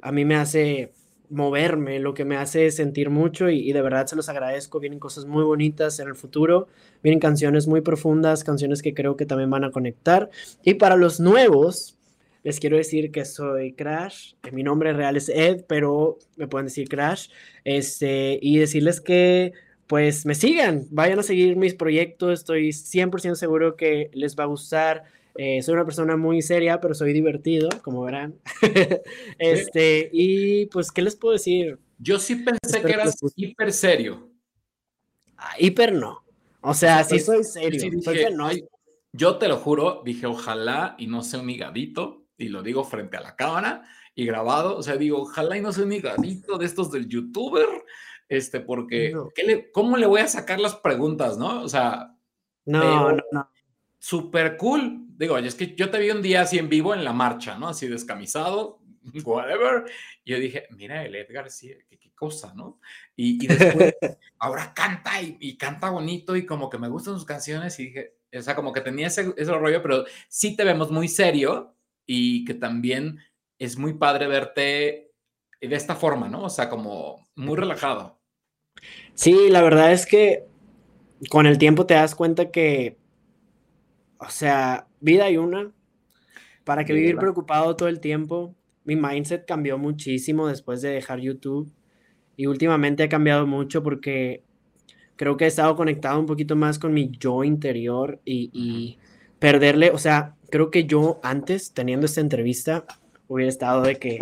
a 0.02 0.12
mí 0.12 0.26
me 0.26 0.36
hace 0.36 0.92
moverme, 1.34 2.00
lo 2.00 2.14
que 2.14 2.26
me 2.26 2.38
hace 2.38 2.72
sentir 2.72 3.10
mucho 3.10 3.50
y, 3.50 3.72
de 3.74 3.82
verdad 3.82 4.08
se 4.08 4.16
los 4.16 4.30
agradezco. 4.30 4.80
Vienen 4.80 5.00
cosas 5.00 5.26
muy 5.26 5.44
bonitas 5.44 6.00
en 6.00 6.08
el 6.08 6.16
futuro, 6.16 6.68
vienen 7.02 7.20
canciones 7.20 7.68
muy 7.68 7.82
profundas, 7.82 8.44
canciones 8.44 8.82
que 8.82 8.94
creo 8.94 9.18
que 9.18 9.26
también 9.26 9.50
van 9.50 9.64
a 9.64 9.72
conectar. 9.72 10.30
Y 10.64 10.76
para 10.76 10.96
los 10.96 11.20
nuevos, 11.20 11.98
les 12.44 12.60
quiero 12.60 12.78
decir 12.78 13.12
que 13.12 13.26
soy 13.26 13.74
Crash. 13.74 14.34
Mi 14.52 14.64
nombre 14.64 14.94
real 14.94 15.18
es 15.18 15.30
Ed, 15.30 15.66
pero 15.68 16.20
me 16.36 16.48
pueden 16.48 16.68
decir 16.68 16.88
Crash. 16.88 17.30
Este, 17.64 18.40
y 18.42 18.58
decirles 18.58 19.02
que 19.02 19.54
pues 19.88 20.26
me 20.26 20.34
sigan, 20.34 20.88
vayan 20.92 21.20
a 21.20 21.24
seguir 21.24 21.56
mis 21.56 21.76
proyectos, 21.76 22.40
estoy 22.40 22.70
100% 22.70 23.36
seguro 23.36 23.76
que 23.76 24.10
les 24.14 24.36
va 24.36 24.44
a 24.44 24.48
gustar. 24.48 25.04
Eh, 25.36 25.62
soy 25.64 25.74
una 25.74 25.86
persona 25.86 26.16
muy 26.16 26.42
seria, 26.42 26.80
pero 26.80 26.94
soy 26.94 27.14
divertido, 27.14 27.70
como 27.82 28.04
verán. 28.04 28.36
este, 29.40 30.10
y 30.12 30.68
pues, 30.68 30.92
¿qué 30.92 31.02
les 31.02 31.16
puedo 31.16 31.34
decir? 31.34 31.80
Yo 31.98 32.20
sí 32.20 32.36
pensé 32.36 32.82
que 32.82 32.92
eras 32.92 33.16
hiper 33.36 33.74
serio. 33.74 34.30
Ah, 35.38 35.56
hiper 35.58 35.94
no. 35.94 36.24
O 36.62 36.74
sea, 36.74 37.04
sí 37.04 37.20
soy 37.20 37.44
serio. 37.44 37.92
yo 39.12 39.38
te 39.38 39.48
lo 39.48 39.58
juro, 39.58 40.02
dije, 40.06 40.26
ojalá 40.28 40.96
y 40.98 41.08
no 41.08 41.24
sea 41.24 41.40
un 41.40 41.50
higadito, 41.50 42.26
y 42.38 42.50
lo 42.50 42.62
digo 42.62 42.84
frente 42.84 43.18
a 43.18 43.22
la 43.22 43.36
cámara 43.36 43.84
y 44.16 44.26
grabado. 44.26 44.78
O 44.78 44.84
sea, 44.84 44.98
digo, 44.98 45.22
ojalá 45.22 45.58
y 45.58 45.62
no 45.62 45.74
sea 45.74 45.86
un 45.86 45.94
higadito 45.94 46.58
de 46.58 46.66
estos 46.66 46.92
del 46.92 47.08
youtuber, 47.08 47.68
este, 48.30 48.60
porque, 48.60 49.14
¿cómo 49.72 49.98
le 49.98 50.06
voy 50.06 50.22
a 50.22 50.28
sacar 50.28 50.60
las 50.60 50.76
preguntas, 50.76 51.38
no? 51.38 51.64
O 51.64 51.70
sea, 51.70 52.16
no, 52.66 53.12
no, 53.12 53.24
no 53.32 53.50
súper 54.04 54.58
cool. 54.58 55.03
Digo, 55.18 55.38
es 55.38 55.56
que 55.56 55.76
yo 55.76 55.90
te 55.90 56.00
vi 56.00 56.12
un 56.12 56.22
día 56.22 56.42
así 56.42 56.58
en 56.58 56.70
vivo 56.70 56.94
en 56.94 57.04
la 57.04 57.14
marcha, 57.14 57.58
¿no? 57.58 57.70
Así 57.70 57.88
descamisado, 57.88 58.80
whatever. 59.24 59.86
Y 60.24 60.32
yo 60.32 60.40
dije, 60.40 60.68
mira, 60.72 61.06
el 61.06 61.16
Edgar, 61.16 61.50
sí, 61.50 61.76
qué, 61.90 62.00
cosa, 62.16 62.54
¿no? 62.56 62.80
Y, 63.16 63.46
después, 63.46 63.94
ahora 64.40 64.74
canta 64.74 65.22
y, 65.22 65.58
canta 65.58 65.90
bonito 65.90 66.36
y 66.36 66.46
como 66.46 66.70
que 66.70 66.78
me 66.78 66.88
gustan 66.88 67.16
sus 67.16 67.26
canciones 67.26 67.78
y 67.80 67.88
dije, 67.88 68.16
o 68.34 68.42
sea, 68.42 68.56
como 68.56 68.72
que 68.72 68.82
tenía 68.82 69.08
ese, 69.08 69.34
ese 69.36 69.52
rollo, 69.52 69.82
pero 69.82 70.06
sí 70.30 70.56
te 70.56 70.64
vemos 70.64 70.90
muy 70.90 71.08
serio 71.08 71.76
y 72.06 72.46
que 72.46 72.54
también 72.54 73.20
es 73.60 73.78
muy 73.78 73.94
padre 73.94 74.28
verte 74.28 75.12
de 75.60 75.76
esta 75.76 75.96
forma, 75.96 76.30
¿no? 76.30 76.44
O 76.44 76.50
sea, 76.50 76.70
como 76.70 77.28
muy 77.36 77.58
relajado. 77.58 78.20
Sí, 79.14 79.50
la 79.50 79.62
verdad 79.62 79.92
es 79.92 80.06
que 80.06 80.46
con 81.30 81.46
el 81.46 81.58
tiempo 81.58 81.86
te 81.86 81.94
das 81.94 82.16
cuenta 82.16 82.52
que 82.52 82.98
o 84.26 84.30
sea, 84.30 84.88
vida 85.04 85.26
hay 85.26 85.38
una. 85.38 85.72
¿Para 86.64 86.86
que 86.86 86.94
vivir 86.94 87.18
preocupado 87.18 87.76
todo 87.76 87.90
el 87.90 88.00
tiempo? 88.00 88.56
Mi 88.86 88.96
mindset 88.96 89.46
cambió 89.46 89.78
muchísimo 89.78 90.48
después 90.48 90.82
de 90.82 90.90
dejar 90.90 91.20
YouTube. 91.20 91.72
Y 92.36 92.48
últimamente 92.48 93.04
ha 93.04 93.10
cambiado 93.10 93.46
mucho 93.46 93.84
porque 93.84 94.44
creo 95.16 95.38
que 95.38 95.46
he 95.46 95.48
estado 95.48 95.76
conectado 95.76 96.20
un 96.20 96.26
poquito 96.26 96.56
más 96.56 96.80
con 96.80 96.94
mi 96.94 97.12
yo 97.12 97.44
interior 97.44 98.20
y, 98.26 98.50
y 98.54 98.98
perderle, 99.38 99.92
o 99.92 100.00
sea, 100.00 100.36
creo 100.50 100.72
que 100.72 100.86
yo 100.86 101.20
antes, 101.22 101.74
teniendo 101.74 102.08
esta 102.08 102.22
entrevista, 102.22 102.86
hubiera 103.28 103.50
estado 103.50 103.84
de 103.84 103.98
que 103.98 104.20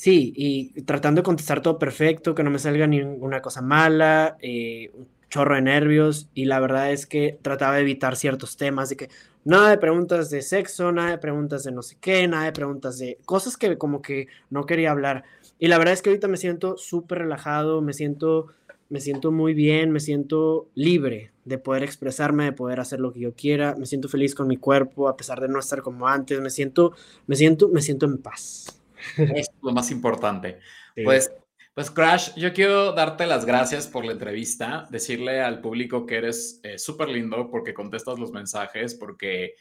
Sí, 0.00 0.32
y 0.34 0.80
tratando 0.84 1.20
de 1.20 1.24
contestar 1.24 1.60
todo 1.60 1.78
perfecto, 1.78 2.34
que 2.34 2.42
no 2.42 2.50
me 2.50 2.58
salga 2.58 2.86
ninguna 2.86 3.42
cosa 3.42 3.60
mala, 3.60 4.38
eh, 4.40 4.90
chorro 5.30 5.54
de 5.54 5.62
nervios 5.62 6.28
y 6.34 6.44
la 6.44 6.60
verdad 6.60 6.92
es 6.92 7.06
que 7.06 7.38
trataba 7.40 7.76
de 7.76 7.82
evitar 7.82 8.16
ciertos 8.16 8.56
temas, 8.56 8.90
de 8.90 8.96
que 8.96 9.08
nada 9.44 9.70
de 9.70 9.78
preguntas 9.78 10.28
de 10.28 10.42
sexo, 10.42 10.92
nada 10.92 11.10
de 11.10 11.18
preguntas 11.18 11.64
de 11.64 11.72
no 11.72 11.82
sé 11.82 11.96
qué, 12.00 12.28
nada 12.28 12.44
de 12.44 12.52
preguntas 12.52 12.98
de 12.98 13.18
cosas 13.24 13.56
que 13.56 13.78
como 13.78 14.02
que 14.02 14.26
no 14.50 14.66
quería 14.66 14.90
hablar. 14.90 15.24
Y 15.58 15.68
la 15.68 15.78
verdad 15.78 15.94
es 15.94 16.02
que 16.02 16.10
ahorita 16.10 16.28
me 16.28 16.36
siento 16.36 16.76
súper 16.76 17.18
relajado, 17.18 17.80
me 17.80 17.92
siento, 17.92 18.48
me 18.88 19.00
siento 19.00 19.30
muy 19.32 19.54
bien, 19.54 19.92
me 19.92 20.00
siento 20.00 20.68
libre 20.74 21.32
de 21.44 21.58
poder 21.58 21.84
expresarme, 21.84 22.44
de 22.44 22.52
poder 22.52 22.80
hacer 22.80 23.00
lo 23.00 23.12
que 23.12 23.20
yo 23.20 23.34
quiera, 23.34 23.74
me 23.76 23.86
siento 23.86 24.08
feliz 24.08 24.34
con 24.34 24.46
mi 24.46 24.56
cuerpo 24.56 25.08
a 25.08 25.16
pesar 25.16 25.40
de 25.40 25.48
no 25.48 25.58
estar 25.58 25.80
como 25.80 26.08
antes, 26.08 26.40
me 26.40 26.50
siento, 26.50 26.92
me 27.26 27.36
siento, 27.36 27.68
me 27.68 27.80
siento 27.80 28.06
en 28.06 28.18
paz. 28.18 28.76
Es 29.16 29.48
lo 29.62 29.72
más 29.72 29.90
importante. 29.90 30.58
Pues 31.04 31.32
pues 31.80 31.90
Crash, 31.90 32.34
yo 32.36 32.52
quiero 32.52 32.92
darte 32.92 33.26
las 33.26 33.46
gracias 33.46 33.86
por 33.86 34.04
la 34.04 34.12
entrevista, 34.12 34.86
decirle 34.90 35.40
al 35.40 35.62
público 35.62 36.04
que 36.04 36.16
eres 36.16 36.60
eh, 36.62 36.78
súper 36.78 37.08
lindo 37.08 37.48
porque 37.48 37.72
contestas 37.72 38.18
los 38.18 38.32
mensajes, 38.32 38.94
porque 38.94 39.54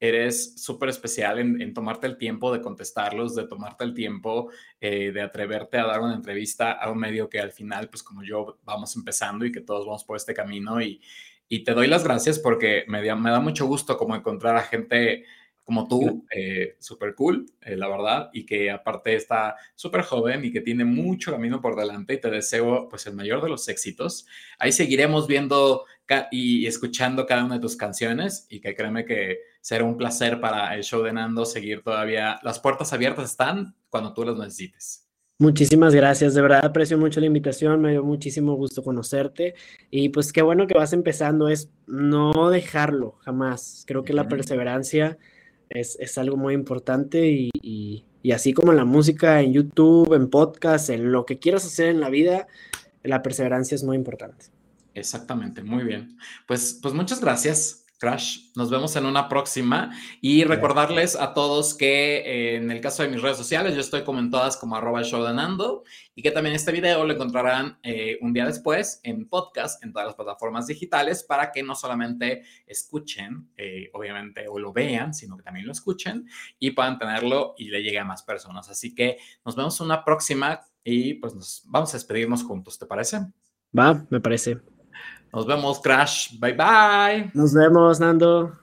eres 0.00 0.54
súper 0.62 0.88
especial 0.88 1.38
en, 1.38 1.74
tomarte 1.74 2.06
el 2.06 2.16
tiempo 2.16 2.50
de 2.50 2.62
contestarlos, 2.62 3.34
de 3.34 3.46
tomarte 3.46 3.84
el 3.84 3.92
tiempo 3.92 4.50
eh, 4.80 5.12
de 5.12 5.20
atreverte 5.20 5.76
a 5.76 5.84
dar 5.84 6.00
una 6.00 6.14
entrevista 6.14 6.72
a 6.72 6.90
un 6.90 6.96
medio 6.96 7.28
que 7.28 7.40
al 7.40 7.52
final, 7.52 7.90
pues 7.90 8.02
como 8.02 8.22
yo, 8.24 8.58
vamos 8.64 8.96
empezando 8.96 9.44
y 9.44 9.52
que 9.52 9.60
todos 9.60 9.84
vamos 9.84 10.02
por 10.04 10.16
este 10.16 10.32
camino. 10.32 10.80
Y, 10.80 11.02
te 11.62 11.74
doy 11.74 11.88
las 11.88 12.04
gracias 12.04 12.38
porque 12.38 12.86
me, 12.88 13.02
me 13.02 13.30
da 13.30 13.40
mucho 13.40 13.66
gusto 13.66 13.98
como 13.98 14.16
encontrar 14.16 14.56
a 14.56 14.62
gente 14.62 15.26
como 15.66 15.88
tú, 15.88 16.24
eh, 16.30 16.76
súper 16.78 17.16
cool, 17.16 17.44
eh, 17.60 17.76
la 17.76 17.88
verdad, 17.88 18.30
y 18.32 18.46
que 18.46 18.70
aparte 18.70 19.16
está 19.16 19.56
súper 19.74 20.02
joven 20.02 20.44
y 20.44 20.52
que 20.52 20.60
tiene 20.60 20.84
mucho 20.84 21.32
camino 21.32 21.60
por 21.60 21.74
delante 21.74 22.14
y 22.14 22.20
te 22.20 22.30
deseo 22.30 22.88
pues 22.88 23.04
el 23.08 23.14
mayor 23.14 23.42
de 23.42 23.48
los 23.48 23.68
éxitos. 23.68 24.26
Ahí 24.60 24.70
seguiremos 24.70 25.26
viendo 25.26 25.84
y 26.30 26.66
escuchando 26.66 27.26
cada 27.26 27.44
una 27.44 27.56
de 27.56 27.60
tus 27.60 27.76
canciones 27.76 28.46
y 28.48 28.60
que 28.60 28.76
créeme 28.76 29.04
que 29.04 29.40
será 29.60 29.82
un 29.82 29.96
placer 29.96 30.40
para 30.40 30.72
el 30.76 30.84
show 30.84 31.02
de 31.02 31.12
Nando 31.12 31.44
seguir 31.44 31.82
todavía. 31.82 32.38
Las 32.44 32.60
puertas 32.60 32.92
abiertas 32.92 33.32
están 33.32 33.74
cuando 33.88 34.14
tú 34.14 34.24
las 34.24 34.38
necesites. 34.38 35.08
Muchísimas 35.38 35.96
gracias, 35.96 36.32
de 36.32 36.42
verdad 36.42 36.64
aprecio 36.64 36.96
mucho 36.96 37.18
la 37.18 37.26
invitación, 37.26 37.82
me 37.82 37.90
dio 37.90 38.04
muchísimo 38.04 38.54
gusto 38.54 38.84
conocerte 38.84 39.54
y 39.90 40.10
pues 40.10 40.32
qué 40.32 40.42
bueno 40.42 40.68
que 40.68 40.72
vas 40.74 40.92
empezando, 40.94 41.48
es 41.48 41.70
no 41.86 42.48
dejarlo 42.50 43.18
jamás, 43.22 43.84
creo 43.86 44.02
que 44.02 44.14
la 44.14 44.28
perseverancia 44.28 45.18
es, 45.70 46.18
algo 46.18 46.36
muy 46.36 46.54
importante 46.54 47.26
y, 47.26 48.04
así 48.32 48.52
como 48.52 48.72
en 48.72 48.78
la 48.78 48.84
música, 48.84 49.40
en 49.40 49.52
YouTube, 49.52 50.14
en 50.14 50.28
podcast, 50.28 50.90
en 50.90 51.12
lo 51.12 51.24
que 51.24 51.38
quieras 51.38 51.64
hacer 51.64 51.88
en 51.88 52.00
la 52.00 52.10
vida, 52.10 52.48
la 53.02 53.22
perseverancia 53.22 53.74
es 53.74 53.84
muy 53.84 53.96
importante. 53.96 54.46
Exactamente, 54.94 55.62
muy 55.62 55.84
bien. 55.84 56.16
Pues, 56.46 56.78
pues 56.82 56.94
muchas 56.94 57.20
gracias. 57.20 57.85
Crash. 57.98 58.52
Nos 58.54 58.70
vemos 58.70 58.94
en 58.96 59.06
una 59.06 59.28
próxima 59.28 59.90
y 60.20 60.44
recordarles 60.44 61.16
a 61.16 61.34
todos 61.34 61.74
que 61.74 62.18
eh, 62.18 62.56
en 62.56 62.70
el 62.70 62.80
caso 62.80 63.02
de 63.02 63.08
mis 63.08 63.22
redes 63.22 63.36
sociales 63.36 63.74
yo 63.74 63.80
estoy 63.80 64.02
como 64.02 64.18
en 64.18 64.30
todas 64.30 64.56
como 64.56 64.76
arroba 64.76 65.02
showdanando 65.02 65.84
y 66.14 66.22
que 66.22 66.30
también 66.30 66.54
este 66.54 66.72
video 66.72 67.04
lo 67.04 67.12
encontrarán 67.14 67.78
eh, 67.82 68.18
un 68.20 68.32
día 68.32 68.46
después 68.46 69.00
en 69.02 69.28
podcast 69.28 69.82
en 69.84 69.92
todas 69.92 70.06
las 70.06 70.14
plataformas 70.14 70.66
digitales 70.66 71.22
para 71.22 71.52
que 71.52 71.62
no 71.62 71.74
solamente 71.74 72.42
escuchen, 72.66 73.50
eh, 73.56 73.90
obviamente, 73.92 74.46
o 74.48 74.58
lo 74.58 74.72
vean, 74.72 75.14
sino 75.14 75.36
que 75.36 75.42
también 75.42 75.66
lo 75.66 75.72
escuchen 75.72 76.26
y 76.58 76.72
puedan 76.72 76.98
tenerlo 76.98 77.54
y 77.56 77.68
le 77.68 77.82
llegue 77.82 77.98
a 77.98 78.04
más 78.04 78.22
personas. 78.22 78.68
Así 78.68 78.94
que 78.94 79.18
nos 79.44 79.56
vemos 79.56 79.78
en 79.80 79.86
una 79.86 80.04
próxima 80.04 80.60
y 80.84 81.14
pues 81.14 81.34
nos 81.34 81.62
vamos 81.66 81.90
a 81.90 81.96
despedirnos 81.96 82.44
juntos, 82.44 82.78
¿te 82.78 82.86
parece? 82.86 83.18
Va, 83.76 84.06
me 84.10 84.20
parece. 84.20 84.75
Nos 85.36 85.44
vemos, 85.44 85.78
Crash. 85.80 86.32
Bye 86.38 86.54
bye. 86.54 87.30
Nos 87.34 87.52
vemos, 87.52 88.00
Nando. 88.00 88.56